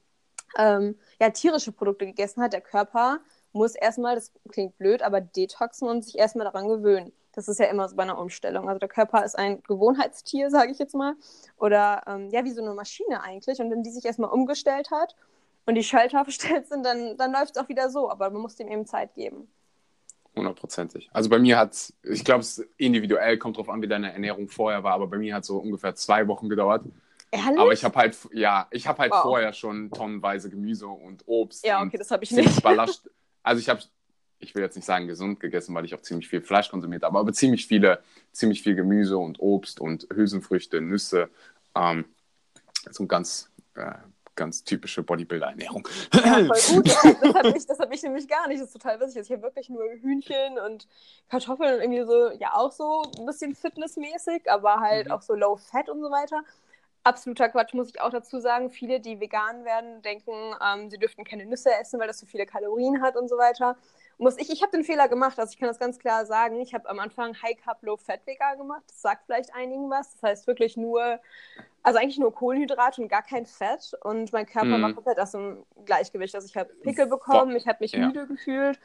ähm, 0.58 0.97
ja, 1.19 1.30
tierische 1.30 1.71
Produkte 1.71 2.06
gegessen 2.06 2.41
hat, 2.41 2.54
der 2.54 2.62
Körper 2.62 3.19
muss 3.52 3.75
erstmal, 3.75 4.15
das 4.15 4.32
klingt 4.52 4.78
blöd, 4.78 5.02
aber 5.02 5.21
detoxen 5.21 5.88
und 5.88 6.04
sich 6.04 6.17
erstmal 6.17 6.45
daran 6.45 6.67
gewöhnen. 6.67 7.12
Das 7.34 7.47
ist 7.47 7.60
ja 7.60 7.67
immer 7.67 7.88
so 7.88 7.95
bei 7.95 8.04
einer 8.04 8.17
Umstellung. 8.17 8.67
Also 8.67 8.80
der 8.80 8.89
Körper 8.89 9.23
ist 9.23 9.38
ein 9.38 9.62
Gewohnheitstier, 9.63 10.49
sage 10.49 10.71
ich 10.71 10.80
jetzt 10.80 10.95
mal. 10.95 11.15
Oder 11.58 12.04
ähm, 12.08 12.30
ja, 12.32 12.43
wie 12.43 12.52
so 12.52 12.62
eine 12.62 12.73
Maschine 12.73 13.23
eigentlich. 13.23 13.60
Und 13.60 13.71
wenn 13.71 13.84
die 13.84 13.91
sich 13.91 14.06
erstmal 14.06 14.32
umgestellt 14.32 14.91
hat 14.91 15.15
und 15.65 15.75
die 15.75 15.84
Schalter 15.84 16.23
verstellt 16.23 16.67
sind, 16.69 16.86
dann, 16.86 17.17
dann 17.17 17.32
läuft 17.32 17.56
es 17.56 17.63
auch 17.63 17.69
wieder 17.69 17.89
so. 17.89 18.10
Aber 18.10 18.30
man 18.30 18.41
muss 18.41 18.56
dem 18.56 18.67
eben 18.67 18.86
Zeit 18.86 19.13
geben. 19.13 19.47
Hundertprozentig. 20.35 21.09
Also 21.11 21.29
bei 21.29 21.39
mir 21.39 21.57
hat 21.57 21.93
ich 22.03 22.23
glaube, 22.23 22.41
es 22.41 22.59
individuell 22.77 23.37
kommt 23.37 23.57
drauf 23.57 23.69
an, 23.69 23.81
wie 23.81 23.87
deine 23.87 24.13
Ernährung 24.13 24.47
vorher 24.47 24.83
war, 24.83 24.93
aber 24.93 25.07
bei 25.07 25.17
mir 25.17 25.35
hat 25.35 25.41
es 25.41 25.47
so 25.47 25.57
ungefähr 25.57 25.95
zwei 25.95 26.27
Wochen 26.27 26.49
gedauert. 26.49 26.85
Ehrlich? 27.31 27.59
Aber 27.59 27.73
ich 27.73 27.83
habe 27.83 27.95
halt, 27.95 28.17
ja, 28.33 28.67
ich 28.71 28.87
habe 28.87 28.99
halt 28.99 29.11
wow. 29.11 29.21
vorher 29.21 29.53
schon 29.53 29.91
tonnenweise 29.91 30.49
Gemüse 30.49 30.87
und 30.87 31.23
Obst. 31.27 31.65
Ja, 31.65 31.81
okay, 31.83 31.97
das 31.97 32.09
habe 32.09 32.23
ich 32.23 32.31
nicht. 32.31 32.63
Ballast, 32.63 33.09
also 33.43 33.59
ich 33.59 33.69
habe, 33.69 33.81
ich 34.39 34.55
will 34.55 34.63
jetzt 34.63 34.75
nicht 34.75 34.85
sagen 34.85 35.07
gesund 35.07 35.39
gegessen, 35.39 35.75
weil 35.75 35.85
ich 35.85 35.93
auch 35.93 36.01
ziemlich 36.01 36.27
viel 36.27 36.41
Fleisch 36.41 36.69
konsumiert 36.69 37.03
habe, 37.03 37.19
aber 37.19 37.33
ziemlich 37.33 37.67
viele, 37.67 38.01
ziemlich 38.31 38.63
viel 38.63 38.75
Gemüse 38.75 39.17
und 39.17 39.39
Obst 39.39 39.79
und 39.79 40.07
Hülsenfrüchte, 40.11 40.81
Nüsse. 40.81 41.29
Ähm, 41.75 42.05
so 42.89 43.03
ein 43.03 43.07
ganz 43.07 43.51
äh, 43.75 43.93
ganz 44.39 44.63
typische 44.63 45.04
Bodybuilder-Ernährung. 45.04 45.88
Ja, 46.13 46.45
voll 46.45 46.47
gut. 46.75 46.88
Das, 46.88 47.04
das 47.04 47.36
habe 47.36 47.58
ich, 47.58 47.67
hab 47.67 47.93
ich 47.93 48.04
nämlich 48.04 48.28
gar 48.28 48.47
nicht. 48.47 48.62
Das 48.62 48.69
ist 48.69 48.73
total 48.73 48.99
witzig. 48.99 49.17
Also 49.17 49.28
ich 49.28 49.32
habe 49.32 49.43
wirklich 49.43 49.69
nur 49.69 49.84
Hühnchen 50.02 50.58
und 50.58 50.88
Kartoffeln 51.30 51.75
und 51.75 51.82
irgendwie 51.82 52.06
so, 52.06 52.32
ja, 52.32 52.54
auch 52.54 52.71
so 52.71 53.04
ein 53.19 53.25
bisschen 53.25 53.54
fitnessmäßig, 53.54 54.49
aber 54.49 54.80
halt 54.80 55.08
mhm. 55.08 55.12
auch 55.12 55.21
so 55.21 55.36
low 55.36 55.58
fat 55.58 55.89
und 55.89 56.02
so 56.02 56.10
weiter. 56.10 56.41
Absoluter 57.04 57.49
Quatsch, 57.49 57.73
muss 57.73 57.89
ich 57.89 58.02
auch 58.02 58.12
dazu 58.12 58.39
sagen. 58.39 58.69
Viele, 58.69 58.99
die 58.99 59.19
vegan 59.19 59.65
werden, 59.65 60.02
denken, 60.02 60.34
ähm, 60.65 60.89
sie 60.89 60.97
dürften 60.97 61.23
keine 61.23 61.45
Nüsse 61.45 61.69
essen, 61.80 61.99
weil 61.99 62.08
das 62.08 62.19
so 62.19 62.25
viele 62.25 62.45
Kalorien 62.45 63.02
hat 63.02 63.15
und 63.15 63.28
so 63.28 63.38
weiter 63.38 63.78
muss 64.19 64.38
ich, 64.38 64.49
ich 64.51 64.62
habe 64.62 64.71
den 64.71 64.84
Fehler 64.84 65.08
gemacht, 65.08 65.39
also 65.39 65.51
ich 65.51 65.58
kann 65.58 65.69
das 65.69 65.79
ganz 65.79 65.97
klar 65.97 66.25
sagen. 66.25 66.60
Ich 66.60 66.73
habe 66.73 66.89
am 66.89 66.99
Anfang 66.99 67.41
High 67.41 67.55
Carb, 67.63 67.82
Low 67.84 67.95
Fat 67.95 68.19
Vegan 68.25 68.58
gemacht. 68.58 68.84
Das 68.88 69.01
sagt 69.01 69.23
vielleicht 69.25 69.55
einigen 69.55 69.89
was. 69.89 70.13
Das 70.13 70.23
heißt 70.23 70.47
wirklich 70.47 70.75
nur, 70.75 71.19
also 71.84 71.99
eigentlich 71.99 72.19
nur 72.19 72.34
Kohlenhydrate 72.34 73.01
und 73.01 73.08
gar 73.08 73.23
kein 73.23 73.45
Fett. 73.45 73.93
Und 74.03 74.34
mein 74.34 74.45
Körper 74.45 74.77
mm. 74.77 74.82
war 74.82 74.93
komplett 74.93 75.19
aus 75.19 75.32
dem 75.32 75.65
Gleichgewicht. 75.86 76.36
Also 76.36 76.47
ich 76.47 76.58
habe 76.58 76.69
Pickel 76.84 77.08
bekommen, 77.08 77.55
ich 77.55 77.65
habe 77.65 77.77
mich 77.79 77.93
ja. 77.93 78.08
müde 78.08 78.27
gefühlt 78.27 78.77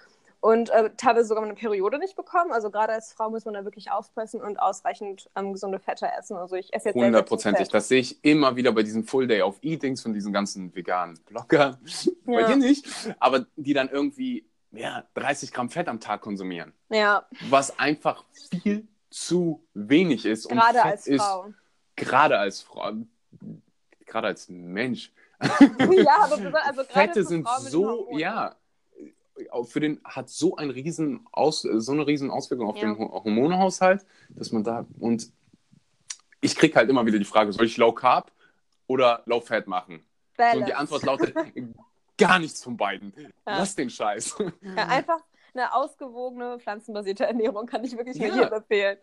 und 0.44 0.68
äh, 0.70 0.90
teilweise 0.96 1.26
sogar 1.26 1.42
meine 1.42 1.54
Periode 1.54 1.98
nicht 1.98 2.14
bekommen. 2.14 2.52
Also 2.52 2.70
gerade 2.70 2.92
als 2.92 3.12
Frau 3.12 3.28
muss 3.30 3.44
man 3.44 3.54
da 3.54 3.64
wirklich 3.64 3.90
aufpassen 3.90 4.40
und 4.40 4.58
ausreichend 4.60 5.30
ähm, 5.34 5.52
gesunde 5.54 5.80
Fette 5.80 6.06
essen. 6.16 6.36
Also 6.36 6.54
ich 6.54 6.72
esse 6.72 6.90
jetzt 6.90 6.96
hundertprozentig. 6.96 7.68
Das 7.70 7.88
sehe 7.88 8.00
ich 8.00 8.22
immer 8.22 8.54
wieder 8.54 8.70
bei 8.70 8.84
diesen 8.84 9.02
Full 9.02 9.26
Day 9.26 9.42
of 9.42 9.56
Eatings 9.62 10.02
von 10.02 10.12
diesen 10.12 10.32
ganzen 10.32 10.72
veganen 10.76 11.18
Bloggern. 11.24 11.78
Ja. 12.26 12.40
Bei 12.40 12.42
dir 12.44 12.56
nicht, 12.56 12.86
aber 13.18 13.46
die 13.56 13.72
dann 13.74 13.88
irgendwie 13.88 14.46
ja, 14.74 15.04
30 15.14 15.52
Gramm 15.52 15.70
Fett 15.70 15.88
am 15.88 16.00
Tag 16.00 16.20
konsumieren. 16.20 16.72
Ja. 16.90 17.26
Was 17.48 17.78
einfach 17.78 18.24
viel 18.50 18.86
zu 19.10 19.64
wenig 19.74 20.26
ist. 20.26 20.48
Gerade 20.48 20.78
Fett 20.78 20.86
als 20.86 21.08
Frau. 21.16 21.44
Ist, 21.44 21.54
gerade 21.96 22.38
als 22.38 22.62
Frau. 22.62 22.92
Gerade 24.06 24.26
als 24.28 24.48
Mensch. 24.48 25.12
ja, 25.40 26.18
aber 26.20 26.64
also 26.64 26.84
Fette 26.84 27.24
sind 27.24 27.48
so, 27.60 28.08
ja, 28.16 28.56
für 29.64 29.80
den 29.80 30.00
hat 30.04 30.30
so 30.30 30.56
ein 30.56 30.70
riesen 30.70 31.26
Aus, 31.32 31.62
so 31.62 31.92
eine 31.92 32.06
riesen 32.06 32.30
Auswirkung 32.30 32.68
auf 32.68 32.76
ja. 32.76 32.84
den 32.84 32.98
Hormonhaushalt, 32.98 34.04
dass 34.30 34.52
man 34.52 34.64
da 34.64 34.86
und 34.98 35.30
ich 36.40 36.56
kriege 36.56 36.76
halt 36.76 36.90
immer 36.90 37.06
wieder 37.06 37.18
die 37.18 37.24
Frage, 37.24 37.52
soll 37.52 37.66
ich 37.66 37.76
Low 37.76 37.92
Carb 37.92 38.30
oder 38.86 39.22
Low 39.26 39.40
Fat 39.40 39.66
machen? 39.66 40.04
So, 40.36 40.58
und 40.58 40.68
die 40.68 40.74
Antwort 40.74 41.04
lautet 41.04 41.34
gar 42.18 42.38
nichts 42.38 42.62
von 42.62 42.76
beiden. 42.76 43.12
Ja. 43.16 43.30
Lass 43.58 43.74
den 43.74 43.90
Scheiß. 43.90 44.36
Ja, 44.76 44.86
einfach 44.88 45.20
eine 45.54 45.72
ausgewogene 45.72 46.58
pflanzenbasierte 46.58 47.24
Ernährung 47.24 47.66
kann 47.66 47.84
ich 47.84 47.96
wirklich 47.96 48.16
ja. 48.16 48.26
jedem 48.26 48.52
empfehlen. 48.52 48.98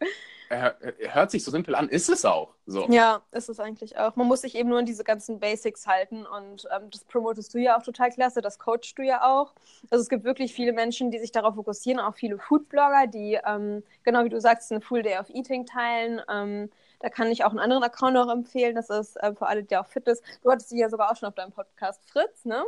Hört 0.49 1.31
sich 1.31 1.45
so 1.45 1.51
simpel 1.51 1.75
an, 1.75 1.87
ist 1.87 2.09
es 2.09 2.25
auch. 2.25 2.55
So. 2.65 2.87
Ja, 2.89 3.21
ist 3.31 3.47
es 3.47 3.59
eigentlich 3.61 3.97
auch. 3.97 4.17
Man 4.17 4.27
muss 4.27 4.41
sich 4.41 4.55
eben 4.55 4.67
nur 4.67 4.79
an 4.79 4.85
diese 4.85 5.05
ganzen 5.05 5.39
Basics 5.39 5.87
halten 5.87 6.25
und 6.25 6.67
ähm, 6.75 6.89
das 6.91 7.05
promotest 7.05 7.53
du 7.53 7.57
ja 7.57 7.77
auch 7.77 7.83
total 7.83 8.11
klasse, 8.11 8.41
das 8.41 8.59
coachst 8.59 8.97
du 8.97 9.01
ja 9.01 9.23
auch. 9.23 9.53
Also 9.89 10.01
es 10.01 10.09
gibt 10.09 10.25
wirklich 10.25 10.53
viele 10.53 10.73
Menschen, 10.73 11.09
die 11.09 11.19
sich 11.19 11.31
darauf 11.31 11.55
fokussieren, 11.55 12.01
auch 12.01 12.15
viele 12.15 12.37
Foodblogger, 12.37 13.07
die, 13.07 13.39
ähm, 13.45 13.83
genau 14.03 14.25
wie 14.25 14.29
du 14.29 14.41
sagst, 14.41 14.71
eine 14.71 14.81
Full 14.81 15.03
Day 15.03 15.17
of 15.19 15.29
Eating 15.29 15.65
teilen. 15.65 16.21
Ähm, 16.29 16.69
da 16.99 17.09
kann 17.09 17.31
ich 17.31 17.45
auch 17.45 17.51
einen 17.51 17.59
anderen 17.59 17.83
Account 17.83 18.13
noch 18.13 18.29
empfehlen. 18.29 18.75
Das 18.75 18.89
ist 18.89 19.15
äh, 19.17 19.33
für 19.33 19.47
alle, 19.47 19.63
die 19.63 19.77
auch 19.77 19.87
fit 19.87 20.05
ist. 20.07 20.21
Du 20.43 20.51
hattest 20.51 20.69
sie 20.69 20.79
ja 20.79 20.89
sogar 20.89 21.11
auch 21.11 21.15
schon 21.15 21.29
auf 21.29 21.35
deinem 21.35 21.51
Podcast 21.51 22.01
Fritz, 22.11 22.43
ne? 22.43 22.63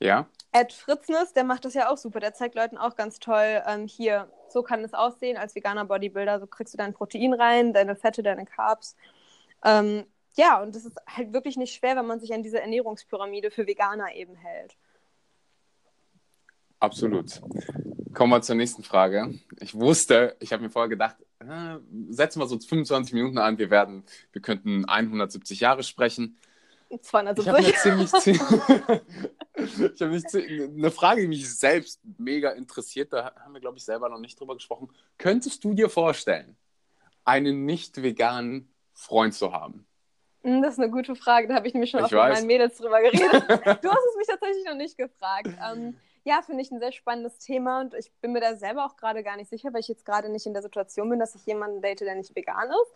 Ja. 0.00 0.26
Ed 0.52 0.72
Fritznes, 0.72 1.32
der 1.34 1.44
macht 1.44 1.64
das 1.64 1.74
ja 1.74 1.90
auch 1.90 1.98
super. 1.98 2.20
Der 2.20 2.34
zeigt 2.34 2.54
Leuten 2.54 2.78
auch 2.78 2.96
ganz 2.96 3.18
toll, 3.18 3.62
ähm, 3.66 3.86
hier, 3.86 4.30
so 4.48 4.62
kann 4.62 4.82
es 4.82 4.94
aussehen 4.94 5.36
als 5.36 5.54
veganer 5.54 5.84
Bodybuilder. 5.84 6.40
So 6.40 6.46
kriegst 6.46 6.72
du 6.72 6.78
dein 6.78 6.94
Protein 6.94 7.34
rein, 7.34 7.72
deine 7.72 7.96
Fette, 7.96 8.22
deine 8.22 8.46
Carbs. 8.46 8.96
Ähm, 9.64 10.06
ja, 10.36 10.62
und 10.62 10.74
das 10.74 10.84
ist 10.84 10.96
halt 11.06 11.32
wirklich 11.32 11.56
nicht 11.56 11.74
schwer, 11.74 11.96
wenn 11.96 12.06
man 12.06 12.20
sich 12.20 12.32
an 12.32 12.42
diese 12.42 12.60
Ernährungspyramide 12.60 13.50
für 13.50 13.66
Veganer 13.66 14.14
eben 14.14 14.36
hält. 14.36 14.76
Absolut. 16.80 17.42
Kommen 18.14 18.32
wir 18.32 18.40
zur 18.40 18.54
nächsten 18.54 18.84
Frage. 18.84 19.34
Ich 19.60 19.74
wusste, 19.74 20.36
ich 20.38 20.52
habe 20.52 20.62
mir 20.62 20.70
vorher 20.70 20.88
gedacht, 20.88 21.16
äh, 21.40 21.78
setzen 22.08 22.40
wir 22.40 22.46
so 22.46 22.58
25 22.58 23.14
Minuten 23.14 23.38
an, 23.38 23.58
wir 23.58 23.70
werden, 23.70 24.04
wir 24.32 24.40
könnten 24.40 24.84
170 24.84 25.60
Jahre 25.60 25.82
sprechen. 25.82 26.38
270. 26.88 27.46
Ich 27.46 27.52
habe 27.52 28.08
ziemlich, 28.08 28.12
ich 29.94 30.00
habe 30.00 30.12
mich 30.12 30.24
eine 30.34 30.90
Frage, 30.90 31.22
die 31.22 31.28
mich 31.28 31.54
selbst 31.54 32.00
mega 32.16 32.50
interessiert, 32.50 33.12
da 33.12 33.34
haben 33.34 33.54
wir, 33.54 33.60
glaube 33.60 33.78
ich, 33.78 33.84
selber 33.84 34.08
noch 34.08 34.18
nicht 34.18 34.38
drüber 34.40 34.54
gesprochen. 34.54 34.90
Könntest 35.18 35.62
du 35.64 35.74
dir 35.74 35.90
vorstellen, 35.90 36.56
einen 37.24 37.66
nicht 37.66 38.02
veganen 38.02 38.72
Freund 38.94 39.34
zu 39.34 39.52
haben? 39.52 39.86
Hm, 40.42 40.62
das 40.62 40.74
ist 40.74 40.80
eine 40.80 40.90
gute 40.90 41.14
Frage, 41.14 41.48
da 41.48 41.54
habe 41.54 41.66
ich 41.66 41.74
nämlich 41.74 41.90
schon 41.90 42.04
ich 42.04 42.14
auch 42.14 42.24
mit 42.24 42.34
meinen 42.34 42.46
Mädels 42.46 42.76
drüber 42.78 43.00
geredet. 43.00 43.20
du 43.82 43.90
hast 43.90 44.06
es 44.10 44.16
mich 44.16 44.26
tatsächlich 44.26 44.64
noch 44.64 44.76
nicht 44.76 44.96
gefragt. 44.96 45.50
Ähm, 45.70 45.96
ja, 46.24 46.42
finde 46.42 46.62
ich 46.62 46.70
ein 46.70 46.80
sehr 46.80 46.92
spannendes 46.92 47.38
Thema 47.38 47.80
und 47.80 47.94
ich 47.94 48.12
bin 48.20 48.32
mir 48.32 48.40
da 48.40 48.54
selber 48.56 48.84
auch 48.84 48.96
gerade 48.96 49.22
gar 49.22 49.36
nicht 49.36 49.50
sicher, 49.50 49.72
weil 49.72 49.80
ich 49.80 49.88
jetzt 49.88 50.04
gerade 50.04 50.28
nicht 50.28 50.46
in 50.46 50.52
der 50.52 50.62
Situation 50.62 51.08
bin, 51.08 51.18
dass 51.18 51.34
ich 51.34 51.44
jemanden 51.46 51.80
date, 51.80 52.00
der 52.00 52.14
nicht 52.14 52.34
vegan 52.36 52.68
ist. 52.68 52.92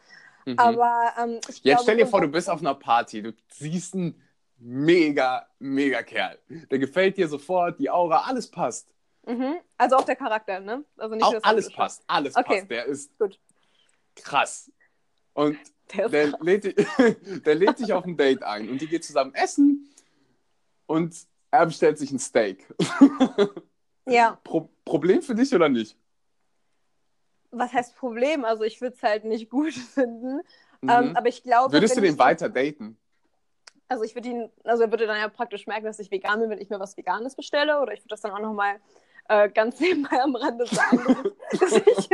Mhm. 0.47 0.59
Aber 0.59 1.13
ähm, 1.19 1.35
Jetzt 1.47 1.63
glaube, 1.63 1.81
stell 1.83 1.97
dir 1.97 2.07
vor, 2.07 2.21
du 2.21 2.29
bist 2.29 2.49
auf 2.51 2.61
einer 2.61 2.75
Party, 2.75 3.23
du 3.23 3.33
siehst 3.49 3.95
einen 3.95 4.21
mega, 4.59 5.47
mega 5.59 6.03
Kerl. 6.03 6.39
Der 6.71 6.79
gefällt 6.79 7.17
dir 7.17 7.29
sofort, 7.29 7.79
die 7.79 7.91
Aura, 7.91 8.23
alles 8.27 8.51
passt. 8.51 8.89
Mhm. 9.27 9.57
Also 9.77 9.97
auch 9.97 10.05
der 10.05 10.17
Charakter, 10.17 10.61
ne? 10.61 10.85
Also 10.97 11.15
nicht 11.15 11.25
auch 11.25 11.35
alles 11.43 11.71
passt, 11.73 12.03
alles 12.07 12.37
okay. 12.37 12.59
passt. 12.59 12.71
Der 12.71 12.87
ist 12.87 13.19
Gut. 13.19 13.39
krass. 14.17 14.71
Und 15.33 15.59
der, 15.97 16.09
der. 16.09 16.33
Lädt, 16.41 16.77
der 17.47 17.55
lädt 17.55 17.79
dich 17.79 17.93
auf 17.93 18.05
ein 18.05 18.17
Date 18.17 18.43
ein 18.43 18.69
und 18.69 18.81
die 18.81 18.89
geht 18.89 19.05
zusammen 19.05 19.35
essen 19.35 19.89
und 20.87 21.15
er 21.51 21.67
bestellt 21.67 21.99
sich 21.99 22.11
ein 22.11 22.19
Steak. 22.19 22.67
ja. 24.07 24.39
Pro 24.45 24.71
Problem 24.85 25.23
für 25.23 25.35
dich 25.35 25.55
oder 25.55 25.69
nicht? 25.69 25.97
Was 27.53 27.73
heißt 27.73 27.97
Problem? 27.97 28.45
Also 28.45 28.65
ich 28.65 28.81
würde 28.81 28.97
es 28.97 29.03
halt 29.03 29.25
nicht 29.25 29.51
gut 29.51 29.73
finden. 29.95 30.41
Mhm. 30.81 30.91
Ähm, 30.91 31.17
aber 31.17 31.29
ich 31.29 31.43
glaube. 31.43 31.73
Würdest 31.73 31.97
du 31.97 32.01
den 32.01 32.19
weiter 32.19 32.49
daten? 32.49 32.99
Also 33.89 34.05
ich 34.05 34.15
würde 34.15 34.29
ihn, 34.31 34.51
also 34.65 34.85
er 34.85 34.91
würde 34.91 35.07
dann 35.07 35.19
ja 35.19 35.29
praktisch 35.29 35.67
merken, 35.67 35.85
dass 35.85 35.99
ich 35.99 36.11
vegan 36.11 36.41
bin, 36.41 36.49
wenn 36.49 36.61
ich 36.61 36.71
mir 36.71 36.81
was 36.81 36.97
Veganes 36.97 37.37
bestelle. 37.37 37.81
Oder 37.81 37.93
ich 37.93 38.01
würde 38.01 38.09
das 38.09 38.23
dann 38.23 38.33
auch 38.33 38.41
nochmal 38.41 38.81
äh, 39.29 39.51
ganz 39.51 39.79
nebenbei 39.81 40.21
am 40.21 40.35
Rande 40.35 40.67
sagen. 40.67 41.31
ich, 41.53 42.09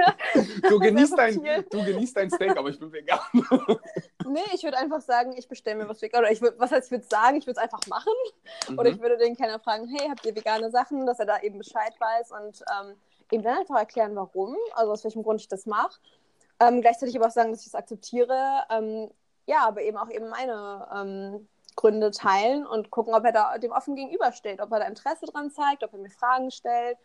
du, 0.69 0.79
genießt 0.81 1.17
dein, 1.17 1.35
du 1.71 1.85
genießt 1.85 2.17
dein 2.17 2.31
Steak, 2.31 2.57
aber 2.57 2.69
ich 2.69 2.81
bin 2.81 2.93
vegan. 2.93 3.21
Nee, 4.27 4.41
ich 4.53 4.65
würde 4.65 4.77
einfach 4.77 5.01
sagen, 5.01 5.33
ich 5.37 5.49
bestelle 5.49 5.77
mir 5.77 5.89
was 5.89 6.03
vegan. 6.03 6.21
Oder 6.21 6.33
ich 6.33 6.43
würd, 6.43 6.59
was 6.59 6.73
heißt, 6.73 6.87
ich 6.87 6.91
würde 6.91 7.07
sagen, 7.09 7.37
ich 7.37 7.47
würde 7.47 7.61
es 7.61 7.62
einfach 7.62 7.87
machen. 7.87 8.12
Mhm. 8.69 8.79
Oder 8.79 8.91
ich 8.91 9.01
würde 9.01 9.17
den 9.17 9.37
Kellner 9.37 9.61
fragen, 9.61 9.89
hey, 9.89 10.09
habt 10.09 10.27
ihr 10.27 10.35
vegane 10.35 10.71
Sachen, 10.71 11.07
dass 11.07 11.21
er 11.21 11.27
da 11.27 11.39
eben 11.41 11.59
Bescheid 11.59 11.95
weiß 11.99 12.33
und 12.33 12.61
ähm, 12.81 12.97
eben 13.31 13.43
dann 13.43 13.59
einfach 13.59 13.79
erklären, 13.79 14.16
warum, 14.16 14.57
also 14.74 14.93
aus 14.93 15.05
welchem 15.05 15.22
Grund 15.22 15.41
ich 15.41 15.49
das 15.49 15.66
mache. 15.66 15.99
Ähm, 16.61 16.81
gleichzeitig 16.81 17.16
aber 17.16 17.26
auch 17.26 17.33
sagen, 17.33 17.51
dass 17.51 17.61
ich 17.61 17.66
das 17.70 17.74
akzeptiere. 17.74 18.64
Ähm, 18.70 19.11
ja, 19.47 19.66
aber 19.66 19.83
eben 19.83 19.97
auch 19.97 20.11
eben 20.11 20.29
meine 20.29 20.89
ähm, 20.95 21.49
Gründe 21.76 22.11
teilen 22.11 22.66
und 22.66 22.91
gucken, 22.91 23.14
ob 23.14 23.24
er 23.24 23.33
da 23.33 23.59
dem 23.59 23.70
offen 23.72 23.95
gegenübersteht, 23.95 24.61
ob 24.61 24.72
er 24.72 24.81
da 24.81 24.87
Interesse 24.87 25.26
dran 25.26 25.51
zeigt, 25.51 25.85
ob 25.85 25.93
er 25.93 26.01
mir 26.01 26.11
Fragen 26.11 26.51
stellt, 26.51 26.99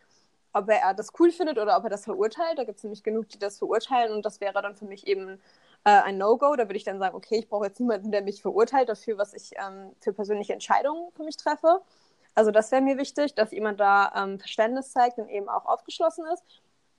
ob 0.52 0.68
er 0.68 0.94
das 0.94 1.12
cool 1.18 1.30
findet 1.30 1.58
oder 1.58 1.76
ob 1.76 1.84
er 1.84 1.90
das 1.90 2.04
verurteilt. 2.04 2.58
Da 2.58 2.64
gibt 2.64 2.78
es 2.78 2.84
nämlich 2.84 3.02
genug, 3.02 3.28
die 3.28 3.38
das 3.38 3.58
verurteilen 3.58 4.12
und 4.12 4.24
das 4.26 4.40
wäre 4.40 4.60
dann 4.60 4.74
für 4.74 4.84
mich 4.84 5.06
eben 5.06 5.40
äh, 5.84 5.90
ein 5.90 6.18
No-Go. 6.18 6.56
Da 6.56 6.64
würde 6.64 6.76
ich 6.76 6.84
dann 6.84 6.98
sagen, 6.98 7.14
okay, 7.14 7.36
ich 7.38 7.48
brauche 7.48 7.66
jetzt 7.66 7.78
niemanden, 7.78 8.10
der 8.10 8.22
mich 8.22 8.42
verurteilt 8.42 8.88
dafür, 8.88 9.16
was 9.16 9.32
ich 9.32 9.52
ähm, 9.56 9.92
für 10.00 10.12
persönliche 10.12 10.52
Entscheidungen 10.52 11.12
für 11.12 11.22
mich 11.22 11.36
treffe. 11.36 11.80
Also 12.34 12.50
das 12.50 12.72
wäre 12.72 12.82
mir 12.82 12.98
wichtig, 12.98 13.34
dass 13.34 13.52
jemand 13.52 13.80
da 13.80 14.12
ähm, 14.16 14.38
Verständnis 14.38 14.92
zeigt 14.92 15.18
und 15.18 15.28
eben 15.28 15.48
auch 15.48 15.66
aufgeschlossen 15.66 16.24
ist. 16.32 16.42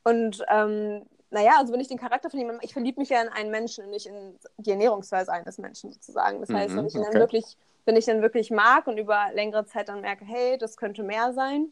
Und 0.04 0.44
ähm, 0.50 1.06
naja, 1.32 1.54
also 1.58 1.74
wenn 1.74 1.82
ich 1.82 1.88
den 1.88 1.98
Charakter 1.98 2.30
von 2.30 2.40
jemandem, 2.40 2.62
ich 2.64 2.74
verliebe 2.74 3.00
mich 3.00 3.10
ja 3.10 3.22
in 3.22 3.30
einen 3.30 3.52
Menschen 3.52 3.84
und 3.84 3.90
nicht 3.90 4.06
in 4.06 4.40
die 4.58 4.72
Ernährungsweise 4.72 5.32
eines 5.32 5.58
Menschen 5.58 5.92
sozusagen. 5.92 6.40
Das 6.40 6.50
heißt, 6.50 6.74
mhm, 6.74 6.78
wenn 6.78 6.88
ich 6.88 6.96
ihn 6.96 7.02
okay. 7.02 7.10
dann 7.12 7.22
wirklich, 7.22 7.58
wenn 7.86 7.96
ich 7.96 8.06
dann 8.06 8.22
wirklich 8.22 8.52
mag 8.52 8.88
und 8.88 8.98
über 8.98 9.32
längere 9.34 9.66
Zeit 9.66 9.90
dann 9.90 10.02
merke, 10.02 10.24
hey, 10.24 10.58
das 10.58 10.78
könnte 10.78 11.04
mehr 11.04 11.34
sein, 11.34 11.72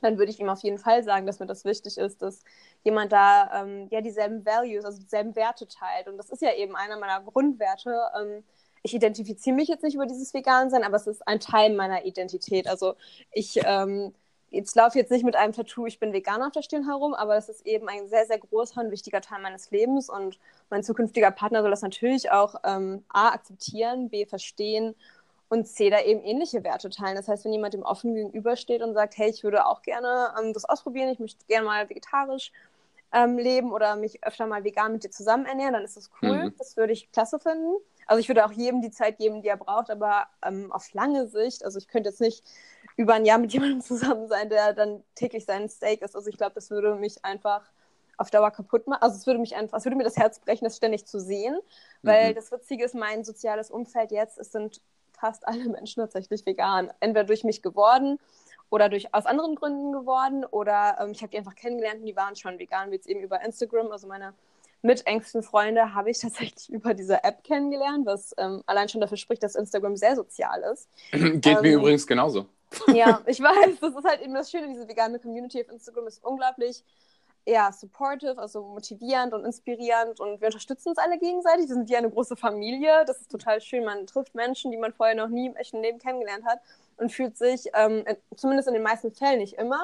dann 0.00 0.18
würde 0.18 0.30
ich 0.30 0.40
ihm 0.40 0.48
auf 0.48 0.60
jeden 0.60 0.78
Fall 0.78 1.02
sagen, 1.02 1.26
dass 1.26 1.40
mir 1.40 1.46
das 1.46 1.64
wichtig 1.64 1.98
ist, 1.98 2.22
dass 2.22 2.42
jemand 2.82 3.12
da 3.12 3.62
ähm, 3.62 3.88
ja 3.90 4.00
dieselben 4.00 4.44
Values, 4.44 4.84
also 4.84 5.00
dieselben 5.00 5.34
Werte 5.36 5.66
teilt. 5.66 6.08
Und 6.08 6.16
das 6.16 6.30
ist 6.30 6.42
ja 6.42 6.54
eben 6.54 6.76
einer 6.76 6.98
meiner 6.98 7.20
Grundwerte. 7.20 7.94
Ähm, 8.20 8.44
ich 8.84 8.94
identifiziere 8.94 9.56
mich 9.56 9.68
jetzt 9.68 9.82
nicht 9.82 9.94
über 9.94 10.06
dieses 10.06 10.34
Vegan-Sein, 10.34 10.84
aber 10.84 10.96
es 10.96 11.06
ist 11.06 11.26
ein 11.26 11.40
Teil 11.40 11.74
meiner 11.74 12.04
Identität. 12.04 12.68
Also 12.68 12.94
ich 13.32 13.58
ähm, 13.64 14.12
jetzt 14.50 14.76
laufe 14.76 14.98
jetzt 14.98 15.10
nicht 15.10 15.24
mit 15.24 15.36
einem 15.36 15.54
Tattoo, 15.54 15.86
ich 15.86 15.98
bin 15.98 16.12
Veganer 16.12 16.48
auf 16.48 16.52
der 16.52 16.60
Stirn 16.60 16.84
herum, 16.84 17.14
aber 17.14 17.34
es 17.36 17.48
ist 17.48 17.66
eben 17.66 17.88
ein 17.88 18.08
sehr, 18.08 18.26
sehr 18.26 18.38
großer 18.38 18.82
und 18.82 18.90
wichtiger 18.90 19.22
Teil 19.22 19.40
meines 19.40 19.70
Lebens 19.70 20.10
und 20.10 20.38
mein 20.68 20.84
zukünftiger 20.84 21.30
Partner 21.30 21.62
soll 21.62 21.70
das 21.70 21.80
natürlich 21.80 22.30
auch 22.30 22.56
ähm, 22.62 23.04
A, 23.08 23.30
akzeptieren, 23.30 24.10
B, 24.10 24.26
verstehen 24.26 24.94
und 25.48 25.66
C, 25.66 25.88
da 25.88 26.02
eben 26.02 26.22
ähnliche 26.22 26.62
Werte 26.62 26.90
teilen. 26.90 27.16
Das 27.16 27.26
heißt, 27.26 27.46
wenn 27.46 27.54
jemand 27.54 27.72
dem 27.72 27.84
offen 27.84 28.14
gegenübersteht 28.14 28.82
und 28.82 28.92
sagt, 28.92 29.16
hey, 29.16 29.30
ich 29.30 29.44
würde 29.44 29.66
auch 29.66 29.80
gerne 29.80 30.34
ähm, 30.38 30.52
das 30.52 30.66
ausprobieren, 30.66 31.08
ich 31.08 31.20
möchte 31.20 31.46
gerne 31.46 31.64
mal 31.64 31.88
vegetarisch 31.88 32.52
ähm, 33.12 33.38
leben 33.38 33.72
oder 33.72 33.96
mich 33.96 34.22
öfter 34.24 34.46
mal 34.46 34.62
vegan 34.62 34.92
mit 34.92 35.04
dir 35.04 35.10
zusammen 35.10 35.46
ernähren, 35.46 35.72
dann 35.72 35.84
ist 35.84 35.96
das 35.96 36.10
cool. 36.20 36.44
Mhm. 36.44 36.54
Das 36.58 36.76
würde 36.76 36.92
ich 36.92 37.10
klasse 37.12 37.38
finden. 37.38 37.76
Also 38.06 38.20
ich 38.20 38.28
würde 38.28 38.44
auch 38.44 38.52
jedem 38.52 38.82
die 38.82 38.90
Zeit 38.90 39.18
geben, 39.18 39.42
die 39.42 39.48
er 39.48 39.56
braucht, 39.56 39.90
aber 39.90 40.26
ähm, 40.44 40.70
auf 40.72 40.92
lange 40.92 41.26
Sicht, 41.26 41.64
also 41.64 41.78
ich 41.78 41.88
könnte 41.88 42.10
jetzt 42.10 42.20
nicht 42.20 42.44
über 42.96 43.14
ein 43.14 43.24
Jahr 43.24 43.38
mit 43.38 43.52
jemandem 43.52 43.80
zusammen 43.80 44.28
sein, 44.28 44.48
der 44.48 44.72
dann 44.72 45.02
täglich 45.14 45.44
seinen 45.44 45.68
Steak 45.68 46.02
isst. 46.02 46.16
Also 46.16 46.28
ich 46.28 46.36
glaube, 46.36 46.54
das 46.54 46.70
würde 46.70 46.94
mich 46.96 47.24
einfach 47.24 47.62
auf 48.16 48.30
Dauer 48.30 48.50
kaputt 48.50 48.86
machen. 48.86 49.02
Also 49.02 49.16
es 49.16 49.26
würde 49.26 49.40
mich 49.40 49.56
einfach, 49.56 49.78
es 49.78 49.84
würde 49.84 49.96
mir 49.96 50.04
das 50.04 50.16
Herz 50.16 50.38
brechen, 50.38 50.64
das 50.64 50.76
ständig 50.76 51.06
zu 51.06 51.20
sehen. 51.20 51.58
Weil 52.02 52.30
mhm. 52.30 52.34
das 52.36 52.52
Witzige 52.52 52.84
ist, 52.84 52.94
mein 52.94 53.24
soziales 53.24 53.70
Umfeld 53.70 54.12
jetzt, 54.12 54.38
es 54.38 54.52
sind 54.52 54.80
fast 55.12 55.46
alle 55.46 55.64
Menschen 55.68 56.00
tatsächlich 56.00 56.46
vegan. 56.46 56.92
Entweder 57.00 57.24
durch 57.24 57.44
mich 57.44 57.62
geworden 57.62 58.18
oder 58.70 58.88
durch 58.88 59.14
aus 59.14 59.26
anderen 59.26 59.54
Gründen 59.54 59.92
geworden 59.92 60.44
oder 60.44 60.96
ähm, 61.00 61.10
ich 61.10 61.22
habe 61.22 61.30
die 61.30 61.38
einfach 61.38 61.54
kennengelernt 61.54 62.00
und 62.00 62.06
die 62.06 62.16
waren 62.16 62.36
schon 62.36 62.58
vegan, 62.58 62.90
wie 62.90 62.96
jetzt 62.96 63.08
eben 63.08 63.20
über 63.20 63.42
Instagram. 63.42 63.90
Also 63.92 64.06
meine 64.06 64.34
mit 64.84 65.06
engsten 65.06 65.42
Freunde 65.42 65.94
habe 65.94 66.10
ich 66.10 66.20
tatsächlich 66.20 66.68
über 66.72 66.94
diese 66.94 67.24
App 67.24 67.42
kennengelernt, 67.42 68.06
was 68.06 68.34
ähm, 68.38 68.62
allein 68.66 68.88
schon 68.88 69.00
dafür 69.00 69.16
spricht, 69.16 69.42
dass 69.42 69.54
Instagram 69.54 69.96
sehr 69.96 70.14
sozial 70.14 70.62
ist. 70.72 70.88
Geht 71.12 71.46
ähm, 71.46 71.62
mir 71.62 71.74
übrigens 71.74 72.06
genauso. 72.06 72.46
Ja, 72.92 73.22
ich 73.26 73.40
weiß, 73.40 73.78
das 73.80 73.94
ist 73.94 74.04
halt 74.04 74.20
eben 74.20 74.34
das 74.34 74.50
Schöne, 74.50 74.66
diese 74.66 74.88
vegane 74.88 75.20
Community 75.20 75.62
auf 75.62 75.68
Instagram 75.70 76.08
ist 76.08 76.24
unglaublich 76.24 76.82
ja, 77.46 77.70
supportive, 77.70 78.36
also 78.38 78.62
motivierend 78.62 79.32
und 79.32 79.44
inspirierend 79.44 80.18
und 80.18 80.40
wir 80.40 80.48
unterstützen 80.48 80.88
uns 80.88 80.98
alle 80.98 81.18
gegenseitig. 81.18 81.68
Wir 81.68 81.74
sind 81.74 81.88
wie 81.88 81.96
eine 81.96 82.10
große 82.10 82.36
Familie. 82.36 83.04
Das 83.06 83.20
ist 83.20 83.30
total 83.30 83.60
schön. 83.60 83.84
Man 83.84 84.06
trifft 84.06 84.34
Menschen, 84.34 84.72
die 84.72 84.78
man 84.78 84.92
vorher 84.92 85.14
noch 85.14 85.28
nie 85.28 85.46
im 85.46 85.56
echten 85.56 85.82
Leben 85.82 85.98
kennengelernt 85.98 86.44
hat 86.46 86.60
und 86.96 87.12
fühlt 87.12 87.36
sich, 87.36 87.70
ähm, 87.74 88.04
zumindest 88.34 88.68
in 88.68 88.74
den 88.74 88.82
meisten 88.82 89.12
Fällen 89.12 89.38
nicht 89.38 89.54
immer, 89.54 89.82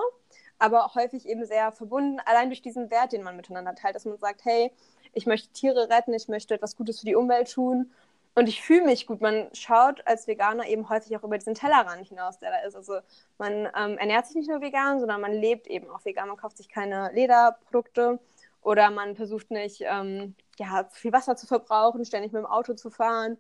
aber 0.61 0.95
häufig 0.95 1.27
eben 1.29 1.45
sehr 1.45 1.73
verbunden, 1.73 2.21
allein 2.25 2.49
durch 2.51 2.63
diesen 2.63 2.91
Wert, 2.91 3.13
den 3.13 3.23
man 3.23 3.37
miteinander 3.37 3.75
teilt, 3.75 3.97
dass 3.97 4.05
man 4.05 4.19
sagt, 4.19 4.45
hey, 4.45 4.71
ich 5.13 5.27
möchte 5.27 5.53
Tiere 5.53 5.91
retten, 5.91 6.15
ich 6.15 6.29
möchte 6.29 6.55
etwas 6.55 6.77
Gutes 6.77 7.01
für 7.01 7.07
die 7.07 7.17
Umwelt 7.17 7.53
tun 7.53 7.91
und 8.35 8.49
ich 8.49 8.63
fühle 8.63 8.85
mich 8.85 9.07
gut. 9.07 9.21
Man 9.21 9.49
schaut 9.55 10.07
als 10.07 10.27
Veganer 10.29 10.67
eben 10.67 10.89
häufig 10.89 11.17
auch 11.17 11.25
über 11.25 11.37
diesen 11.37 11.55
Tellerrand 11.55 12.07
hinaus, 12.07 12.39
der 12.39 12.51
da 12.51 12.59
ist. 12.59 12.77
Also 12.77 13.01
man 13.39 13.69
ähm, 13.77 13.99
ernährt 13.99 14.27
sich 14.27 14.37
nicht 14.37 14.49
nur 14.49 14.61
vegan, 14.61 15.01
sondern 15.01 15.21
man 15.21 15.33
lebt 15.33 15.67
eben 15.67 15.91
auch 15.91 16.05
vegan. 16.05 16.29
Man 16.29 16.37
kauft 16.37 16.59
sich 16.59 16.69
keine 16.69 17.11
Lederprodukte 17.13 18.21
oder 18.63 18.91
man 18.91 19.17
versucht 19.17 19.51
nicht, 19.51 19.83
ähm, 19.85 20.35
ja, 20.59 20.87
viel 20.93 21.13
Wasser 21.13 21.37
zu 21.37 21.47
verbrauchen, 21.47 22.05
ständig 22.05 22.33
mit 22.33 22.43
dem 22.43 22.47
Auto 22.47 22.75
zu 22.75 22.91
fahren. 22.91 23.39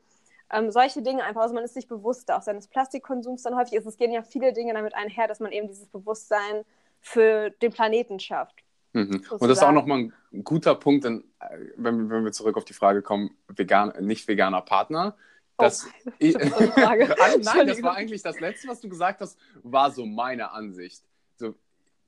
Ähm, 0.52 0.70
solche 0.72 1.02
Dinge 1.02 1.22
einfach, 1.22 1.42
also 1.42 1.54
man 1.54 1.64
ist 1.64 1.74
sich 1.74 1.86
bewusst 1.86 2.30
auch 2.32 2.42
seines 2.42 2.66
Plastikkonsums 2.66 3.42
dann 3.42 3.56
häufig 3.56 3.74
ist. 3.74 3.86
Es 3.86 3.96
gehen 3.96 4.10
ja 4.10 4.22
viele 4.22 4.52
Dinge 4.52 4.74
damit 4.74 4.94
einher, 4.94 5.28
dass 5.28 5.38
man 5.38 5.52
eben 5.52 5.68
dieses 5.68 5.86
Bewusstsein 5.86 6.64
für 7.00 7.50
den 7.50 7.72
Planeten 7.72 8.20
schafft. 8.20 8.62
Mhm. 8.92 9.24
Und 9.30 9.42
das 9.42 9.58
ist 9.58 9.62
auch 9.62 9.72
nochmal 9.72 10.10
ein 10.32 10.44
guter 10.44 10.74
Punkt, 10.74 11.04
denn, 11.04 11.24
äh, 11.40 11.58
wenn, 11.76 12.10
wenn 12.10 12.24
wir 12.24 12.32
zurück 12.32 12.56
auf 12.56 12.64
die 12.64 12.72
Frage 12.72 13.02
kommen, 13.02 13.36
vegan, 13.48 13.92
nicht 14.00 14.26
veganer 14.26 14.62
Partner. 14.62 15.16
Oh, 15.56 15.62
das, 15.62 15.86
oh, 16.06 16.10
ich, 16.18 16.34
nein, 16.36 17.66
das 17.66 17.82
war 17.82 17.94
eigentlich 17.94 18.22
das 18.22 18.40
Letzte, 18.40 18.68
was 18.68 18.80
du 18.80 18.88
gesagt 18.88 19.20
hast, 19.20 19.38
war 19.62 19.90
so 19.90 20.06
meine 20.06 20.52
Ansicht. 20.52 21.02
So, 21.36 21.54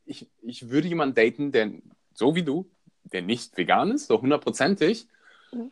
ich, 0.05 0.29
ich 0.43 0.71
würde 0.71 0.89
jemanden 0.89 1.15
daten, 1.15 1.53
der 1.53 1.71
so 2.15 2.35
wie 2.35 2.43
du, 2.43 2.69
der 3.05 3.23
nicht 3.23 3.57
vegan 3.57 3.93
ist, 3.93 4.09
so 4.09 4.21
hundertprozentig, 4.21 5.07
mhm. 5.53 5.71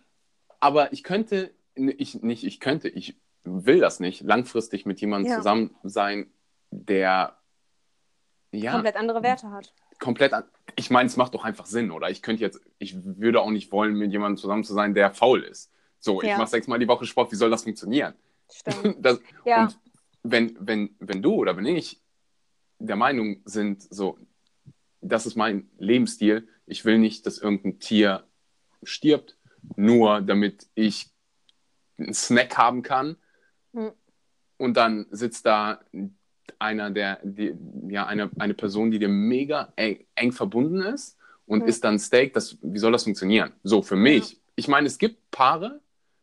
aber 0.61 0.93
ich 0.93 1.03
könnte, 1.03 1.53
ich, 1.75 2.23
nicht 2.23 2.45
ich 2.45 2.61
könnte, 2.61 2.89
ich 2.89 3.17
will 3.45 3.81
das 3.81 4.01
nicht, 4.01 4.23
langfristig 4.23 4.87
mit 4.87 5.01
jemandem 5.01 5.33
ja. 5.33 5.39
zusammen 5.39 5.75
sein, 5.83 6.31
der 6.71 7.40
ja, 8.53 8.73
komplett 8.73 8.97
andere 8.97 9.23
Werte 9.23 9.51
hat 9.51 9.73
komplett 10.01 10.33
an. 10.33 10.45
Ich 10.75 10.91
meine, 10.91 11.07
es 11.07 11.17
macht 11.17 11.35
doch 11.35 11.45
einfach 11.45 11.67
Sinn, 11.67 11.93
oder? 11.93 12.11
Ich 12.11 12.23
könnte 12.23 12.43
jetzt, 12.43 12.61
ich 12.79 12.97
würde 13.05 13.41
auch 13.41 13.51
nicht 13.51 13.71
wollen, 13.71 13.95
mit 13.95 14.11
jemandem 14.11 14.39
zusammen 14.39 14.65
zu 14.65 14.75
sein, 14.75 14.95
der 14.95 15.13
faul 15.13 15.45
ist. 15.45 15.71
So, 16.01 16.21
ja. 16.23 16.33
ich 16.33 16.39
mache 16.39 16.51
sechsmal 16.51 16.79
die 16.79 16.89
Woche 16.89 17.05
Sport, 17.05 17.31
wie 17.31 17.37
soll 17.37 17.51
das 17.51 17.63
funktionieren? 17.63 18.15
Stimmt. 18.51 18.97
Das, 19.03 19.21
ja. 19.45 19.65
Und 19.65 19.79
wenn, 20.23 20.57
wenn, 20.59 20.97
wenn 20.99 21.23
du 21.23 21.35
oder 21.35 21.57
wenn 21.57 21.67
ich 21.67 22.01
der 22.79 22.97
Meinung 22.97 23.43
sind, 23.45 23.83
so, 23.95 24.19
das 25.01 25.27
ist 25.27 25.37
mein 25.37 25.71
Lebensstil, 25.79 26.49
ich 26.67 26.85
will 26.85 26.99
nicht, 26.99 27.27
dass 27.27 27.39
irgendein 27.39 27.79
Tier 27.79 28.25
stirbt, 28.83 29.37
nur 29.77 30.23
damit 30.23 30.69
ich 30.75 31.11
einen 31.99 32.15
Snack 32.15 32.57
haben 32.57 32.83
kann. 32.83 33.17
Hm. 33.75 33.93
Und 34.57 34.77
dann 34.77 35.07
sitzt 35.11 35.47
da 35.47 35.81
einer 36.59 36.91
der, 36.91 37.21
die, 37.23 37.55
ja, 37.89 38.07
eine, 38.07 38.31
eine 38.39 38.55
Person, 38.55 38.91
die 38.91 38.99
dir 38.99 39.09
mega 39.09 39.73
eng, 39.77 40.05
eng 40.15 40.33
verbunden 40.33 40.83
ist 40.83 41.17
und 41.47 41.63
mhm. 41.63 41.69
isst 41.69 41.85
dann 41.85 41.99
Steak, 41.99 42.35
das, 42.35 42.59
wie 42.63 42.79
soll 42.79 42.93
das 42.93 43.05
funktionieren? 43.05 43.53
So, 43.63 43.83
für 43.83 43.97
mich. 43.97 44.33
Ja. 44.33 44.39
Ich 44.57 44.69
meine, 44.69 44.87
es 44.87 44.99
gibt 44.99 45.31
Paare, 45.31 45.81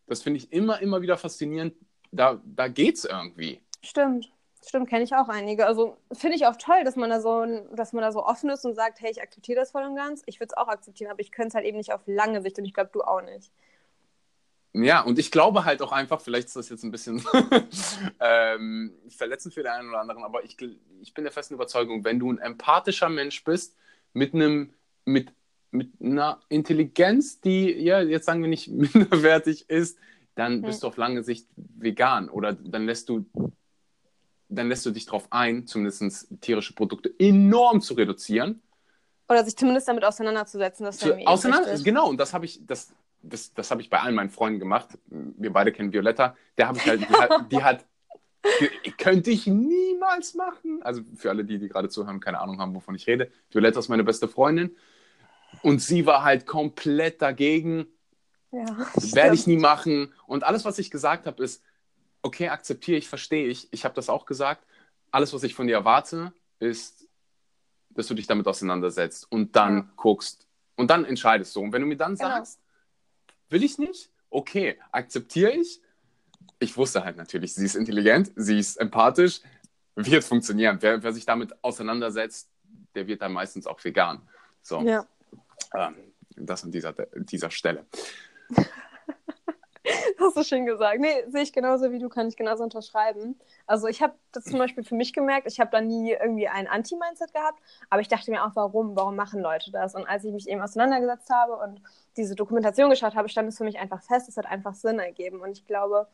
das 0.08 0.22
finde 0.22 0.38
ich 0.38 0.52
immer, 0.52 0.82
immer 0.82 1.02
wieder 1.02 1.18
faszinierend, 1.18 1.74
da, 2.12 2.42
da 2.46 2.68
es 2.68 3.06
irgendwie. 3.06 3.62
Stimmt. 3.84 4.32
Stimmt, 4.66 4.90
kenne 4.90 5.04
ich 5.04 5.16
auch 5.16 5.30
einige. 5.30 5.66
Also 5.66 5.98
finde 6.12 6.36
ich 6.36 6.46
auch 6.46 6.58
toll, 6.58 6.84
dass 6.84 6.98
man 6.98 7.10
da 7.10 7.22
so, 7.22 7.46
dass 7.74 7.94
man 7.94 8.02
da 8.02 8.12
so 8.12 8.26
offen 8.26 8.50
ist 8.50 8.66
und 8.66 8.76
sagt, 8.76 9.00
hey, 9.00 9.12
ich 9.12 9.22
akzeptiere 9.22 9.60
das 9.60 9.72
voll 9.72 9.84
und 9.84 9.96
ganz. 9.96 10.24
Ich 10.26 10.40
würde 10.40 10.50
es 10.52 10.58
auch 10.58 10.68
akzeptieren, 10.68 11.10
aber 11.10 11.22
ich 11.22 11.32
könnte 11.32 11.50
es 11.50 11.56
halt 11.56 11.66
eben 11.66 11.78
nicht 11.78 11.94
auf 11.94 12.02
lange 12.06 12.42
Sicht 12.42 12.58
und 12.58 12.66
ich 12.66 12.74
glaube, 12.74 12.90
du 12.92 13.02
auch 13.02 13.22
nicht. 13.22 13.52
Ja, 14.84 15.02
und 15.02 15.20
ich 15.20 15.32
glaube 15.32 15.66
halt 15.66 15.82
auch 15.82 15.92
einfach, 15.92 16.22
vielleicht 16.22 16.48
ist 16.48 16.56
das 16.56 16.70
jetzt 16.70 16.84
ein 16.84 16.92
bisschen 16.92 17.24
ähm, 18.20 18.94
verletzend 19.10 19.54
für 19.54 19.64
den 19.64 19.72
einen 19.72 19.90
oder 19.90 20.00
anderen, 20.00 20.24
aber 20.24 20.44
ich, 20.44 20.58
ich 21.02 21.14
bin 21.14 21.24
der 21.24 21.32
festen 21.32 21.54
Überzeugung, 21.54 22.04
wenn 22.04 22.20
du 22.20 22.32
ein 22.32 22.38
empathischer 22.38 23.10
Mensch 23.10 23.44
bist, 23.44 23.76
mit 24.14 24.34
einem, 24.34 24.74
mit, 25.06 25.34
mit 25.72 25.92
einer 26.02 26.42
Intelligenz, 26.50 27.40
die, 27.42 27.72
ja, 27.72 28.02
jetzt 28.02 28.26
sagen 28.26 28.42
wir 28.42 28.50
nicht 28.50 28.68
minderwertig 28.94 29.70
ist, 29.70 29.98
dann 30.36 30.62
bist 30.62 30.84
du 30.84 30.88
auf 30.88 30.98
lange 30.98 31.24
Sicht 31.24 31.48
vegan 31.56 32.30
oder 32.30 32.54
dann 32.54 32.86
lässt 32.86 33.10
du 33.10 33.26
dann 34.50 34.70
lässt 34.70 34.86
du 34.86 34.92
dich 34.92 35.06
darauf 35.06 35.28
ein, 35.32 35.68
zumindest 35.68 36.30
tierische 36.42 36.74
Produkte 36.74 37.14
enorm 37.20 37.82
zu 37.82 37.94
reduzieren. 37.96 38.62
Oder 39.30 39.44
sich 39.44 39.58
zumindest 39.58 39.88
damit 39.88 40.06
auseinanderzusetzen. 40.06 40.86
Das 40.86 41.00
zu, 41.00 41.18
auseinander, 41.28 41.78
genau, 41.84 42.08
und 42.08 42.18
das 42.18 42.34
habe 42.34 42.46
ich, 42.46 42.66
das, 42.66 42.94
das, 43.22 43.54
das 43.54 43.72
habe 43.72 43.82
ich 43.82 43.90
bei 43.90 44.00
allen 44.00 44.16
meinen 44.16 44.30
Freunden 44.30 44.60
gemacht. 44.60 44.98
Wir 45.08 45.52
beide 45.52 45.72
kennen 45.72 45.92
Violetta. 45.92 46.36
Der 46.58 46.68
habe 46.68 46.78
ich 46.78 46.86
halt, 46.88 47.02
die 47.10 47.16
hat, 47.16 47.52
die 47.52 47.64
hat 47.64 47.86
die, 48.86 48.92
könnte 48.92 49.30
ich 49.32 49.48
niemals 49.48 50.34
machen. 50.36 50.82
Also 50.84 51.02
für 51.16 51.30
alle, 51.30 51.44
die, 51.44 51.60
die 51.60 51.68
gerade 51.68 51.90
zuhören, 51.90 52.20
keine 52.20 52.40
Ahnung 52.40 52.60
haben, 52.60 52.74
wovon 52.74 52.96
ich 52.96 53.06
rede. 53.08 53.32
Violetta 53.52 53.80
ist 53.80 53.90
meine 53.90 54.04
beste 54.04 54.28
Freundin. 54.28 54.76
Und 55.62 55.82
sie 55.82 56.06
war 56.06 56.24
halt 56.24 56.46
komplett 56.46 57.22
dagegen. 57.22 57.88
Ja, 58.52 58.66
Werde 59.14 59.36
ich 59.36 59.48
nie 59.48 59.58
machen. 59.58 60.14
Und 60.28 60.44
alles, 60.44 60.64
was 60.64 60.80
ich 60.80 60.90
gesagt 60.92 61.26
habe, 61.26 61.44
ist, 61.44 61.62
okay, 62.22 62.50
akzeptiere 62.50 62.98
ich, 62.98 63.08
verstehe 63.10 63.48
ich. 63.48 63.68
Ich 63.72 63.84
habe 63.84 63.96
das 63.96 64.10
auch 64.10 64.26
gesagt. 64.26 64.66
Alles, 65.12 65.34
was 65.34 65.44
ich 65.44 65.56
von 65.56 65.68
dir 65.68 65.76
erwarte, 65.76 66.34
ist, 66.60 67.08
dass 67.90 68.08
du 68.08 68.14
dich 68.14 68.28
damit 68.28 68.48
auseinandersetzt 68.48 69.30
und 69.32 69.56
dann 69.56 69.78
Ja. 69.78 69.88
guckst 69.96 70.48
und 70.76 70.90
dann 70.92 71.04
entscheidest 71.06 71.56
du. 71.56 71.62
Und 71.62 71.72
wenn 71.74 71.82
du 71.82 71.88
mir 71.88 71.98
dann 71.98 72.16
Genau. 72.16 72.30
sagst, 72.30 72.60
will 73.50 73.64
ich 73.64 73.78
nicht, 73.78 74.10
okay, 74.30 74.78
akzeptiere 74.92 75.52
ich. 75.52 75.82
Ich 76.60 76.76
wusste 76.78 77.04
halt 77.04 77.18
natürlich, 77.18 77.54
sie 77.54 77.66
ist 77.66 77.76
intelligent, 77.76 78.32
sie 78.36 78.58
ist 78.58 78.78
empathisch, 78.78 79.42
wird 79.96 80.24
funktionieren. 80.24 80.78
Wer, 80.82 81.02
wer 81.04 81.14
sich 81.14 81.26
damit 81.26 81.54
auseinandersetzt, 81.64 82.50
der 82.96 83.08
wird 83.08 83.22
dann 83.22 83.34
meistens 83.34 83.68
auch 83.68 83.84
vegan. 83.84 84.22
So, 84.62 84.82
Ja. 84.82 85.06
ähm, 85.74 85.96
das 86.36 86.64
an 86.64 86.72
dieser, 86.72 86.94
dieser 87.16 87.50
Stelle. 87.52 87.86
Hast 90.20 90.36
du 90.36 90.44
schön 90.44 90.66
gesagt. 90.66 91.00
Nee, 91.00 91.26
sehe 91.28 91.44
ich 91.44 91.54
genauso 91.54 91.92
wie 91.92 92.00
du, 92.00 92.10
kann 92.10 92.28
ich 92.28 92.36
genauso 92.36 92.64
unterschreiben. 92.64 93.40
Also 93.68 93.88
ich 93.88 94.02
habe 94.02 94.14
das 94.32 94.46
zum 94.46 94.58
Beispiel 94.58 94.84
für 94.84 94.96
mich 94.96 95.14
gemerkt, 95.14 95.48
ich 95.48 95.60
habe 95.60 95.70
da 95.72 95.80
nie 95.80 96.12
irgendwie 96.12 96.48
ein 96.48 96.68
Anti-Mindset 96.68 97.34
gehabt, 97.34 97.60
aber 97.90 98.02
ich 98.02 98.08
dachte 98.08 98.32
mir 98.32 98.44
auch, 98.44 98.52
warum, 98.56 98.96
warum 98.96 99.16
machen 99.16 99.42
Leute 99.42 99.72
das? 99.72 99.94
Und 99.94 100.08
als 100.08 100.24
ich 100.24 100.34
mich 100.34 100.48
eben 100.50 100.62
auseinandergesetzt 100.62 101.30
habe 101.30 101.58
und 101.58 101.82
diese 102.16 102.36
Dokumentation 102.36 102.90
geschaut 102.90 103.16
habe, 103.16 103.30
stand 103.30 103.48
es 103.50 103.58
für 103.58 103.64
mich 103.64 103.78
einfach 103.78 104.02
fest, 104.02 104.28
es 104.28 104.38
hat 104.38 104.48
einfach 104.48 104.74
Sinn 104.74 104.98
ergeben. 105.00 105.42
Und 105.42 105.52
ich 105.52 105.66
glaube, 105.66 106.08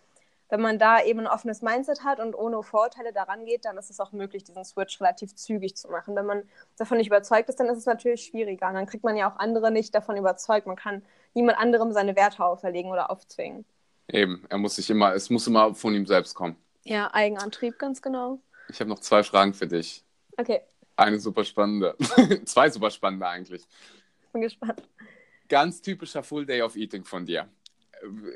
wenn 0.50 0.62
man 0.62 0.78
da 0.78 1.02
eben 1.02 1.22
ein 1.22 1.28
offenes 1.28 1.62
Mindset 1.62 2.04
hat 2.04 2.20
und 2.20 2.36
ohne 2.36 2.62
Vorurteile 2.62 3.14
daran 3.14 3.46
geht, 3.46 3.66
dann 3.66 3.78
ist 3.78 3.90
es 3.90 4.00
auch 4.00 4.12
möglich, 4.12 4.44
diesen 4.44 4.66
Switch 4.66 5.00
relativ 5.00 5.34
zügig 5.36 5.76
zu 5.78 5.90
machen. 5.90 6.16
Wenn 6.16 6.26
man 6.26 6.44
davon 6.78 6.98
nicht 6.98 7.08
überzeugt 7.08 7.50
ist, 7.50 7.60
dann 7.60 7.68
ist 7.70 7.78
es 7.78 7.86
natürlich 7.86 8.26
schwieriger. 8.26 8.68
Und 8.68 8.76
dann 8.76 8.86
kriegt 8.86 9.04
man 9.04 9.16
ja 9.16 9.32
auch 9.32 9.38
andere 9.38 9.72
nicht 9.72 9.96
davon 9.96 10.18
überzeugt. 10.18 10.68
Man 10.68 10.76
kann 10.76 11.04
niemand 11.34 11.58
anderem 11.58 11.92
seine 11.94 12.16
Werte 12.16 12.44
auferlegen 12.44 12.92
oder 12.92 13.10
aufzwingen. 13.10 13.66
Eben, 14.10 14.44
er 14.50 14.58
muss 14.58 14.76
sich 14.76 14.90
immer, 14.90 15.14
es 15.14 15.30
muss 15.30 15.48
immer 15.48 15.74
von 15.74 15.94
ihm 15.96 16.06
selbst 16.06 16.34
kommen. 16.36 16.56
Ja, 16.84 17.14
Eigenantrieb, 17.14 17.80
ganz 17.80 18.02
genau. 18.02 18.40
Ich 18.70 18.80
habe 18.80 18.90
noch 18.90 19.00
zwei 19.00 19.24
Fragen 19.24 19.54
für 19.54 19.68
dich. 19.68 20.04
Okay, 20.38 20.62
Eine 20.96 21.20
super 21.20 21.44
spannende. 21.44 21.96
zwei 22.46 22.70
super 22.70 22.92
spannende 22.92 23.28
eigentlich. 23.28 23.64
bin 24.32 24.42
gespannt. 24.42 24.82
Ganz 25.48 25.82
typischer 25.82 26.24
Full 26.24 26.46
Day 26.46 26.62
of 26.62 26.76
Eating 26.76 27.06
von 27.06 27.26
dir. 27.26 27.48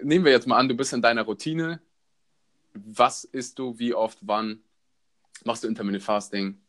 Nehmen 0.03 0.24
wir 0.24 0.32
jetzt 0.32 0.47
mal 0.47 0.57
an, 0.57 0.70
du 0.70 0.76
bist 0.76 0.93
in 0.93 1.01
deiner 1.01 1.24
Routine. 1.24 1.82
Was 2.74 3.24
isst 3.26 3.59
du, 3.59 3.78
wie 3.80 3.93
oft, 3.93 4.20
wann? 4.22 4.61
Machst 5.43 5.63
du 5.63 5.68
Intermittent 5.68 6.03
Fasting? 6.03 6.61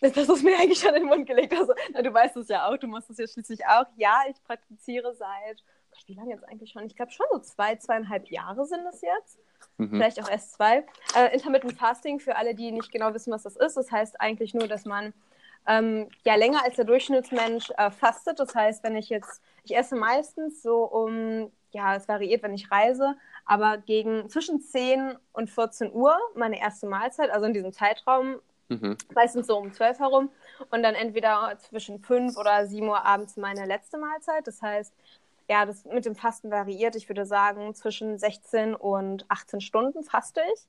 Das 0.00 0.14
hast 0.16 0.28
du 0.28 0.44
mir 0.44 0.56
eigentlich 0.58 0.78
schon 0.78 0.94
in 0.94 1.02
den 1.02 1.08
Mund 1.08 1.26
gelegt. 1.26 1.52
Also, 1.54 1.72
na, 1.92 2.02
du 2.02 2.12
weißt 2.12 2.36
es 2.36 2.48
ja 2.48 2.68
auch, 2.68 2.76
du 2.76 2.86
machst 2.86 3.10
es 3.10 3.18
ja 3.18 3.26
schließlich 3.26 3.66
auch. 3.66 3.86
Ja, 3.96 4.22
ich 4.30 4.36
praktiziere 4.44 5.14
seit, 5.14 5.62
wie 6.06 6.14
lange 6.14 6.30
jetzt 6.30 6.44
eigentlich 6.48 6.70
schon? 6.70 6.84
Ich 6.84 6.96
glaube 6.96 7.12
schon 7.12 7.26
so 7.32 7.38
zwei, 7.40 7.76
zweieinhalb 7.76 8.30
Jahre 8.30 8.66
sind 8.66 8.86
es 8.86 9.00
jetzt. 9.00 9.38
Mhm. 9.78 9.90
Vielleicht 9.90 10.22
auch 10.22 10.28
erst 10.28 10.52
zwei. 10.52 10.84
Äh, 11.16 11.34
Intermittent 11.34 11.74
Fasting, 11.74 12.20
für 12.20 12.36
alle, 12.36 12.54
die 12.54 12.72
nicht 12.72 12.92
genau 12.92 13.12
wissen, 13.14 13.32
was 13.32 13.42
das 13.42 13.56
ist, 13.56 13.76
das 13.76 13.90
heißt 13.90 14.20
eigentlich 14.20 14.54
nur, 14.54 14.68
dass 14.68 14.84
man 14.84 15.12
ähm, 15.66 16.08
ja 16.24 16.34
länger 16.36 16.64
als 16.64 16.76
der 16.76 16.84
Durchschnittsmensch 16.84 17.70
äh, 17.76 17.90
fastet. 17.90 18.38
Das 18.40 18.54
heißt, 18.54 18.82
wenn 18.84 18.96
ich 18.96 19.08
jetzt, 19.08 19.42
ich 19.64 19.76
esse 19.76 19.96
meistens 19.96 20.62
so 20.62 20.84
um, 20.84 21.50
ja, 21.70 21.96
es 21.96 22.08
variiert, 22.08 22.42
wenn 22.42 22.54
ich 22.54 22.70
reise, 22.70 23.16
aber 23.44 23.78
gegen 23.78 24.28
zwischen 24.30 24.60
10 24.60 25.16
und 25.32 25.50
14 25.50 25.92
Uhr 25.92 26.16
meine 26.34 26.58
erste 26.60 26.86
Mahlzeit, 26.86 27.30
also 27.30 27.46
in 27.46 27.54
diesem 27.54 27.72
Zeitraum, 27.72 28.40
Mhm. 28.70 28.98
meistens 29.14 29.46
so 29.46 29.56
um 29.56 29.72
12 29.72 29.98
herum 29.98 30.30
und 30.70 30.82
dann 30.82 30.94
entweder 30.94 31.56
zwischen 31.58 32.00
5 32.00 32.36
oder 32.36 32.66
7 32.66 32.86
Uhr 32.86 33.02
abends 33.02 33.38
meine 33.38 33.64
letzte 33.64 33.96
Mahlzeit. 33.96 34.46
Das 34.46 34.60
heißt, 34.60 34.92
ja, 35.48 35.64
das 35.66 35.84
mit 35.84 36.04
dem 36.04 36.14
Fasten 36.14 36.50
variiert. 36.50 36.96
Ich 36.96 37.08
würde 37.08 37.24
sagen, 37.26 37.74
zwischen 37.74 38.18
16 38.18 38.74
und 38.74 39.24
18 39.30 39.60
Stunden 39.60 40.02
faste 40.04 40.40
ich. 40.54 40.66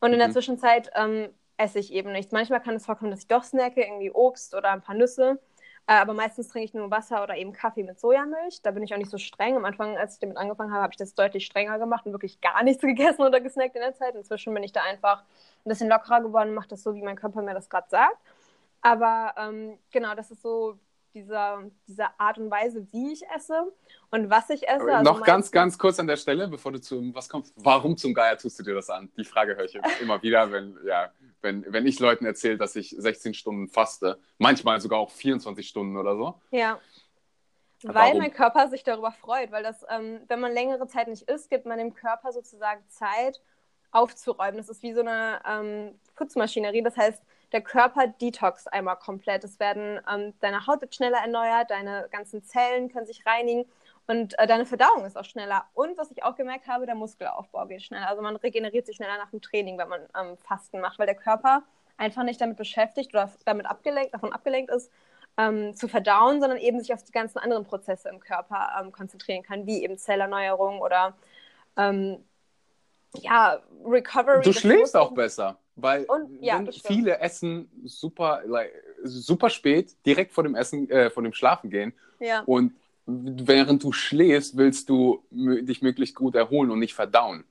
Und 0.00 0.12
in 0.12 0.18
der 0.18 0.28
Mhm. 0.28 0.32
Zwischenzeit 0.32 0.90
ähm, 0.94 1.28
esse 1.56 1.78
ich 1.78 1.92
eben 1.92 2.12
nichts. 2.12 2.32
Manchmal 2.32 2.60
kann 2.62 2.74
es 2.74 2.86
vorkommen, 2.86 3.10
dass 3.10 3.20
ich 3.20 3.28
doch 3.28 3.44
snacke, 3.44 3.82
irgendwie 3.82 4.10
Obst 4.10 4.54
oder 4.54 4.70
ein 4.70 4.82
paar 4.82 4.94
Nüsse. 4.96 5.38
Äh, 5.86 5.94
aber 5.94 6.14
meistens 6.14 6.48
trinke 6.48 6.64
ich 6.66 6.74
nur 6.74 6.90
Wasser 6.90 7.22
oder 7.22 7.36
eben 7.36 7.52
Kaffee 7.52 7.84
mit 7.84 8.00
Sojamilch. 8.00 8.60
Da 8.62 8.72
bin 8.72 8.82
ich 8.82 8.92
auch 8.92 8.98
nicht 8.98 9.10
so 9.10 9.18
streng. 9.18 9.56
Am 9.56 9.64
Anfang, 9.64 9.96
als 9.96 10.14
ich 10.14 10.20
damit 10.20 10.36
angefangen 10.36 10.72
habe, 10.72 10.82
habe 10.82 10.92
ich 10.92 10.98
das 10.98 11.14
deutlich 11.14 11.46
strenger 11.46 11.78
gemacht 11.78 12.04
und 12.06 12.12
wirklich 12.12 12.40
gar 12.40 12.62
nichts 12.64 12.82
gegessen 12.82 13.22
oder 13.22 13.40
gesnackt 13.40 13.76
in 13.76 13.82
der 13.82 13.94
Zeit. 13.94 14.14
Inzwischen 14.16 14.52
bin 14.54 14.62
ich 14.64 14.72
da 14.72 14.82
einfach 14.82 15.22
ein 15.64 15.68
bisschen 15.68 15.88
lockerer 15.88 16.20
geworden 16.22 16.50
und 16.50 16.54
mache 16.56 16.68
das 16.68 16.82
so, 16.82 16.94
wie 16.94 17.02
mein 17.02 17.16
Körper 17.16 17.42
mir 17.42 17.54
das 17.54 17.70
gerade 17.70 17.88
sagt. 17.88 18.18
Aber 18.82 19.34
ähm, 19.38 19.78
genau, 19.90 20.14
das 20.14 20.30
ist 20.30 20.42
so 20.42 20.78
dieser, 21.16 21.62
diese 21.88 22.04
Art 22.18 22.38
und 22.38 22.50
Weise, 22.50 22.86
wie 22.92 23.12
ich 23.12 23.22
esse 23.34 23.72
und 24.10 24.30
was 24.30 24.50
ich 24.50 24.68
esse. 24.68 24.94
Also 24.94 25.12
noch 25.12 25.22
ganz, 25.22 25.50
ganz 25.50 25.78
kurz 25.78 25.98
an 25.98 26.06
der 26.06 26.16
Stelle, 26.16 26.46
bevor 26.46 26.72
du 26.72 26.80
zu 26.80 27.14
was 27.14 27.28
kommst. 27.28 27.54
Warum 27.56 27.96
zum 27.96 28.14
Geier 28.14 28.36
tust 28.36 28.58
du 28.58 28.62
dir 28.62 28.74
das 28.74 28.90
an? 28.90 29.10
Die 29.16 29.24
Frage 29.24 29.56
höre 29.56 29.64
ich 29.64 29.74
immer 30.00 30.22
wieder, 30.22 30.52
wenn, 30.52 30.78
ja, 30.86 31.10
wenn, 31.40 31.64
wenn 31.72 31.86
ich 31.86 31.98
Leuten 31.98 32.26
erzähle, 32.26 32.58
dass 32.58 32.76
ich 32.76 32.94
16 32.96 33.34
Stunden 33.34 33.68
faste. 33.68 34.20
Manchmal 34.38 34.80
sogar 34.80 34.98
auch 34.98 35.10
24 35.10 35.66
Stunden 35.66 35.96
oder 35.96 36.16
so. 36.16 36.40
Ja. 36.50 36.78
Weil 37.82 37.94
Warum? 37.94 38.18
mein 38.18 38.32
Körper 38.32 38.68
sich 38.68 38.84
darüber 38.84 39.12
freut, 39.12 39.50
weil 39.52 39.62
das, 39.62 39.84
ähm, 39.88 40.20
wenn 40.28 40.40
man 40.40 40.52
längere 40.52 40.86
Zeit 40.86 41.08
nicht 41.08 41.28
isst, 41.28 41.50
gibt 41.50 41.66
man 41.66 41.78
dem 41.78 41.94
Körper 41.94 42.32
sozusagen 42.32 42.82
Zeit 42.88 43.40
aufzuräumen. 43.90 44.56
Das 44.56 44.68
ist 44.68 44.82
wie 44.82 44.92
so 44.92 45.00
eine 45.00 45.40
ähm, 45.46 45.98
Putzmaschinerie. 46.14 46.82
Das 46.82 46.96
heißt, 46.96 47.22
der 47.52 47.60
Körper 47.60 48.08
detoxt 48.08 48.72
einmal 48.72 48.96
komplett. 48.96 49.44
Es 49.44 49.60
werden, 49.60 50.00
ähm, 50.12 50.34
deine 50.40 50.66
Haut 50.66 50.80
wird 50.80 50.94
schneller 50.94 51.18
erneuert, 51.18 51.70
deine 51.70 52.08
ganzen 52.10 52.42
Zellen 52.42 52.90
können 52.90 53.06
sich 53.06 53.24
reinigen 53.26 53.66
und 54.06 54.38
äh, 54.38 54.46
deine 54.46 54.66
Verdauung 54.66 55.04
ist 55.04 55.16
auch 55.16 55.24
schneller. 55.24 55.64
Und 55.74 55.98
was 55.98 56.10
ich 56.10 56.22
auch 56.22 56.36
gemerkt 56.36 56.68
habe, 56.68 56.86
der 56.86 56.94
Muskelaufbau 56.94 57.66
geht 57.66 57.82
schneller. 57.82 58.08
Also 58.08 58.22
man 58.22 58.36
regeneriert 58.36 58.86
sich 58.86 58.96
schneller 58.96 59.18
nach 59.18 59.30
dem 59.30 59.42
Training, 59.42 59.78
wenn 59.78 59.88
man 59.88 60.00
ähm, 60.18 60.36
Fasten 60.38 60.80
macht, 60.80 60.98
weil 60.98 61.06
der 61.06 61.16
Körper 61.16 61.62
einfach 61.96 62.22
nicht 62.22 62.40
damit 62.40 62.56
beschäftigt 62.56 63.14
oder 63.14 63.30
damit 63.44 63.66
abgelenkt, 63.66 64.14
davon 64.14 64.32
abgelenkt 64.32 64.70
ist, 64.70 64.92
ähm, 65.38 65.74
zu 65.74 65.88
verdauen, 65.88 66.40
sondern 66.40 66.58
eben 66.58 66.80
sich 66.80 66.92
auf 66.94 67.02
die 67.02 67.12
ganzen 67.12 67.38
anderen 67.38 67.64
Prozesse 67.64 68.08
im 68.08 68.20
Körper 68.20 68.76
ähm, 68.80 68.92
konzentrieren 68.92 69.42
kann, 69.42 69.66
wie 69.66 69.82
eben 69.82 69.98
Zellerneuerung 69.98 70.80
oder 70.80 71.14
ähm, 71.76 72.24
ja, 73.14 73.60
Recovery. 73.84 74.42
Du 74.42 74.52
schläfst 74.52 74.96
auch 74.96 75.12
besser, 75.12 75.58
weil 75.76 76.04
Und- 76.04 76.42
ja, 76.42 76.62
viele 76.84 77.20
essen 77.20 77.68
super, 77.84 78.42
like, 78.46 78.72
super 79.04 79.50
spät, 79.50 79.94
direkt 80.04 80.32
vor 80.32 80.42
dem 80.44 80.54
Essen, 80.54 80.88
äh, 80.90 81.10
vor 81.10 81.22
dem 81.22 81.32
Schlafen 81.32 81.70
gehen 81.70 81.92
Ja, 82.18 82.42
und 82.46 82.72
während 83.06 83.84
du 83.84 83.92
schläfst, 83.92 84.56
willst 84.56 84.88
du 84.88 85.22
dich 85.30 85.82
möglichst 85.82 86.16
gut 86.16 86.34
erholen 86.34 86.70
und 86.70 86.78
nicht 86.80 86.94
verdauen. 86.94 87.44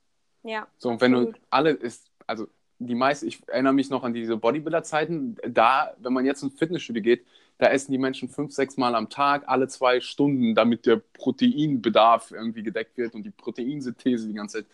ja. 0.43 0.67
So, 0.77 0.89
und 0.89 1.01
wenn 1.01 1.11
du 1.13 1.33
alle 1.49 1.71
ist, 1.71 2.09
also 2.27 2.47
die 2.79 2.95
meisten, 2.95 3.27
ich 3.27 3.41
erinnere 3.47 3.71
mich 3.73 3.89
noch 3.89 4.03
an 4.03 4.13
diese 4.13 4.35
Bodybuilder-Zeiten, 4.35 5.37
da, 5.47 5.93
wenn 5.99 6.11
man 6.11 6.25
jetzt 6.25 6.43
ins 6.43 6.55
Fitnessstudio 6.59 7.01
geht, 7.01 7.25
da 7.57 7.67
essen 7.67 7.93
die 7.93 7.97
Menschen 7.97 8.27
fünf, 8.27 8.51
sechs 8.51 8.75
Mal 8.75 8.95
am 8.95 9.09
Tag, 9.09 9.43
alle 9.47 9.69
zwei 9.69 10.01
Stunden, 10.01 10.55
damit 10.55 10.85
der 10.85 10.97
Proteinbedarf 11.13 12.31
irgendwie 12.31 12.63
gedeckt 12.63 12.97
wird 12.97 13.15
und 13.15 13.23
die 13.23 13.29
Proteinsynthese 13.29 14.27
die 14.27 14.33
ganze 14.33 14.57
Zeit 14.59 14.65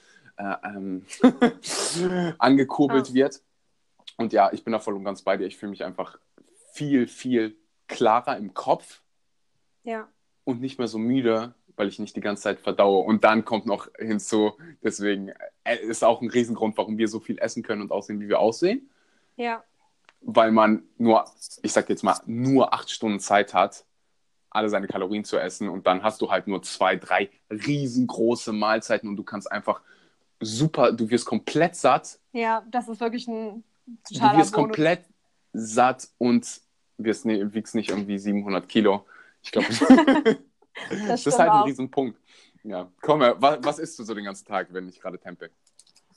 äh, 0.41 0.67
ähm, 0.67 1.05
angekurbelt 2.39 3.09
Ja. 3.09 3.13
wird. 3.13 3.41
Und 4.17 4.33
ja, 4.33 4.51
ich 4.51 4.63
bin 4.63 4.73
da 4.73 4.79
voll 4.79 4.95
und 4.95 5.03
ganz 5.03 5.21
bei 5.21 5.37
dir. 5.37 5.45
Ich 5.45 5.57
fühle 5.57 5.71
mich 5.71 5.83
einfach 5.83 6.17
viel, 6.73 7.07
viel 7.07 7.57
klarer 7.87 8.37
im 8.37 8.53
Kopf 8.53 9.01
Ja, 9.83 10.07
und 10.43 10.61
nicht 10.61 10.77
mehr 10.79 10.87
so 10.87 10.97
müde, 10.97 11.53
weil 11.75 11.87
ich 11.87 11.99
nicht 11.99 12.15
die 12.15 12.21
ganze 12.21 12.43
Zeit 12.43 12.59
verdaue. 12.59 13.03
Und 13.03 13.23
dann 13.23 13.45
kommt 13.45 13.65
noch 13.65 13.87
hinzu, 13.97 14.53
deswegen 14.83 15.31
äh, 15.63 15.77
ist 15.77 16.03
auch 16.03 16.21
ein 16.21 16.29
Riesengrund, 16.29 16.77
warum 16.77 16.97
wir 16.97 17.07
so 17.07 17.19
viel 17.19 17.37
essen 17.39 17.63
können 17.63 17.81
und 17.81 17.91
aussehen, 17.91 18.19
wie 18.19 18.29
wir 18.29 18.39
aussehen, 18.39 18.89
ja, 19.35 19.63
weil 20.21 20.51
man 20.51 20.83
nur, 20.97 21.25
ich 21.63 21.71
sag 21.73 21.89
jetzt 21.89 22.03
mal, 22.03 22.15
nur 22.25 22.73
acht 22.73 22.91
Stunden 22.91 23.19
Zeit 23.19 23.53
hat, 23.53 23.85
alle 24.51 24.69
seine 24.69 24.87
Kalorien 24.87 25.23
zu 25.23 25.37
essen 25.37 25.67
und 25.69 25.87
dann 25.87 26.03
hast 26.03 26.21
du 26.21 26.29
halt 26.29 26.45
nur 26.47 26.61
zwei, 26.61 26.95
drei 26.95 27.29
riesengroße 27.49 28.51
Mahlzeiten 28.53 29.09
und 29.09 29.15
du 29.15 29.23
kannst 29.23 29.51
einfach 29.51 29.81
super, 30.41 30.91
du 30.91 31.09
wirst 31.09 31.25
komplett 31.25 31.75
satt, 31.75 32.19
ja, 32.33 32.65
das 32.69 32.87
ist 32.87 32.99
wirklich 32.99 33.27
ein 33.27 33.63
du 33.85 34.13
totaler 34.13 34.39
wirst 34.39 34.53
Bonus. 34.53 34.67
komplett 34.67 35.05
satt 35.53 36.09
und 36.17 36.61
wirst, 36.97 37.25
ne, 37.25 37.53
wiegst 37.53 37.75
nicht 37.75 37.89
irgendwie 37.89 38.17
700 38.17 38.67
Kilo. 38.67 39.05
Ich 39.41 39.51
glaube, 39.51 39.67
Das 40.89 41.07
Das 41.07 41.25
ist 41.25 41.39
halt 41.39 41.49
ein 41.49 41.61
auch. 41.61 41.65
Riesenpunkt. 41.65 42.19
Ja, 42.63 42.91
komm, 43.01 43.19
was, 43.19 43.59
was 43.61 43.79
isst 43.79 43.97
du 43.99 44.03
so 44.03 44.13
den 44.13 44.25
ganzen 44.25 44.45
Tag, 44.45 44.67
wenn 44.71 44.87
ich 44.87 44.99
gerade 44.99 45.19
tempe? 45.19 45.49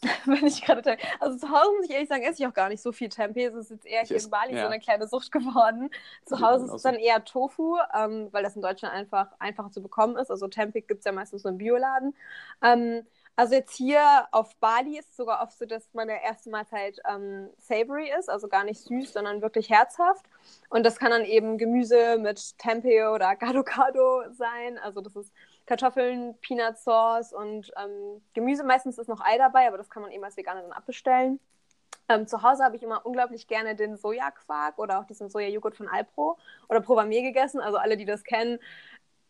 wenn 0.26 0.46
ich 0.46 0.62
gerade 0.62 0.82
denke. 0.82 1.02
Also 1.20 1.38
zu 1.38 1.48
Hause 1.48 1.70
muss 1.76 1.86
ich 1.86 1.92
ehrlich 1.92 2.08
sagen, 2.08 2.22
esse 2.22 2.42
ich 2.42 2.46
auch 2.46 2.54
gar 2.54 2.68
nicht 2.68 2.82
so 2.82 2.92
viel 2.92 3.08
Tempeh. 3.08 3.46
Es 3.46 3.54
ist 3.54 3.70
jetzt 3.70 3.86
eher 3.86 4.02
hier 4.02 4.22
in 4.22 4.30
Bali 4.30 4.54
ja. 4.54 4.62
so 4.62 4.66
eine 4.66 4.78
kleine 4.78 5.08
Sucht 5.08 5.32
geworden. 5.32 5.90
Zu 6.26 6.40
Hause 6.40 6.58
man 6.58 6.64
ist 6.66 6.70
auch 6.70 6.76
es 6.76 6.82
dann 6.82 6.96
eher 6.96 7.24
Tofu, 7.24 7.78
ähm, 7.94 8.28
weil 8.30 8.42
das 8.42 8.56
in 8.56 8.62
Deutschland 8.62 8.94
einfach 8.94 9.28
einfacher 9.38 9.70
zu 9.70 9.82
bekommen 9.82 10.16
ist. 10.16 10.30
Also 10.30 10.46
Tempeh 10.48 10.82
gibt 10.82 11.00
es 11.00 11.04
ja 11.04 11.12
meistens 11.12 11.44
nur 11.44 11.52
im 11.52 11.58
Bioladen. 11.58 12.14
Ähm, 12.62 13.06
also 13.36 13.54
jetzt 13.54 13.74
hier 13.76 14.28
auf 14.30 14.54
Bali 14.56 14.98
ist 14.98 15.10
es 15.10 15.16
sogar 15.16 15.42
oft 15.42 15.58
so, 15.58 15.66
dass 15.66 15.92
meine 15.92 16.22
erste 16.22 16.50
Mahlzeit 16.50 17.00
ähm, 17.08 17.50
savory 17.58 18.10
ist, 18.16 18.30
also 18.30 18.46
gar 18.48 18.64
nicht 18.64 18.80
süß, 18.80 19.12
sondern 19.12 19.42
wirklich 19.42 19.70
herzhaft. 19.70 20.24
Und 20.70 20.84
das 20.84 20.98
kann 20.98 21.10
dann 21.10 21.24
eben 21.24 21.58
Gemüse 21.58 22.16
mit 22.18 22.58
Tempeh 22.58 23.06
oder 23.06 23.34
Gado 23.36 23.64
Gado 23.64 24.22
sein. 24.32 24.78
Also 24.78 25.00
das 25.00 25.16
ist 25.16 25.32
Kartoffeln, 25.66 26.36
Peanut 26.42 26.78
Sauce 26.78 27.32
und 27.32 27.72
ähm, 27.82 28.22
Gemüse. 28.34 28.62
Meistens 28.62 28.98
ist 28.98 29.08
noch 29.08 29.20
Ei 29.20 29.36
dabei, 29.36 29.66
aber 29.66 29.78
das 29.78 29.90
kann 29.90 30.02
man 30.02 30.12
eben 30.12 30.22
als 30.22 30.36
Veganer 30.36 30.62
dann 30.62 30.72
abbestellen. 30.72 31.40
Ähm, 32.08 32.26
zu 32.26 32.42
Hause 32.42 32.62
habe 32.64 32.76
ich 32.76 32.82
immer 32.82 33.06
unglaublich 33.06 33.46
gerne 33.46 33.74
den 33.74 33.96
Sojaquark 33.96 34.78
oder 34.78 35.00
auch 35.00 35.06
diesen 35.06 35.30
Sojajoghurt 35.30 35.74
von 35.74 35.88
Alpro 35.88 36.38
oder 36.68 36.80
Provamir 36.80 37.22
gegessen. 37.22 37.60
Also 37.60 37.78
alle, 37.78 37.96
die 37.96 38.04
das 38.04 38.24
kennen, 38.24 38.58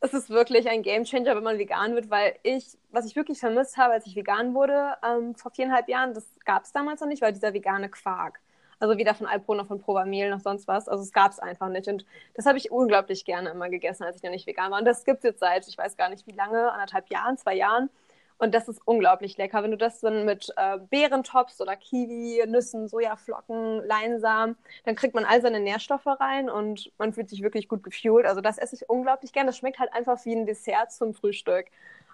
es 0.04 0.12
ist 0.12 0.30
wirklich 0.30 0.68
ein 0.68 0.82
Gamechanger, 0.82 1.34
wenn 1.34 1.42
man 1.42 1.58
vegan 1.58 1.94
wird, 1.94 2.10
weil 2.10 2.34
ich, 2.42 2.76
was 2.90 3.06
ich 3.06 3.16
wirklich 3.16 3.40
vermisst 3.40 3.76
habe, 3.78 3.94
als 3.94 4.06
ich 4.06 4.14
vegan 4.14 4.54
wurde, 4.54 4.94
ähm, 5.02 5.34
vor 5.34 5.50
viereinhalb 5.50 5.88
Jahren, 5.88 6.12
das 6.12 6.26
gab 6.44 6.64
es 6.64 6.72
damals 6.72 7.00
noch 7.00 7.08
nicht, 7.08 7.22
war 7.22 7.32
dieser 7.32 7.54
vegane 7.54 7.88
Quark. 7.88 8.40
Also 8.80 8.98
weder 8.98 9.14
von 9.14 9.26
Alpro 9.26 9.54
noch 9.54 9.66
von 9.66 9.80
Provamil 9.80 10.28
noch 10.28 10.40
sonst 10.40 10.68
was. 10.68 10.88
Also 10.88 11.02
es 11.02 11.12
gab 11.12 11.32
es 11.32 11.38
einfach 11.38 11.68
nicht. 11.68 11.88
Und 11.88 12.04
das 12.34 12.44
habe 12.44 12.58
ich 12.58 12.70
unglaublich 12.70 13.24
gerne 13.24 13.50
immer 13.50 13.70
gegessen, 13.70 14.02
als 14.02 14.16
ich 14.16 14.22
noch 14.22 14.30
nicht 14.30 14.46
vegan 14.46 14.70
war. 14.70 14.78
Und 14.78 14.84
das 14.84 15.04
gibt 15.04 15.18
es 15.18 15.24
jetzt 15.24 15.40
seit, 15.40 15.66
ich 15.66 15.78
weiß 15.78 15.96
gar 15.96 16.10
nicht 16.10 16.26
wie 16.26 16.32
lange, 16.32 16.70
anderthalb 16.70 17.08
Jahren, 17.08 17.38
zwei 17.38 17.54
Jahren. 17.54 17.88
Und 18.38 18.54
das 18.54 18.68
ist 18.68 18.80
unglaublich 18.84 19.36
lecker. 19.36 19.62
Wenn 19.62 19.70
du 19.70 19.76
das 19.76 20.00
dann 20.00 20.24
mit 20.24 20.52
äh, 20.56 20.78
Beeren 20.78 21.22
toppst 21.22 21.60
oder 21.60 21.76
Kiwi, 21.76 22.44
Nüssen, 22.46 22.88
Sojaflocken, 22.88 23.86
Leinsamen, 23.86 24.56
dann 24.84 24.96
kriegt 24.96 25.14
man 25.14 25.24
all 25.24 25.40
seine 25.40 25.60
Nährstoffe 25.60 26.06
rein 26.06 26.50
und 26.50 26.90
man 26.98 27.12
fühlt 27.12 27.30
sich 27.30 27.42
wirklich 27.42 27.68
gut 27.68 27.84
gefühlt. 27.84 28.26
Also 28.26 28.40
das 28.40 28.58
esse 28.58 28.74
ich 28.74 28.88
unglaublich 28.88 29.32
gern. 29.32 29.46
Das 29.46 29.56
schmeckt 29.56 29.78
halt 29.78 29.92
einfach 29.92 30.24
wie 30.24 30.34
ein 30.34 30.46
Dessert 30.46 30.92
zum 30.92 31.14
Frühstück. 31.14 31.66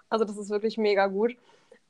Also 0.09 0.25
das 0.25 0.37
ist 0.37 0.49
wirklich 0.51 0.77
mega 0.77 1.07
gut. 1.07 1.35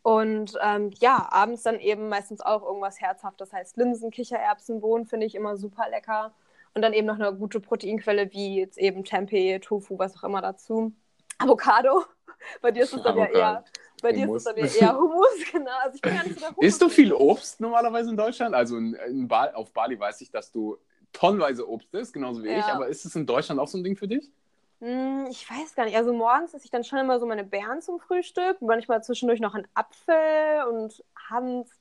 Und 0.03 0.57
ähm, 0.63 0.91
ja, 0.99 1.27
abends 1.29 1.63
dann 1.63 1.79
eben 1.79 2.09
meistens 2.09 2.41
auch 2.41 2.63
irgendwas 2.63 2.99
Herzhaftes, 2.99 3.49
das 3.49 3.53
heißt 3.53 3.77
Linsen, 3.77 4.09
Kichererbsen, 4.09 4.81
Bohnen 4.81 5.05
finde 5.05 5.27
ich 5.27 5.35
immer 5.35 5.57
super 5.57 5.89
lecker. 5.89 6.31
Und 6.73 6.81
dann 6.81 6.93
eben 6.93 7.05
noch 7.05 7.19
eine 7.19 7.33
gute 7.35 7.59
Proteinquelle 7.59 8.31
wie 8.31 8.59
jetzt 8.59 8.77
eben 8.77 9.03
Tempeh, 9.03 9.59
Tofu, 9.59 9.99
was 9.99 10.17
auch 10.17 10.23
immer 10.23 10.41
dazu. 10.41 10.93
Avocado. 11.37 12.05
Bei 12.61 12.71
dir 12.71 12.83
ist 12.83 12.93
es 12.93 13.03
dann 13.03 13.17
ja 13.17 13.25
eher 13.25 13.63
bei 14.01 14.11
dir 14.11 14.25
ist 14.25 14.35
es 14.35 14.43
dann 14.43 14.57
eher 14.57 14.97
Hummus, 14.97 15.29
genau. 15.51 15.71
Also 15.83 15.95
ich 15.95 16.01
bin 16.01 16.15
gar 16.15 16.23
nicht 16.23 16.33
so 16.35 16.39
der 16.39 16.49
Hummus. 16.49 16.65
Isst 16.65 16.81
du 16.81 16.89
viel 16.89 17.13
Obst 17.13 17.61
normalerweise 17.61 18.09
in 18.09 18.17
Deutschland? 18.17 18.55
Also 18.55 18.77
in, 18.77 18.93
in 18.93 19.27
ba 19.27 19.51
auf 19.53 19.71
Bali 19.71 19.99
weiß 19.99 20.21
ich, 20.21 20.31
dass 20.31 20.51
du 20.51 20.77
tonnenweise 21.13 21.69
Obst 21.69 21.93
isst, 21.93 22.13
genauso 22.13 22.43
wie 22.43 22.49
ja. 22.49 22.59
ich. 22.59 22.65
Aber 22.65 22.87
ist 22.87 23.05
es 23.05 23.15
in 23.15 23.25
Deutschland 23.25 23.59
auch 23.59 23.67
so 23.67 23.77
ein 23.77 23.83
Ding 23.83 23.95
für 23.95 24.07
dich? 24.07 24.31
Hm, 24.79 25.27
ich 25.29 25.49
weiß 25.49 25.75
gar 25.75 25.85
nicht. 25.85 25.95
Also 25.95 26.11
morgens 26.11 26.53
esse 26.53 26.65
ich 26.65 26.71
dann 26.71 26.83
schon 26.83 26.99
immer 26.99 27.19
so 27.19 27.25
meine 27.25 27.43
Beeren 27.43 27.81
zum 27.81 27.99
Frühstück. 27.99 28.61
Manchmal 28.61 29.03
zwischendurch 29.03 29.39
noch 29.39 29.53
einen 29.53 29.67
Apfel 29.75 30.63
und 30.69 31.03
abends. 31.29 31.71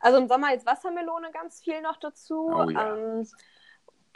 Also 0.00 0.18
im 0.18 0.28
Sommer 0.28 0.50
jetzt 0.50 0.66
Wassermelone 0.66 1.30
ganz 1.32 1.60
viel 1.60 1.80
noch 1.80 1.96
dazu. 1.96 2.48
Oh, 2.52 2.70
ja. 2.70 2.96
ähm, 2.96 3.26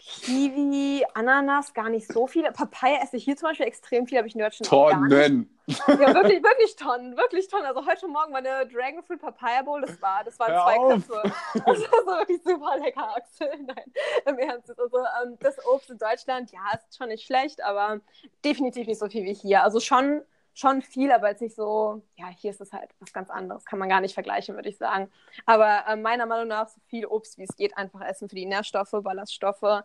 Kiwi, 0.09 1.05
Ananas, 1.15 1.75
gar 1.75 1.89
nicht 1.89 2.07
so 2.13 2.29
viel. 2.29 2.45
Papaya 2.53 3.03
esse 3.03 3.17
ich 3.17 3.25
hier 3.25 3.37
zum 3.37 3.49
Beispiel 3.49 3.67
extrem 3.67 4.07
viel, 4.07 4.19
habe 4.19 4.29
ich 4.29 4.35
in 4.35 4.41
Deutschland 4.41 4.69
Tonnen! 4.69 5.51
Ja, 5.67 6.15
wirklich, 6.15 6.41
wirklich 6.45 6.77
Tonnen, 6.77 7.17
wirklich 7.17 7.49
Tonnen. 7.49 7.67
Also 7.67 7.85
heute 7.85 8.07
Morgen 8.07 8.31
meine 8.31 8.69
Dragon 8.69 9.03
Fruit 9.03 9.21
Papaya 9.21 9.63
Bowl, 9.63 9.81
das 9.81 10.01
war, 10.01 10.23
das 10.23 10.39
waren 10.39 10.53
zwei 10.53 10.95
Köpfe. 10.95 11.33
Das 11.55 11.81
war 12.07 12.19
wirklich 12.19 12.41
super 12.45 12.79
lecker, 12.79 13.17
Axel. 13.17 13.51
Nein, 13.67 13.93
im 14.27 14.39
Ernst. 14.39 14.71
Also 14.79 14.99
ähm, 15.25 15.37
das 15.41 15.57
Obst 15.67 15.91
in 15.91 15.99
Deutschland, 15.99 16.53
ja, 16.53 16.61
ist 16.77 16.97
schon 16.97 17.09
nicht 17.09 17.27
schlecht, 17.27 17.61
aber 17.65 18.01
definitiv 18.45 18.87
nicht 18.87 19.01
so 19.01 19.09
viel 19.09 19.25
wie 19.25 19.35
hier. 19.35 19.65
Also 19.65 19.81
schon 19.81 20.23
schon 20.57 20.81
viel, 20.81 21.13
aber 21.13 21.29
jetzt 21.29 21.43
nicht 21.43 21.55
so, 21.55 22.03
ja, 22.17 22.29
hier 22.29 22.51
ist 22.51 22.63
es 22.63 22.73
halt 22.73 22.91
was 22.99 23.13
ganz 23.13 23.29
anderes, 23.29 23.67
kann 23.67 23.79
man 23.79 23.91
gar 23.91 24.01
nicht 24.01 24.15
vergleichen, 24.15 24.55
würde 24.55 24.71
ich 24.71 24.79
sagen. 24.79 25.11
Aber 25.45 25.85
äh, 25.87 25.97
meiner 25.97 26.25
Meinung 26.25 26.49
nach 26.49 26.69
so 26.69 26.81
viel 26.87 27.05
Obst, 27.07 27.37
wie 27.37 27.45
es 27.45 27.55
geht, 27.57 27.77
einfach 27.77 28.01
essen 28.01 28.29
für 28.29 28.37
die 28.37 28.47
Nährstoffe, 28.47 28.93
Ballaststoffe. 28.93 29.85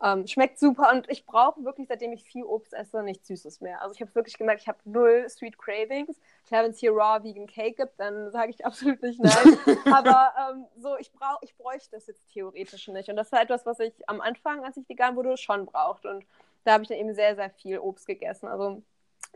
Ähm, 0.00 0.26
schmeckt 0.26 0.58
super 0.58 0.90
und 0.92 1.08
ich 1.10 1.26
brauche 1.26 1.64
wirklich, 1.64 1.88
seitdem 1.88 2.12
ich 2.12 2.24
viel 2.24 2.44
Obst 2.44 2.72
esse, 2.72 3.02
nichts 3.02 3.26
Süßes 3.28 3.60
mehr. 3.60 3.82
Also 3.82 3.94
ich 3.94 4.00
habe 4.00 4.14
wirklich 4.14 4.38
gemerkt, 4.38 4.62
ich 4.62 4.68
habe 4.68 4.78
null 4.84 5.28
Sweet 5.28 5.58
Cravings. 5.58 6.20
Klar, 6.46 6.64
wenn 6.64 6.70
es 6.70 6.78
hier 6.78 6.92
Raw 6.92 7.22
Vegan 7.22 7.46
Cake 7.48 7.74
gibt, 7.74 7.98
dann 7.98 8.30
sage 8.30 8.50
ich 8.50 8.64
absolut 8.66 9.02
nicht 9.02 9.20
nein. 9.20 9.58
Aber 9.92 10.32
ähm, 10.50 10.66
so, 10.76 10.96
ich, 10.98 11.12
brauch, 11.12 11.38
ich 11.42 11.56
bräuchte 11.56 11.90
das 11.92 12.06
jetzt 12.06 12.28
theoretisch 12.32 12.86
nicht. 12.88 13.08
Und 13.08 13.16
das 13.16 13.30
war 13.32 13.42
etwas, 13.42 13.66
was 13.66 13.80
ich 13.80 13.92
am 14.08 14.20
Anfang, 14.20 14.64
als 14.64 14.76
ich 14.76 14.88
vegan 14.88 15.16
wurde, 15.16 15.36
schon 15.36 15.66
braucht. 15.66 16.06
Und 16.06 16.24
da 16.64 16.74
habe 16.74 16.84
ich 16.84 16.88
dann 16.88 16.98
eben 16.98 17.14
sehr, 17.14 17.34
sehr 17.34 17.50
viel 17.50 17.78
Obst 17.78 18.06
gegessen. 18.06 18.46
Also 18.46 18.82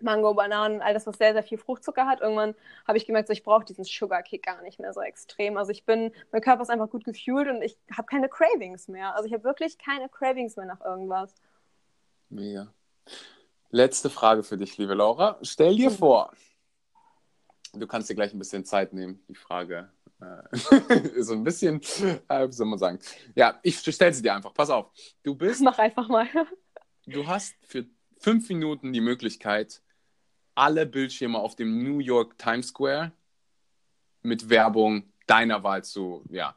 Mango, 0.03 0.35
Bananen, 0.35 0.83
all 0.83 0.95
das, 0.95 1.07
was 1.07 1.17
sehr, 1.17 1.33
sehr 1.33 1.43
viel 1.43 1.59
Fruchtzucker 1.59 2.07
hat. 2.07 2.21
Irgendwann 2.21 2.55
habe 2.87 2.99
ich 2.99 3.07
gemerkt, 3.07 3.29
so, 3.29 3.33
ich 3.33 3.43
brauche 3.43 3.65
diesen 3.65 3.85
Sugar-Kick 3.85 4.45
gar 4.45 4.63
nicht 4.63 4.79
mehr 4.79 4.93
so 4.93 5.01
extrem. 5.01 5.57
Also 5.57 5.73
ich 5.73 5.85
bin, 5.85 6.13
mein 6.33 6.43
Körper 6.43 6.63
ist 6.63 6.71
einfach 6.71 6.91
gut 6.91 7.05
gefühlt 7.05 7.49
und 7.49 7.63
ich 7.63 7.79
habe 7.93 8.07
keine 8.07 8.29
Cravings 8.29 8.89
mehr. 8.89 9.15
Also 9.15 9.27
ich 9.27 9.33
habe 9.33 9.45
wirklich 9.45 9.79
keine 9.79 10.09
Cravings 10.09 10.57
mehr 10.57 10.67
nach 10.67 10.81
irgendwas. 10.81 11.35
Mega. 12.29 12.73
Letzte 13.71 14.11
Frage 14.11 14.43
für 14.43 14.57
dich, 14.57 14.77
liebe 14.79 14.95
Laura. 14.95 15.39
Stell 15.43 15.77
dir 15.77 15.91
vor, 15.91 16.33
du 17.73 17.87
kannst 17.87 18.09
dir 18.11 18.15
gleich 18.15 18.33
ein 18.33 18.39
bisschen 18.39 18.65
Zeit 18.65 18.93
nehmen, 18.93 19.25
die 19.29 19.35
Frage 19.35 19.91
äh, 20.21 21.23
so 21.23 21.35
ein 21.35 21.45
bisschen, 21.45 21.81
äh, 22.29 22.49
wie 22.49 22.53
soll 22.53 22.67
man 22.67 22.79
sagen. 22.79 22.99
Ja, 23.35 23.59
ich 23.63 23.79
stelle 23.79 24.13
sie 24.13 24.23
dir 24.23 24.35
einfach. 24.35 24.55
Pass 24.55 24.71
auf. 24.71 24.91
Du 25.23 25.35
bist. 25.35 25.61
Mach 25.63 25.79
einfach 25.79 26.09
mal. 26.09 26.27
du 27.07 27.27
hast 27.27 27.55
für 27.67 27.87
fünf 28.19 28.49
Minuten 28.49 28.93
die 28.93 29.01
Möglichkeit, 29.01 29.83
alle 30.57 30.87
Bildschirme 30.87 31.39
auf 31.39 31.55
dem 31.55 31.83
New 31.85 32.01
York 32.01 32.37
Times 32.39 32.69
Square 32.69 33.13
mit 34.23 34.49
Werbung 34.51 35.05
deiner 35.27 35.63
Wahl 35.63 35.85
zu, 35.85 36.25
ja, 36.31 36.57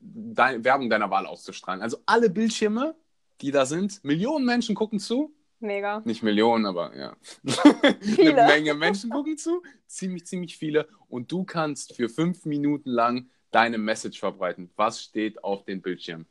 dein, 0.00 0.64
Werbung 0.64 0.88
deiner 0.90 1.10
Wahl 1.10 1.26
auszustrahlen. 1.26 1.82
Also 1.82 1.98
alle 2.06 2.30
Bildschirme, 2.30 2.94
die 3.40 3.50
da 3.50 3.66
sind, 3.66 4.02
Millionen 4.04 4.44
Menschen 4.44 4.74
gucken 4.74 4.98
zu. 4.98 5.34
Mega. 5.58 6.00
Nicht 6.04 6.22
Millionen, 6.22 6.64
aber 6.64 6.96
ja. 6.96 7.16
Viele. 8.00 8.42
Eine 8.42 8.52
Menge 8.52 8.74
Menschen 8.74 9.10
gucken 9.10 9.36
zu. 9.36 9.62
Ziemlich, 9.86 10.26
ziemlich 10.26 10.56
viele. 10.56 10.88
Und 11.08 11.30
du 11.30 11.44
kannst 11.44 11.94
für 11.94 12.08
fünf 12.08 12.46
Minuten 12.46 12.90
lang 12.90 13.28
deine 13.50 13.76
Message 13.76 14.20
verbreiten. 14.20 14.70
Was 14.76 15.02
steht 15.02 15.44
auf 15.44 15.64
den 15.64 15.82
Bildschirmen? 15.82 16.26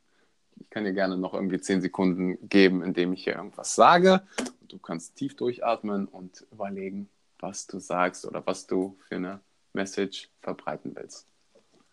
Ich 0.60 0.70
kann 0.70 0.84
dir 0.84 0.92
gerne 0.92 1.16
noch 1.16 1.34
irgendwie 1.34 1.60
zehn 1.60 1.80
Sekunden 1.80 2.38
geben, 2.48 2.82
indem 2.82 3.12
ich 3.12 3.24
hier 3.24 3.34
irgendwas 3.34 3.74
sage. 3.74 4.22
Du 4.68 4.78
kannst 4.78 5.16
tief 5.16 5.34
durchatmen 5.34 6.06
und 6.06 6.46
überlegen, 6.52 7.08
was 7.40 7.66
du 7.66 7.78
sagst 7.78 8.24
oder 8.24 8.46
was 8.46 8.66
du 8.66 8.96
für 9.08 9.16
eine 9.16 9.40
Message 9.72 10.30
verbreiten 10.42 10.94
willst. 10.94 11.26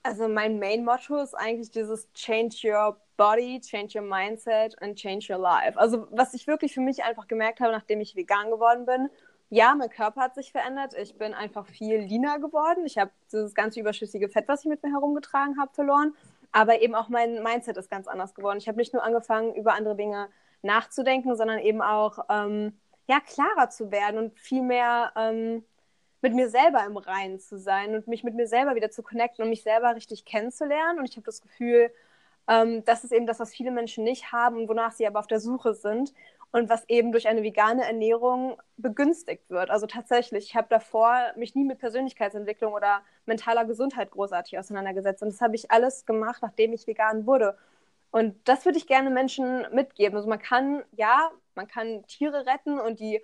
Also 0.03 0.27
mein 0.27 0.59
Main 0.59 0.85
Motto 0.85 1.17
ist 1.17 1.33
eigentlich 1.33 1.71
dieses 1.71 2.11
Change 2.13 2.55
your 2.63 2.97
body, 3.17 3.59
change 3.59 3.99
your 3.99 4.05
mindset 4.05 4.79
and 4.81 4.95
change 4.95 5.27
your 5.29 5.39
life. 5.39 5.77
Also 5.77 6.07
was 6.11 6.33
ich 6.33 6.47
wirklich 6.47 6.73
für 6.73 6.81
mich 6.81 7.03
einfach 7.03 7.27
gemerkt 7.27 7.59
habe, 7.59 7.71
nachdem 7.71 7.99
ich 7.99 8.15
vegan 8.15 8.49
geworden 8.49 8.85
bin, 8.85 9.09
ja, 9.49 9.75
mein 9.75 9.89
Körper 9.89 10.21
hat 10.21 10.35
sich 10.35 10.51
verändert. 10.51 10.93
Ich 10.93 11.17
bin 11.17 11.33
einfach 11.33 11.65
viel 11.65 11.99
leaner 11.99 12.39
geworden. 12.39 12.85
Ich 12.85 12.97
habe 12.97 13.11
dieses 13.31 13.53
ganze 13.53 13.79
überschüssige 13.79 14.27
Fett, 14.27 14.47
was 14.47 14.61
ich 14.61 14.69
mit 14.69 14.83
mir 14.83 14.91
herumgetragen 14.91 15.57
habe, 15.59 15.73
verloren. 15.73 16.13
Aber 16.51 16.81
eben 16.81 16.95
auch 16.95 17.09
mein 17.09 17.43
Mindset 17.43 17.77
ist 17.77 17.89
ganz 17.89 18.07
anders 18.07 18.33
geworden. 18.33 18.57
Ich 18.57 18.67
habe 18.67 18.77
nicht 18.77 18.93
nur 18.93 19.03
angefangen, 19.03 19.53
über 19.55 19.73
andere 19.73 19.95
Dinge 19.95 20.29
nachzudenken, 20.61 21.35
sondern 21.35 21.59
eben 21.59 21.81
auch 21.81 22.19
ähm, 22.29 22.79
ja, 23.07 23.19
klarer 23.19 23.69
zu 23.69 23.91
werden 23.91 24.17
und 24.17 24.39
viel 24.39 24.61
mehr 24.61 25.11
ähm, 25.15 25.63
mit 26.21 26.33
mir 26.33 26.49
selber 26.49 26.83
im 26.85 26.97
Reinen 26.97 27.39
zu 27.39 27.57
sein 27.57 27.95
und 27.95 28.07
mich 28.07 28.23
mit 28.23 28.35
mir 28.35 28.47
selber 28.47 28.75
wieder 28.75 28.89
zu 28.89 29.03
connecten 29.03 29.43
und 29.43 29.49
mich 29.49 29.63
selber 29.63 29.95
richtig 29.95 30.25
kennenzulernen. 30.25 30.99
Und 30.99 31.09
ich 31.09 31.15
habe 31.15 31.25
das 31.25 31.41
Gefühl, 31.41 31.91
ähm, 32.47 32.83
das 32.85 33.03
ist 33.03 33.11
eben 33.11 33.27
das, 33.27 33.39
was 33.39 33.53
viele 33.53 33.71
Menschen 33.71 34.03
nicht 34.03 34.31
haben 34.31 34.57
und 34.57 34.67
wonach 34.67 34.91
sie 34.91 35.05
aber 35.05 35.19
auf 35.19 35.27
der 35.27 35.39
Suche 35.39 35.73
sind 35.73 36.13
und 36.51 36.69
was 36.69 36.87
eben 36.87 37.11
durch 37.11 37.27
eine 37.27 37.43
vegane 37.43 37.85
Ernährung 37.85 38.59
begünstigt 38.77 39.49
wird. 39.49 39.69
Also 39.69 39.85
tatsächlich, 39.85 40.45
ich 40.45 40.55
habe 40.55 40.67
davor 40.69 41.33
mich 41.35 41.55
nie 41.55 41.65
mit 41.65 41.79
Persönlichkeitsentwicklung 41.79 42.73
oder 42.73 43.01
mentaler 43.25 43.65
Gesundheit 43.65 44.11
großartig 44.11 44.57
auseinandergesetzt. 44.57 45.21
Und 45.21 45.29
das 45.29 45.41
habe 45.41 45.55
ich 45.55 45.71
alles 45.71 46.05
gemacht, 46.05 46.41
nachdem 46.41 46.73
ich 46.73 46.87
vegan 46.87 47.27
wurde. 47.27 47.57
Und 48.11 48.35
das 48.47 48.65
würde 48.65 48.77
ich 48.77 48.87
gerne 48.87 49.09
Menschen 49.09 49.67
mitgeben. 49.73 50.15
Also 50.15 50.29
man 50.29 50.39
kann, 50.39 50.83
ja, 50.95 51.29
man 51.55 51.67
kann 51.67 52.05
Tiere 52.07 52.45
retten 52.45 52.79
und 52.79 52.99
die 52.99 53.21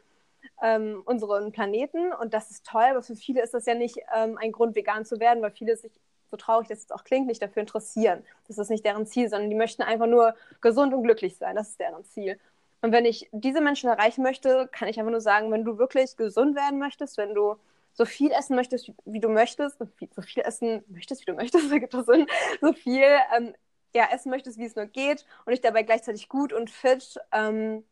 ähm, 0.61 1.01
unseren 1.05 1.51
Planeten 1.51 2.11
und 2.13 2.33
das 2.33 2.51
ist 2.51 2.65
toll, 2.65 2.83
aber 2.83 3.01
für 3.01 3.15
viele 3.15 3.41
ist 3.41 3.53
das 3.53 3.65
ja 3.65 3.75
nicht 3.75 3.97
ähm, 4.15 4.37
ein 4.37 4.51
Grund, 4.51 4.75
vegan 4.75 5.05
zu 5.05 5.19
werden, 5.19 5.41
weil 5.41 5.51
viele 5.51 5.77
sich, 5.77 5.91
so 6.29 6.37
traurig 6.37 6.67
das 6.67 6.79
jetzt 6.79 6.93
auch 6.93 7.03
klingt, 7.03 7.27
nicht 7.27 7.41
dafür 7.41 7.61
interessieren. 7.61 8.23
Das 8.47 8.57
ist 8.57 8.69
nicht 8.69 8.85
deren 8.85 9.05
Ziel, 9.05 9.29
sondern 9.29 9.49
die 9.49 9.55
möchten 9.55 9.83
einfach 9.83 10.07
nur 10.07 10.35
gesund 10.61 10.93
und 10.93 11.03
glücklich 11.03 11.37
sein. 11.37 11.55
Das 11.55 11.69
ist 11.69 11.79
deren 11.79 12.03
Ziel. 12.03 12.39
Und 12.83 12.91
wenn 12.91 13.05
ich 13.05 13.29
diese 13.31 13.61
Menschen 13.61 13.89
erreichen 13.89 14.23
möchte, 14.23 14.67
kann 14.67 14.89
ich 14.89 14.99
einfach 14.99 15.11
nur 15.11 15.21
sagen, 15.21 15.49
wenn 15.53 15.63
du 15.63 15.77
wirklich 15.77 16.17
gesund 16.17 16.53
werden 16.53 16.79
möchtest, 16.79 17.17
wenn 17.17 17.33
du 17.33 17.55
so 17.93 18.03
viel 18.03 18.29
essen 18.31 18.57
möchtest, 18.57 18.91
wie 19.05 19.21
du 19.21 19.29
möchtest, 19.29 19.79
so 20.11 20.21
viel 20.21 20.43
essen 20.43 20.83
möchtest, 20.89 21.21
wie 21.21 21.31
du 21.31 21.33
möchtest, 21.33 21.71
da 21.71 21.77
gibt 21.77 21.93
es 21.93 22.05
Sinn, 22.05 22.27
so 22.59 22.73
viel 22.73 23.05
ähm, 23.37 23.55
ja, 23.95 24.09
essen 24.11 24.31
möchtest, 24.31 24.57
wie 24.57 24.65
es 24.65 24.75
nur 24.75 24.87
geht 24.87 25.25
und 25.45 25.51
dich 25.51 25.61
dabei 25.61 25.83
gleichzeitig 25.83 26.27
gut 26.27 26.51
und 26.51 26.69
fit, 26.69 27.17
ähm, 27.31 27.85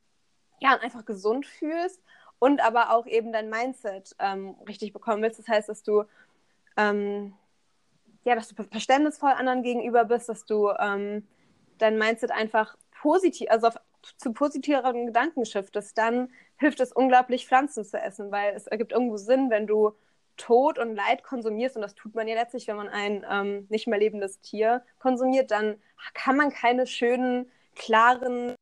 ja, 0.60 0.74
und 0.74 0.84
einfach 0.84 1.06
gesund 1.06 1.46
fühlst 1.46 2.02
und 2.40 2.60
aber 2.60 2.92
auch 2.92 3.08
eben 3.08 3.32
dein 3.32 3.50
Mindset 3.50 4.14
ähm, 4.20 4.58
richtig 4.68 4.92
bekommen 4.92 5.24
willst. 5.24 5.40
Das 5.40 5.48
heißt, 5.48 5.70
dass 5.70 5.84
du, 5.84 6.04
ähm, 6.76 7.34
ja, 8.26 8.36
dass 8.36 8.50
du 8.50 8.62
verständnisvoll 8.62 9.32
anderen 9.32 9.64
gegenüber 9.64 10.04
bist, 10.04 10.28
dass 10.28 10.46
du 10.46 10.70
ähm, 10.78 11.26
dein 11.78 11.98
Mindset 11.98 12.32
einfach 12.32 12.76
positiv, 12.92 13.50
also 13.50 13.68
auf 13.68 13.78
zu 14.18 14.34
positiveren 14.34 15.08
Gedanken 15.08 15.46
shiftest, 15.46 15.98
dann 15.98 16.30
hilft 16.58 16.80
es 16.80 16.92
unglaublich, 16.92 17.48
Pflanzen 17.48 17.84
zu 17.84 18.00
essen, 18.00 18.32
weil 18.32 18.54
es 18.56 18.68
ergibt 18.68 18.92
irgendwo 18.92 19.18
Sinn, 19.18 19.50
wenn 19.50 19.68
du 19.68 19.94
Tod 20.38 20.80
und 20.80 20.96
Leid 20.96 21.24
konsumierst, 21.24 21.76
und 21.76 21.82
das 21.82 21.96
tut 21.96 22.16
man 22.16 22.28
ja 22.28 22.36
letztlich, 22.36 22.68
wenn 22.68 22.78
man 22.78 22.90
ein 22.90 23.26
ähm, 23.30 23.68
nicht 23.70 23.88
mehr 23.88 24.00
lebendes 24.00 24.40
Tier 24.40 24.84
konsumiert, 25.00 25.52
dann 25.52 25.76
kann 26.14 26.38
man 26.38 26.52
keine 26.52 26.88
schönen, 26.88 27.52
klaren 27.76 28.56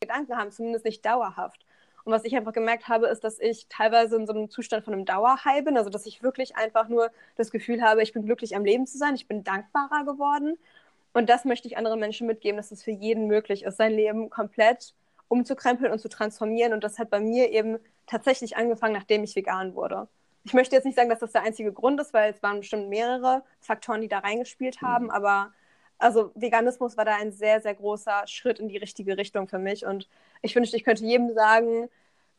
Gedanken 0.00 0.36
haben, 0.36 0.50
zumindest 0.50 0.84
nicht 0.84 1.04
dauerhaft. 1.04 1.64
Und 2.04 2.12
was 2.12 2.24
ich 2.24 2.36
einfach 2.36 2.52
gemerkt 2.52 2.86
habe, 2.86 3.08
ist, 3.08 3.24
dass 3.24 3.40
ich 3.40 3.66
teilweise 3.68 4.16
in 4.16 4.26
so 4.26 4.32
einem 4.32 4.48
Zustand 4.48 4.84
von 4.84 4.94
einem 4.94 5.04
Dauerhigh 5.06 5.64
bin, 5.64 5.76
also 5.76 5.90
dass 5.90 6.06
ich 6.06 6.22
wirklich 6.22 6.56
einfach 6.56 6.88
nur 6.88 7.10
das 7.34 7.50
Gefühl 7.50 7.82
habe, 7.82 8.02
ich 8.02 8.12
bin 8.12 8.24
glücklich 8.24 8.54
am 8.54 8.64
Leben 8.64 8.86
zu 8.86 8.96
sein, 8.96 9.16
ich 9.16 9.26
bin 9.26 9.42
dankbarer 9.42 10.04
geworden. 10.04 10.56
Und 11.16 11.30
das 11.30 11.46
möchte 11.46 11.66
ich 11.66 11.78
anderen 11.78 11.98
Menschen 11.98 12.26
mitgeben, 12.26 12.58
dass 12.58 12.72
es 12.72 12.82
für 12.82 12.90
jeden 12.90 13.26
möglich 13.26 13.62
ist, 13.62 13.78
sein 13.78 13.94
Leben 13.94 14.28
komplett 14.28 14.92
umzukrempeln 15.28 15.90
und 15.90 15.98
zu 15.98 16.10
transformieren. 16.10 16.74
Und 16.74 16.84
das 16.84 16.98
hat 16.98 17.08
bei 17.08 17.20
mir 17.20 17.50
eben 17.52 17.78
tatsächlich 18.06 18.58
angefangen, 18.58 18.92
nachdem 18.92 19.24
ich 19.24 19.34
vegan 19.34 19.74
wurde. 19.74 20.08
Ich 20.44 20.52
möchte 20.52 20.76
jetzt 20.76 20.84
nicht 20.84 20.94
sagen, 20.94 21.08
dass 21.08 21.20
das 21.20 21.32
der 21.32 21.40
einzige 21.40 21.72
Grund 21.72 21.98
ist, 22.02 22.12
weil 22.12 22.34
es 22.34 22.42
waren 22.42 22.60
bestimmt 22.60 22.90
mehrere 22.90 23.42
Faktoren, 23.60 24.02
die 24.02 24.08
da 24.08 24.18
reingespielt 24.18 24.82
haben, 24.82 25.06
mhm. 25.06 25.10
aber 25.10 25.54
also 25.96 26.32
Veganismus 26.34 26.98
war 26.98 27.06
da 27.06 27.16
ein 27.16 27.32
sehr, 27.32 27.62
sehr 27.62 27.74
großer 27.74 28.24
Schritt 28.26 28.58
in 28.58 28.68
die 28.68 28.76
richtige 28.76 29.16
Richtung 29.16 29.48
für 29.48 29.58
mich. 29.58 29.86
Und 29.86 30.10
ich 30.42 30.54
wünschte, 30.54 30.76
ich 30.76 30.84
könnte 30.84 31.02
jedem 31.02 31.32
sagen, 31.32 31.88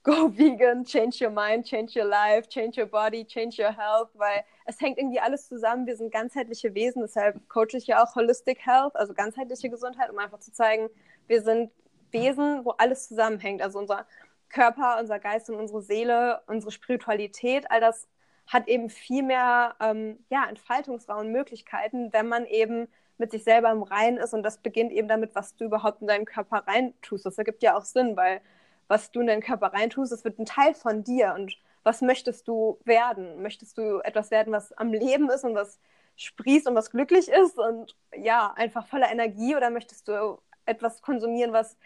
go 0.07 0.29
vegan, 0.37 0.85
change 0.85 1.21
your 1.21 1.29
mind, 1.29 1.65
change 1.65 1.95
your 1.95 2.05
life, 2.05 2.47
change 2.47 2.77
your 2.77 2.87
body, 2.87 3.25
change 3.25 3.59
your 3.59 3.71
health, 3.71 4.09
weil 4.15 4.43
es 4.65 4.79
hängt 4.79 4.97
irgendwie 4.97 5.19
alles 5.19 5.47
zusammen. 5.47 5.85
Wir 5.85 5.97
sind 5.97 6.11
ganzheitliche 6.11 6.73
Wesen, 6.73 7.01
deshalb 7.01 7.47
coache 7.49 7.75
ich 7.77 7.87
ja 7.87 8.01
auch 8.01 8.15
Holistic 8.15 8.65
Health, 8.65 8.95
also 8.95 9.13
ganzheitliche 9.13 9.69
Gesundheit, 9.69 10.09
um 10.09 10.17
einfach 10.17 10.39
zu 10.39 10.51
zeigen, 10.51 10.89
wir 11.27 11.41
sind 11.41 11.71
Wesen, 12.11 12.63
wo 12.63 12.71
alles 12.71 13.09
zusammenhängt. 13.09 13.61
Also 13.61 13.79
unser 13.79 14.07
Körper, 14.49 14.97
unser 14.99 15.19
Geist 15.19 15.49
und 15.49 15.57
unsere 15.57 15.81
Seele, 15.81 16.41
unsere 16.47 16.71
Spiritualität, 16.71 17.69
all 17.69 17.81
das 17.81 18.07
hat 18.47 18.69
eben 18.69 18.89
viel 18.89 19.23
mehr 19.23 19.75
ähm, 19.81 20.19
ja, 20.29 20.45
Entfaltungsraum 20.47 21.33
Möglichkeiten, 21.33 22.13
wenn 22.13 22.29
man 22.29 22.45
eben 22.45 22.87
mit 23.17 23.31
sich 23.31 23.43
selber 23.43 23.71
im 23.71 23.83
Reinen 23.83 24.17
ist. 24.17 24.33
Und 24.33 24.43
das 24.43 24.59
beginnt 24.59 24.93
eben 24.93 25.09
damit, 25.09 25.35
was 25.35 25.55
du 25.57 25.65
überhaupt 25.65 25.99
in 25.99 26.07
deinen 26.07 26.23
Körper 26.23 26.63
reintust. 26.65 27.25
Das 27.25 27.37
ergibt 27.37 27.61
ja 27.61 27.75
auch 27.75 27.83
Sinn, 27.83 28.15
weil 28.15 28.39
was 28.87 29.11
du 29.11 29.21
in 29.21 29.27
deinen 29.27 29.41
Körper 29.41 29.73
reintust, 29.73 30.11
das 30.11 30.23
wird 30.23 30.39
ein 30.39 30.45
Teil 30.45 30.73
von 30.73 31.03
dir. 31.03 31.33
Und 31.35 31.57
was 31.83 32.01
möchtest 32.01 32.47
du 32.47 32.79
werden? 32.85 33.41
Möchtest 33.41 33.77
du 33.77 33.99
etwas 33.99 34.31
werden, 34.31 34.53
was 34.53 34.71
am 34.73 34.93
Leben 34.93 35.29
ist 35.29 35.43
und 35.43 35.55
was 35.55 35.79
sprießt 36.15 36.67
und 36.67 36.75
was 36.75 36.91
glücklich 36.91 37.29
ist 37.29 37.57
und 37.57 37.95
ja, 38.15 38.53
einfach 38.55 38.87
voller 38.87 39.11
Energie? 39.11 39.55
Oder 39.55 39.69
möchtest 39.69 40.07
du 40.07 40.39
etwas 40.65 41.01
konsumieren, 41.01 41.53
was 41.53 41.77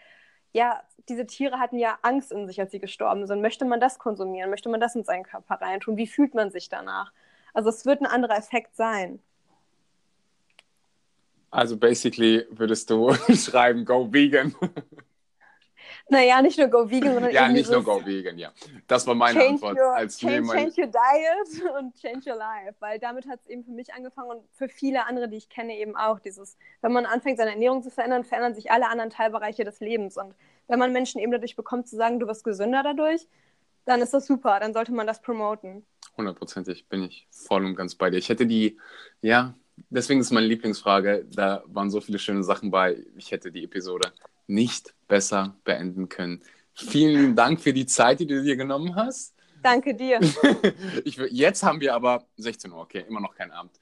ja, 0.52 0.82
diese 1.08 1.26
Tiere 1.26 1.58
hatten 1.58 1.78
ja 1.78 1.98
Angst 2.02 2.30
in 2.30 2.46
sich, 2.46 2.60
als 2.60 2.72
sie 2.72 2.78
gestorben 2.78 3.26
sind. 3.26 3.40
Möchte 3.40 3.64
man 3.64 3.80
das 3.80 3.98
konsumieren? 3.98 4.50
Möchte 4.50 4.68
man 4.68 4.80
das 4.80 4.94
in 4.94 5.04
seinen 5.04 5.24
Körper 5.24 5.54
reintun? 5.54 5.96
Wie 5.96 6.06
fühlt 6.06 6.34
man 6.34 6.50
sich 6.50 6.68
danach? 6.68 7.12
Also 7.54 7.70
es 7.70 7.86
wird 7.86 8.00
ein 8.00 8.06
anderer 8.06 8.36
Effekt 8.36 8.76
sein. 8.76 9.18
Also 11.50 11.76
basically 11.76 12.46
würdest 12.50 12.88
du 12.90 13.12
schreiben, 13.34 13.84
go 13.84 14.12
vegan. 14.12 14.54
Naja, 16.08 16.42
nicht 16.42 16.58
nur 16.58 16.68
go 16.68 16.90
vegan, 16.90 17.14
sondern 17.14 17.32
Ja, 17.32 17.48
nicht 17.48 17.70
nur 17.70 17.82
go 17.82 18.04
vegan, 18.04 18.38
ja. 18.38 18.52
Das 18.86 19.06
war 19.06 19.14
meine 19.14 19.44
Antwort. 19.44 19.78
Your, 19.78 19.94
als 19.94 20.18
change, 20.18 20.48
change 20.48 20.82
your 20.82 20.88
diet 20.88 21.72
und 21.78 21.94
change 22.00 22.30
your 22.30 22.36
life, 22.36 22.74
weil 22.80 22.98
damit 22.98 23.26
hat 23.26 23.40
es 23.40 23.48
eben 23.48 23.64
für 23.64 23.70
mich 23.70 23.94
angefangen 23.94 24.30
und 24.30 24.42
für 24.52 24.68
viele 24.68 25.06
andere, 25.06 25.28
die 25.28 25.36
ich 25.36 25.48
kenne, 25.48 25.76
eben 25.76 25.96
auch 25.96 26.20
dieses, 26.20 26.56
wenn 26.80 26.92
man 26.92 27.06
anfängt, 27.06 27.38
seine 27.38 27.52
Ernährung 27.52 27.82
zu 27.82 27.90
verändern, 27.90 28.24
verändern 28.24 28.54
sich 28.54 28.70
alle 28.70 28.88
anderen 28.88 29.10
Teilbereiche 29.10 29.64
des 29.64 29.80
Lebens 29.80 30.16
und 30.16 30.34
wenn 30.68 30.78
man 30.78 30.92
Menschen 30.92 31.20
eben 31.20 31.32
dadurch 31.32 31.56
bekommt, 31.56 31.88
zu 31.88 31.96
sagen, 31.96 32.20
du 32.20 32.26
wirst 32.26 32.44
gesünder 32.44 32.82
dadurch, 32.82 33.26
dann 33.84 34.00
ist 34.00 34.14
das 34.14 34.26
super, 34.26 34.60
dann 34.60 34.72
sollte 34.72 34.92
man 34.92 35.06
das 35.06 35.20
promoten. 35.20 35.84
Hundertprozentig 36.16 36.88
bin 36.88 37.02
ich 37.02 37.26
voll 37.30 37.64
und 37.64 37.74
ganz 37.74 37.94
bei 37.94 38.10
dir. 38.10 38.18
Ich 38.18 38.28
hätte 38.28 38.46
die, 38.46 38.78
ja, 39.22 39.54
deswegen 39.90 40.20
ist 40.20 40.30
meine 40.30 40.46
Lieblingsfrage, 40.46 41.26
da 41.34 41.62
waren 41.66 41.90
so 41.90 42.00
viele 42.00 42.18
schöne 42.18 42.44
Sachen 42.44 42.70
bei, 42.70 43.02
ich 43.16 43.32
hätte 43.32 43.50
die 43.50 43.64
Episode 43.64 44.12
nicht 44.46 44.94
besser 45.08 45.56
beenden 45.64 46.08
können. 46.08 46.42
Vielen 46.74 47.36
Dank 47.36 47.60
für 47.60 47.72
die 47.72 47.86
Zeit, 47.86 48.20
die 48.20 48.26
du 48.26 48.42
dir 48.42 48.56
genommen 48.56 48.96
hast. 48.96 49.34
Danke 49.62 49.94
dir. 49.94 50.20
ich, 51.04 51.16
jetzt 51.16 51.62
haben 51.62 51.80
wir 51.80 51.94
aber 51.94 52.24
16 52.36 52.72
Uhr, 52.72 52.78
okay, 52.78 53.04
immer 53.08 53.20
noch 53.20 53.34
kein 53.34 53.50
Abend. 53.50 53.72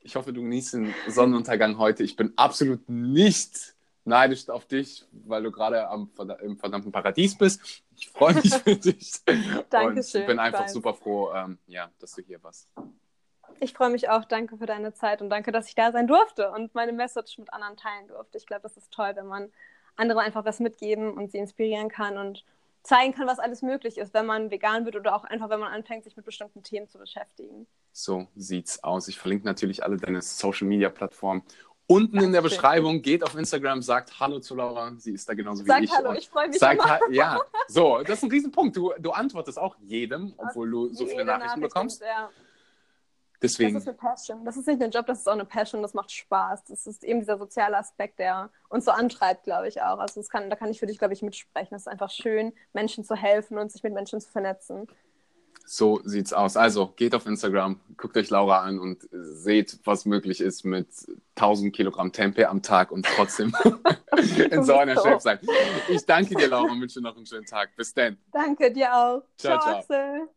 Ich 0.00 0.16
hoffe, 0.16 0.32
du 0.32 0.40
genießt 0.40 0.74
den 0.74 0.94
Sonnenuntergang 1.08 1.78
heute. 1.78 2.04
Ich 2.04 2.16
bin 2.16 2.32
absolut 2.36 2.88
nicht 2.88 3.74
neidisch 4.04 4.48
auf 4.48 4.66
dich, 4.66 5.04
weil 5.10 5.42
du 5.42 5.50
gerade 5.50 5.88
am, 5.88 6.10
im 6.40 6.56
verdammten 6.56 6.92
Paradies 6.92 7.36
bist. 7.36 7.82
Ich 7.96 8.08
freue 8.08 8.34
mich 8.34 8.54
für 8.54 8.76
dich. 8.76 9.12
Dankeschön. 9.68 10.20
Ich 10.22 10.26
bin 10.26 10.38
einfach 10.38 10.68
super 10.68 10.94
froh, 10.94 11.32
ähm, 11.34 11.58
ja, 11.66 11.90
dass 11.98 12.12
du 12.12 12.22
hier 12.22 12.42
warst. 12.42 12.68
Ich 13.58 13.72
freue 13.72 13.90
mich 13.90 14.08
auch. 14.08 14.24
Danke 14.24 14.56
für 14.58 14.66
deine 14.66 14.94
Zeit 14.94 15.22
und 15.22 15.30
danke, 15.30 15.50
dass 15.50 15.68
ich 15.68 15.74
da 15.74 15.90
sein 15.90 16.06
durfte 16.06 16.50
und 16.52 16.74
meine 16.74 16.92
Message 16.92 17.38
mit 17.38 17.52
anderen 17.52 17.76
teilen 17.76 18.06
durfte. 18.08 18.38
Ich 18.38 18.46
glaube, 18.46 18.62
das 18.62 18.76
ist 18.76 18.92
toll, 18.92 19.12
wenn 19.14 19.26
man 19.26 19.50
anderen 19.96 20.20
einfach 20.22 20.44
was 20.44 20.60
mitgeben 20.60 21.14
und 21.14 21.32
sie 21.32 21.38
inspirieren 21.38 21.88
kann 21.88 22.18
und 22.18 22.44
zeigen 22.82 23.12
kann, 23.12 23.26
was 23.26 23.38
alles 23.38 23.62
möglich 23.62 23.98
ist, 23.98 24.14
wenn 24.14 24.26
man 24.26 24.50
vegan 24.50 24.84
wird 24.84 24.96
oder 24.96 25.16
auch 25.16 25.24
einfach, 25.24 25.50
wenn 25.50 25.60
man 25.60 25.72
anfängt, 25.72 26.04
sich 26.04 26.16
mit 26.16 26.24
bestimmten 26.24 26.62
Themen 26.62 26.88
zu 26.88 26.98
beschäftigen. 26.98 27.66
So 27.92 28.28
sieht's 28.36 28.84
aus. 28.84 29.08
Ich 29.08 29.18
verlinke 29.18 29.44
natürlich 29.44 29.82
alle 29.82 29.96
deine 29.96 30.22
Social 30.22 30.68
Media 30.68 30.88
Plattformen 30.88 31.42
unten 31.86 32.18
in 32.18 32.32
der 32.32 32.42
Beschreibung. 32.42 33.02
Geht 33.02 33.24
auf 33.24 33.34
Instagram, 33.34 33.82
sagt 33.82 34.18
Hallo 34.20 34.40
zu 34.40 34.54
Laura. 34.54 34.92
Sie 34.98 35.12
ist 35.12 35.28
da 35.28 35.34
genauso 35.34 35.64
wie 35.64 35.68
sagt 35.68 35.84
ich. 35.84 35.92
Hallo, 35.92 36.12
ich 36.12 36.28
freue 36.28 36.48
mich. 36.48 36.58
Sagt 36.58 36.84
immer. 36.84 37.00
ja, 37.10 37.40
so, 37.68 38.02
das 38.02 38.18
ist 38.18 38.24
ein 38.24 38.30
Riesenpunkt. 38.30 38.76
Du, 38.76 38.92
du 38.98 39.10
antwortest 39.10 39.58
auch 39.58 39.76
jedem, 39.80 40.34
obwohl 40.36 40.70
du 40.70 40.92
so 40.92 41.06
viele 41.06 41.24
Nachrichten 41.24 41.60
bekommst. 41.60 42.02
Ja. 42.02 42.30
Deswegen. 43.42 43.74
Das 43.74 43.82
ist 43.82 43.88
eine 43.88 43.96
Passion. 43.96 44.44
Das 44.44 44.56
ist 44.56 44.66
nicht 44.66 44.82
ein 44.82 44.90
Job, 44.90 45.06
das 45.06 45.20
ist 45.20 45.28
auch 45.28 45.32
eine 45.32 45.44
Passion, 45.44 45.82
das 45.82 45.94
macht 45.94 46.10
Spaß. 46.10 46.64
Das 46.64 46.86
ist 46.86 47.04
eben 47.04 47.20
dieser 47.20 47.38
soziale 47.38 47.76
Aspekt, 47.76 48.18
der 48.18 48.50
uns 48.68 48.84
so 48.84 48.90
antreibt, 48.90 49.44
glaube 49.44 49.68
ich 49.68 49.82
auch. 49.82 49.98
Also 49.98 50.20
kann, 50.22 50.50
da 50.50 50.56
kann 50.56 50.70
ich 50.70 50.80
für 50.80 50.86
dich, 50.86 50.98
glaube 50.98 51.14
ich, 51.14 51.22
mitsprechen. 51.22 51.74
Es 51.74 51.82
ist 51.82 51.88
einfach 51.88 52.10
schön, 52.10 52.52
Menschen 52.72 53.04
zu 53.04 53.14
helfen 53.14 53.58
und 53.58 53.70
sich 53.70 53.82
mit 53.82 53.92
Menschen 53.92 54.20
zu 54.20 54.30
vernetzen. 54.30 54.86
So 55.68 56.00
sieht's 56.04 56.32
aus. 56.32 56.56
Also 56.56 56.92
geht 56.94 57.14
auf 57.14 57.26
Instagram, 57.26 57.80
guckt 57.96 58.16
euch 58.16 58.30
Laura 58.30 58.60
an 58.60 58.78
und 58.78 59.08
seht, 59.10 59.80
was 59.84 60.04
möglich 60.04 60.40
ist 60.40 60.64
mit 60.64 60.86
1000 61.34 61.74
Kilogramm 61.74 62.12
Tempe 62.12 62.48
am 62.48 62.62
Tag 62.62 62.92
und 62.92 63.04
trotzdem 63.04 63.52
in 64.50 64.62
so 64.62 64.76
einer 64.76 64.94
Shape 64.94 65.20
sein. 65.20 65.40
Ich 65.88 66.06
danke 66.06 66.36
dir, 66.36 66.48
Laura, 66.48 66.70
und 66.70 66.80
wünsche 66.80 67.00
noch 67.00 67.16
einen 67.16 67.26
schönen 67.26 67.46
Tag. 67.46 67.74
Bis 67.76 67.92
dann. 67.92 68.16
Danke 68.32 68.72
dir 68.72 68.94
auch. 68.94 69.22
Ciao, 69.36 69.58
ciao. 69.58 69.82
ciao. 69.82 70.36